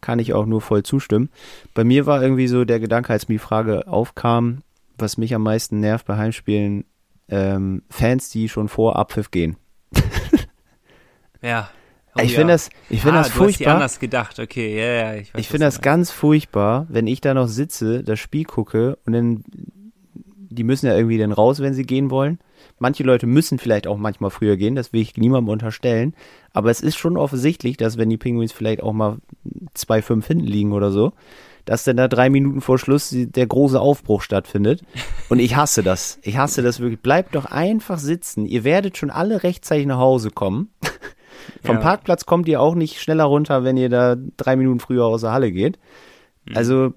Kann 0.00 0.18
ich 0.18 0.34
auch 0.34 0.46
nur 0.46 0.60
voll 0.60 0.82
zustimmen. 0.82 1.30
Bei 1.74 1.84
mir 1.84 2.06
war 2.06 2.22
irgendwie 2.22 2.48
so 2.48 2.64
der 2.64 2.80
Gedanke, 2.80 3.12
als 3.12 3.28
mir 3.28 3.34
die 3.34 3.38
Frage 3.38 3.86
aufkam, 3.86 4.62
was 4.98 5.16
mich 5.16 5.34
am 5.34 5.42
meisten 5.42 5.80
nervt 5.80 6.06
bei 6.06 6.16
Heimspielen, 6.16 6.84
ähm, 7.28 7.82
Fans, 7.88 8.30
die 8.30 8.48
schon 8.48 8.68
vor 8.68 8.96
Abpfiff 8.96 9.30
gehen. 9.30 9.56
ja. 11.42 11.70
Oh, 12.14 12.20
ich 12.20 12.34
finde 12.34 12.52
ja. 12.52 12.54
das, 12.54 12.68
ich 12.90 13.00
finde 13.00 13.20
ah, 13.20 13.22
das 13.22 13.30
furchtbar. 13.30 13.66
Hast 13.66 13.74
anders 13.74 13.98
gedacht, 13.98 14.38
okay, 14.38 14.78
ja, 14.78 14.84
ja. 14.84 15.14
Ich, 15.14 15.32
ich 15.34 15.48
finde 15.48 15.66
das 15.66 15.80
ganz 15.80 16.10
furchtbar, 16.10 16.86
wenn 16.90 17.06
ich 17.06 17.22
da 17.22 17.32
noch 17.32 17.48
sitze, 17.48 18.04
das 18.04 18.20
Spiel 18.20 18.44
gucke 18.44 18.98
und 19.06 19.14
dann, 19.14 19.44
die 19.46 20.64
müssen 20.64 20.86
ja 20.86 20.94
irgendwie 20.94 21.16
dann 21.16 21.32
raus, 21.32 21.60
wenn 21.60 21.72
sie 21.72 21.84
gehen 21.84 22.10
wollen. 22.10 22.38
Manche 22.78 23.02
Leute 23.02 23.26
müssen 23.26 23.58
vielleicht 23.58 23.86
auch 23.86 23.96
manchmal 23.96 24.30
früher 24.30 24.56
gehen, 24.56 24.74
das 24.74 24.92
will 24.92 25.00
ich 25.00 25.16
niemandem 25.16 25.50
unterstellen. 25.50 26.14
Aber 26.52 26.70
es 26.70 26.82
ist 26.82 26.96
schon 26.96 27.16
offensichtlich, 27.16 27.78
dass 27.78 27.96
wenn 27.96 28.10
die 28.10 28.18
Penguins 28.18 28.52
vielleicht 28.52 28.82
auch 28.82 28.92
mal 28.92 29.16
2-5 29.74 30.26
hinten 30.26 30.46
liegen 30.46 30.72
oder 30.72 30.90
so, 30.90 31.12
dass 31.64 31.84
dann 31.84 31.96
da 31.96 32.08
drei 32.08 32.28
Minuten 32.28 32.60
vor 32.60 32.78
Schluss 32.78 33.10
der 33.12 33.46
große 33.46 33.80
Aufbruch 33.80 34.22
stattfindet. 34.22 34.82
Und 35.28 35.38
ich 35.38 35.56
hasse 35.56 35.82
das. 35.82 36.18
Ich 36.22 36.36
hasse 36.36 36.62
das 36.62 36.80
wirklich. 36.80 37.00
Bleibt 37.00 37.34
doch 37.34 37.46
einfach 37.46 37.98
sitzen. 37.98 38.46
Ihr 38.46 38.64
werdet 38.64 38.98
schon 38.98 39.10
alle 39.10 39.42
rechtzeitig 39.42 39.86
nach 39.86 39.98
Hause 39.98 40.30
kommen. 40.30 40.70
Vom 41.62 41.76
ja. 41.76 41.82
Parkplatz 41.82 42.26
kommt 42.26 42.48
ihr 42.48 42.60
auch 42.60 42.74
nicht 42.74 43.00
schneller 43.00 43.24
runter, 43.24 43.64
wenn 43.64 43.76
ihr 43.76 43.88
da 43.88 44.16
drei 44.36 44.56
Minuten 44.56 44.80
früher 44.80 45.04
aus 45.04 45.22
der 45.22 45.32
Halle 45.32 45.52
geht. 45.52 45.78
Mhm. 46.46 46.56
Also, 46.56 46.94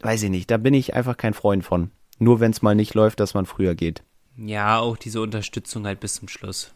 weiß 0.00 0.22
ich 0.24 0.30
nicht, 0.30 0.50
da 0.50 0.56
bin 0.56 0.74
ich 0.74 0.94
einfach 0.94 1.16
kein 1.16 1.34
Freund 1.34 1.64
von. 1.64 1.90
Nur 2.18 2.40
wenn 2.40 2.50
es 2.50 2.62
mal 2.62 2.74
nicht 2.74 2.94
läuft, 2.94 3.20
dass 3.20 3.34
man 3.34 3.46
früher 3.46 3.74
geht. 3.74 4.02
Ja, 4.36 4.78
auch 4.78 4.96
diese 4.96 5.20
Unterstützung 5.20 5.86
halt 5.86 6.00
bis 6.00 6.14
zum 6.14 6.28
Schluss. 6.28 6.72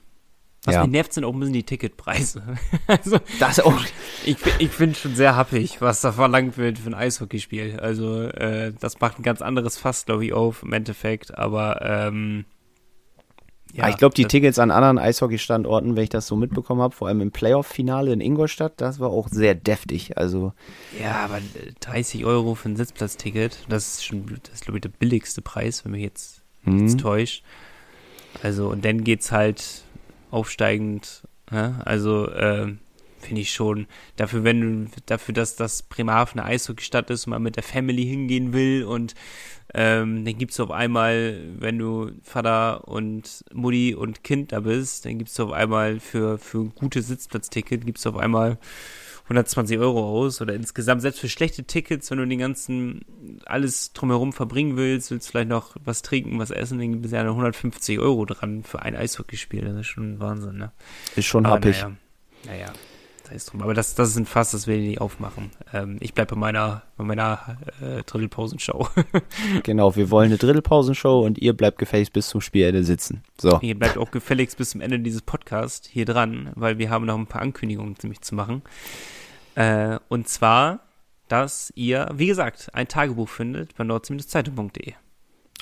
Was 0.65 0.77
ja. 0.77 0.83
mich 0.83 0.93
nervt, 0.93 1.13
sind 1.13 1.25
auch 1.25 1.33
ein 1.33 1.41
bisschen 1.41 1.53
die 1.53 1.63
Ticketpreise. 1.63 2.43
also, 2.87 3.19
das 3.39 3.61
auch. 3.61 3.79
Ich, 4.25 4.39
ich 4.59 4.71
finde 4.71 4.95
schon 4.95 5.15
sehr 5.15 5.37
happig, 5.37 5.83
was 5.83 6.01
da 6.01 6.13
verlangt 6.13 6.57
wird 6.57 6.79
für 6.79 6.89
ein 6.89 6.95
Eishockeyspiel. 6.95 7.79
Also, 7.81 8.23
äh, 8.23 8.73
das 8.81 8.99
macht 9.01 9.19
ein 9.19 9.23
ganz 9.23 9.43
anderes 9.43 9.77
Fass, 9.77 10.07
glaube 10.07 10.25
ich, 10.25 10.33
auf 10.33 10.63
im 10.63 10.73
Endeffekt. 10.73 11.37
Aber 11.37 11.83
ähm, 11.83 12.47
ja, 13.75 13.89
ich 13.89 13.97
glaube, 13.97 14.15
die 14.15 14.27
Tickets 14.27 14.59
an 14.61 14.71
anderen 14.71 14.99
Eishockey-Standorten, 14.99 15.97
wenn 15.97 16.05
ich 16.05 16.09
das 16.09 16.29
so 16.29 16.37
mitbekommen 16.37 16.81
habe, 16.81 16.95
vor 16.95 17.09
allem 17.09 17.21
im 17.21 17.33
Playoff-Finale 17.33 18.13
in 18.13 18.21
Ingolstadt, 18.21 18.75
das 18.77 19.01
war 19.01 19.11
auch 19.11 19.29
sehr 19.29 19.57
deftig. 19.57 20.17
Also 20.17 20.53
ja, 21.01 21.25
aber 21.25 21.41
30 21.81 22.25
Euro 22.25 22.55
für 22.55 22.69
ein 22.69 22.77
Sitzplatzticket, 22.77 23.59
das 23.69 23.95
ist 23.95 24.05
schon, 24.05 24.27
das 24.45 24.55
ist 24.55 24.65
glaube 24.65 24.79
ich 24.79 24.83
der 24.83 24.91
billigste 24.91 25.43
Preis, 25.43 25.85
wenn 25.85 25.93
mich 25.93 26.03
jetzt 26.03 26.43
mhm. 26.63 26.77
nichts 26.77 26.97
täuscht. 26.97 27.43
Also 28.43 28.69
und 28.69 28.85
dann 28.85 29.03
geht's 29.03 29.33
halt 29.33 29.83
aufsteigend. 30.31 31.23
Ja? 31.51 31.81
Also 31.85 32.29
äh, 32.31 32.75
finde 33.25 33.41
ich 33.41 33.53
schon 33.53 33.87
dafür, 34.17 34.45
wenn 34.45 34.61
du 34.61 34.91
dafür, 35.07 35.35
dass 35.35 35.57
das 35.57 35.83
Bremerhaven 35.83 36.41
eine 36.41 36.51
Eishockey-Stadt 36.51 37.11
ist 37.11 37.27
und 37.27 37.31
man 37.31 37.43
mit 37.43 37.57
der 37.57 37.63
Family 37.63 38.05
hingehen 38.05 38.53
will 38.53 38.85
und 38.85 39.15
ähm, 39.77 40.25
dann 40.25 40.39
gibt's 40.39 40.61
auf 40.61 40.71
einmal, 40.71 41.41
wenn 41.59 41.79
du 41.79 42.13
Vater 42.23 42.87
und 42.87 43.45
Mutti 43.53 43.95
und 43.95 44.23
Kind 44.23 44.53
da 44.53 44.61
bist, 44.61 45.05
dann 45.05 45.19
gibt's 45.19 45.39
auf 45.41 45.51
einmal 45.51 45.99
für, 45.99 46.39
für 46.39 46.59
ein 46.59 46.73
gutes 46.75 47.09
Sitzplatzticket, 47.09 47.85
gibt's 47.85 48.07
auf 48.07 48.17
einmal 48.17 48.59
120 49.25 49.79
Euro 49.79 50.07
aus 50.07 50.41
oder 50.43 50.55
insgesamt, 50.55 51.01
selbst 51.01 51.19
für 51.19 51.31
schlechte 51.31 51.65
Tickets, 51.65 52.11
wenn 52.11 52.19
du 52.19 52.27
den 52.27 52.39
ganzen, 52.39 53.41
alles 53.47 53.93
drumherum 53.95 54.33
verbringen 54.33 54.77
willst, 54.77 55.11
willst 55.11 55.31
vielleicht 55.31 55.49
noch 55.49 55.77
was 55.83 56.03
trinken, 56.03 56.39
was 56.39 56.51
essen, 56.51 56.79
dann 56.79 56.93
gibt 56.93 57.07
es 57.07 57.13
ja 57.13 57.23
150 57.23 57.99
Euro 57.99 58.27
dran 58.27 58.63
für 58.63 58.83
ein 58.83 58.95
Eishockeyspiel. 58.95 59.63
Das 59.63 59.77
ist 59.79 59.87
schon 59.87 60.21
Wahnsinn, 60.21 60.59
ne? 60.59 60.73
Ist 61.17 61.27
schon 61.27 61.47
happig. 61.47 61.83
Naja, 61.83 61.97
naja 62.45 62.73
sei 63.27 63.35
es 63.35 63.47
drum. 63.47 63.63
Aber 63.63 63.75
das, 63.75 63.95
das 63.95 64.11
ist 64.11 64.17
ein 64.17 64.27
Fass, 64.27 64.51
das 64.51 64.67
will 64.67 64.81
ich 64.81 64.89
nicht 64.89 65.01
aufmachen. 65.01 65.51
Ähm, 65.73 65.99
ich 66.01 66.15
bleibe 66.15 66.35
bei 66.35 66.41
meiner, 66.41 66.83
bei 66.97 67.05
meiner 67.05 67.59
äh, 67.81 68.03
Drittelpausenshow. 68.03 68.89
genau, 69.63 69.97
wir 69.97 70.11
wollen 70.11 70.27
eine 70.27 70.39
Drittelpausenshow 70.39 71.25
und 71.25 71.39
ihr 71.39 71.55
bleibt 71.55 71.79
gefälligst 71.79 72.13
bis 72.13 72.29
zum 72.29 72.41
Spielende 72.41 72.85
sitzen. 72.85 73.23
So. 73.41 73.59
Ihr 73.63 73.79
bleibt 73.79 73.99
auch 73.99 74.11
gefälligst 74.11 74.59
bis 74.59 74.71
zum 74.71 74.81
Ende 74.81 75.01
dieses 75.01 75.23
Podcasts 75.23 75.89
hier 75.89 76.05
dran, 76.05 76.51
weil 76.55 76.79
wir 76.79 76.91
haben 76.91 77.07
noch 77.07 77.19
ein 77.19 77.27
paar 77.27 77.43
Ankündigungen 77.43 77.97
ziemlich 77.97 78.21
zu 78.21 78.35
machen. 78.35 78.63
Äh, 79.55 79.99
und 80.09 80.29
zwar, 80.29 80.81
dass 81.29 81.73
ihr, 81.77 82.11
wie 82.15 82.27
gesagt, 82.27 82.71
ein 82.73 82.89
Tagebuch 82.89 83.29
findet 83.29 83.75
bei 83.77 83.85
nordsee-zeitung.de 83.85 84.95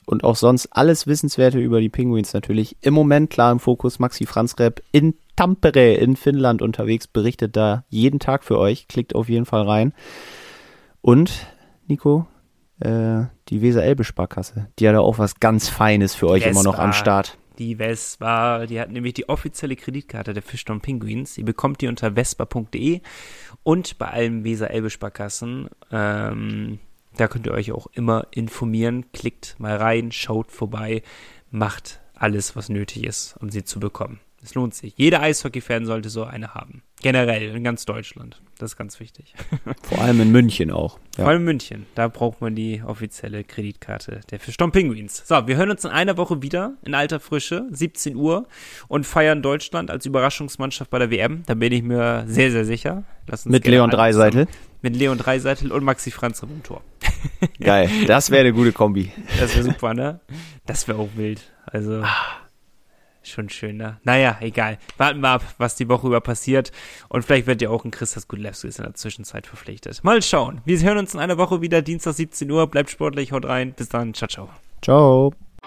und 0.06 0.24
auch 0.24 0.36
sonst 0.36 0.68
alles 0.72 1.06
Wissenswerte 1.06 1.58
über 1.58 1.80
die 1.80 1.88
Penguins 1.88 2.32
natürlich. 2.32 2.76
Im 2.80 2.94
Moment 2.94 3.30
klar 3.30 3.52
im 3.52 3.60
Fokus 3.60 3.98
Maxi 3.98 4.26
Franz 4.26 4.58
Repp 4.58 4.82
in 4.92 5.14
Tampere 5.36 5.94
in 5.94 6.16
Finnland 6.16 6.62
unterwegs, 6.62 7.06
berichtet 7.06 7.56
da 7.56 7.84
jeden 7.88 8.18
Tag 8.20 8.44
für 8.44 8.58
euch. 8.58 8.88
Klickt 8.88 9.14
auf 9.14 9.28
jeden 9.28 9.46
Fall 9.46 9.62
rein. 9.62 9.94
Und, 11.00 11.46
Nico, 11.86 12.26
äh, 12.80 13.24
die 13.48 13.62
Weser-Elbe-Sparkasse, 13.62 14.68
die 14.78 14.88
hat 14.88 14.94
da 14.94 15.00
auch 15.00 15.18
was 15.18 15.40
ganz 15.40 15.68
Feines 15.68 16.14
für 16.14 16.28
euch 16.28 16.42
Vespa, 16.42 16.60
immer 16.60 16.70
noch 16.70 16.78
am 16.78 16.92
Start. 16.92 17.38
Die 17.58 17.76
Vespa, 17.76 18.66
die 18.66 18.80
hat 18.80 18.90
nämlich 18.90 19.14
die 19.14 19.28
offizielle 19.28 19.76
Kreditkarte 19.76 20.32
der 20.32 20.42
Fischtown 20.42 20.80
Penguins. 20.80 21.38
Ihr 21.38 21.44
bekommt 21.44 21.80
die 21.80 21.88
unter 21.88 22.12
vespa.de 22.12 23.00
und 23.62 23.98
bei 23.98 24.08
allen 24.08 24.44
Weser-Elbe-Sparkassen. 24.44 25.68
Ähm, 25.90 26.78
da 27.16 27.28
könnt 27.28 27.46
ihr 27.46 27.52
euch 27.52 27.72
auch 27.72 27.86
immer 27.92 28.26
informieren. 28.30 29.06
Klickt 29.12 29.56
mal 29.58 29.76
rein, 29.76 30.12
schaut 30.12 30.50
vorbei, 30.50 31.02
macht 31.50 32.00
alles, 32.14 32.56
was 32.56 32.68
nötig 32.68 33.04
ist, 33.04 33.36
um 33.40 33.50
sie 33.50 33.64
zu 33.64 33.80
bekommen. 33.80 34.20
Es 34.44 34.56
lohnt 34.56 34.74
sich. 34.74 34.94
Jeder 34.96 35.22
Eishockey-Fan 35.22 35.86
sollte 35.86 36.10
so 36.10 36.24
eine 36.24 36.52
haben. 36.54 36.82
Generell 37.00 37.54
in 37.54 37.62
ganz 37.62 37.84
Deutschland. 37.84 38.42
Das 38.58 38.72
ist 38.72 38.76
ganz 38.76 38.98
wichtig. 38.98 39.34
Vor 39.82 40.00
allem 40.00 40.20
in 40.20 40.32
München 40.32 40.72
auch. 40.72 40.98
Ja. 41.16 41.24
Vor 41.24 41.28
allem 41.28 41.42
in 41.42 41.44
München. 41.44 41.86
Da 41.94 42.08
braucht 42.08 42.40
man 42.40 42.56
die 42.56 42.82
offizielle 42.84 43.44
Kreditkarte 43.44 44.20
der 44.30 44.40
Fischtown 44.40 44.72
Penguins. 44.72 45.22
So, 45.26 45.46
wir 45.46 45.56
hören 45.56 45.70
uns 45.70 45.84
in 45.84 45.92
einer 45.92 46.16
Woche 46.16 46.42
wieder 46.42 46.74
in 46.84 46.94
alter 46.94 47.20
Frische, 47.20 47.66
17 47.70 48.16
Uhr 48.16 48.48
und 48.88 49.06
feiern 49.06 49.42
Deutschland 49.42 49.92
als 49.92 50.06
Überraschungsmannschaft 50.06 50.90
bei 50.90 50.98
der 50.98 51.10
WM. 51.12 51.44
Da 51.46 51.54
bin 51.54 51.72
ich 51.72 51.82
mir 51.82 52.24
sehr, 52.26 52.50
sehr 52.50 52.64
sicher. 52.64 53.04
Mit 53.44 53.66
Leon 53.66 53.90
Dreiseitel. 53.90 54.48
Mit 54.80 54.96
Leon 54.96 55.18
Dreiseitel 55.18 55.70
und 55.70 55.84
Maxi 55.84 56.10
Franz 56.10 56.42
im 56.42 56.64
Tor. 56.64 56.82
Geil. 57.60 57.90
Das 58.06 58.30
wäre 58.30 58.40
eine 58.40 58.52
gute 58.52 58.72
Kombi. 58.72 59.12
Das 59.38 59.54
wäre 59.54 59.64
super, 59.64 59.94
ne? 59.94 60.20
Das 60.66 60.88
wäre 60.88 60.98
auch 60.98 61.10
wild. 61.16 61.52
Also. 61.66 62.02
Ah. 62.02 62.42
Schon 63.24 63.48
schön, 63.48 63.76
ne? 63.76 64.00
Naja, 64.02 64.38
egal. 64.40 64.78
Warten 64.96 65.20
wir 65.20 65.28
ab, 65.28 65.44
was 65.58 65.76
die 65.76 65.88
Woche 65.88 66.08
über 66.08 66.20
passiert. 66.20 66.72
Und 67.08 67.24
vielleicht 67.24 67.46
wird 67.46 67.62
ja 67.62 67.70
auch 67.70 67.84
ein 67.84 67.92
Christas 67.92 68.26
Gudlewskis 68.26 68.78
in 68.78 68.84
der 68.84 68.94
Zwischenzeit 68.94 69.46
verpflichtet. 69.46 70.02
Mal 70.02 70.22
schauen. 70.22 70.60
Wir 70.64 70.80
hören 70.80 70.98
uns 70.98 71.14
in 71.14 71.20
einer 71.20 71.38
Woche 71.38 71.60
wieder, 71.60 71.82
Dienstag 71.82 72.14
17 72.14 72.50
Uhr. 72.50 72.66
Bleibt 72.66 72.90
sportlich, 72.90 73.30
haut 73.30 73.46
rein. 73.46 73.74
Bis 73.74 73.88
dann. 73.88 74.12
Ciao, 74.12 74.28
ciao. 74.28 74.48
Ciao. 74.82 75.32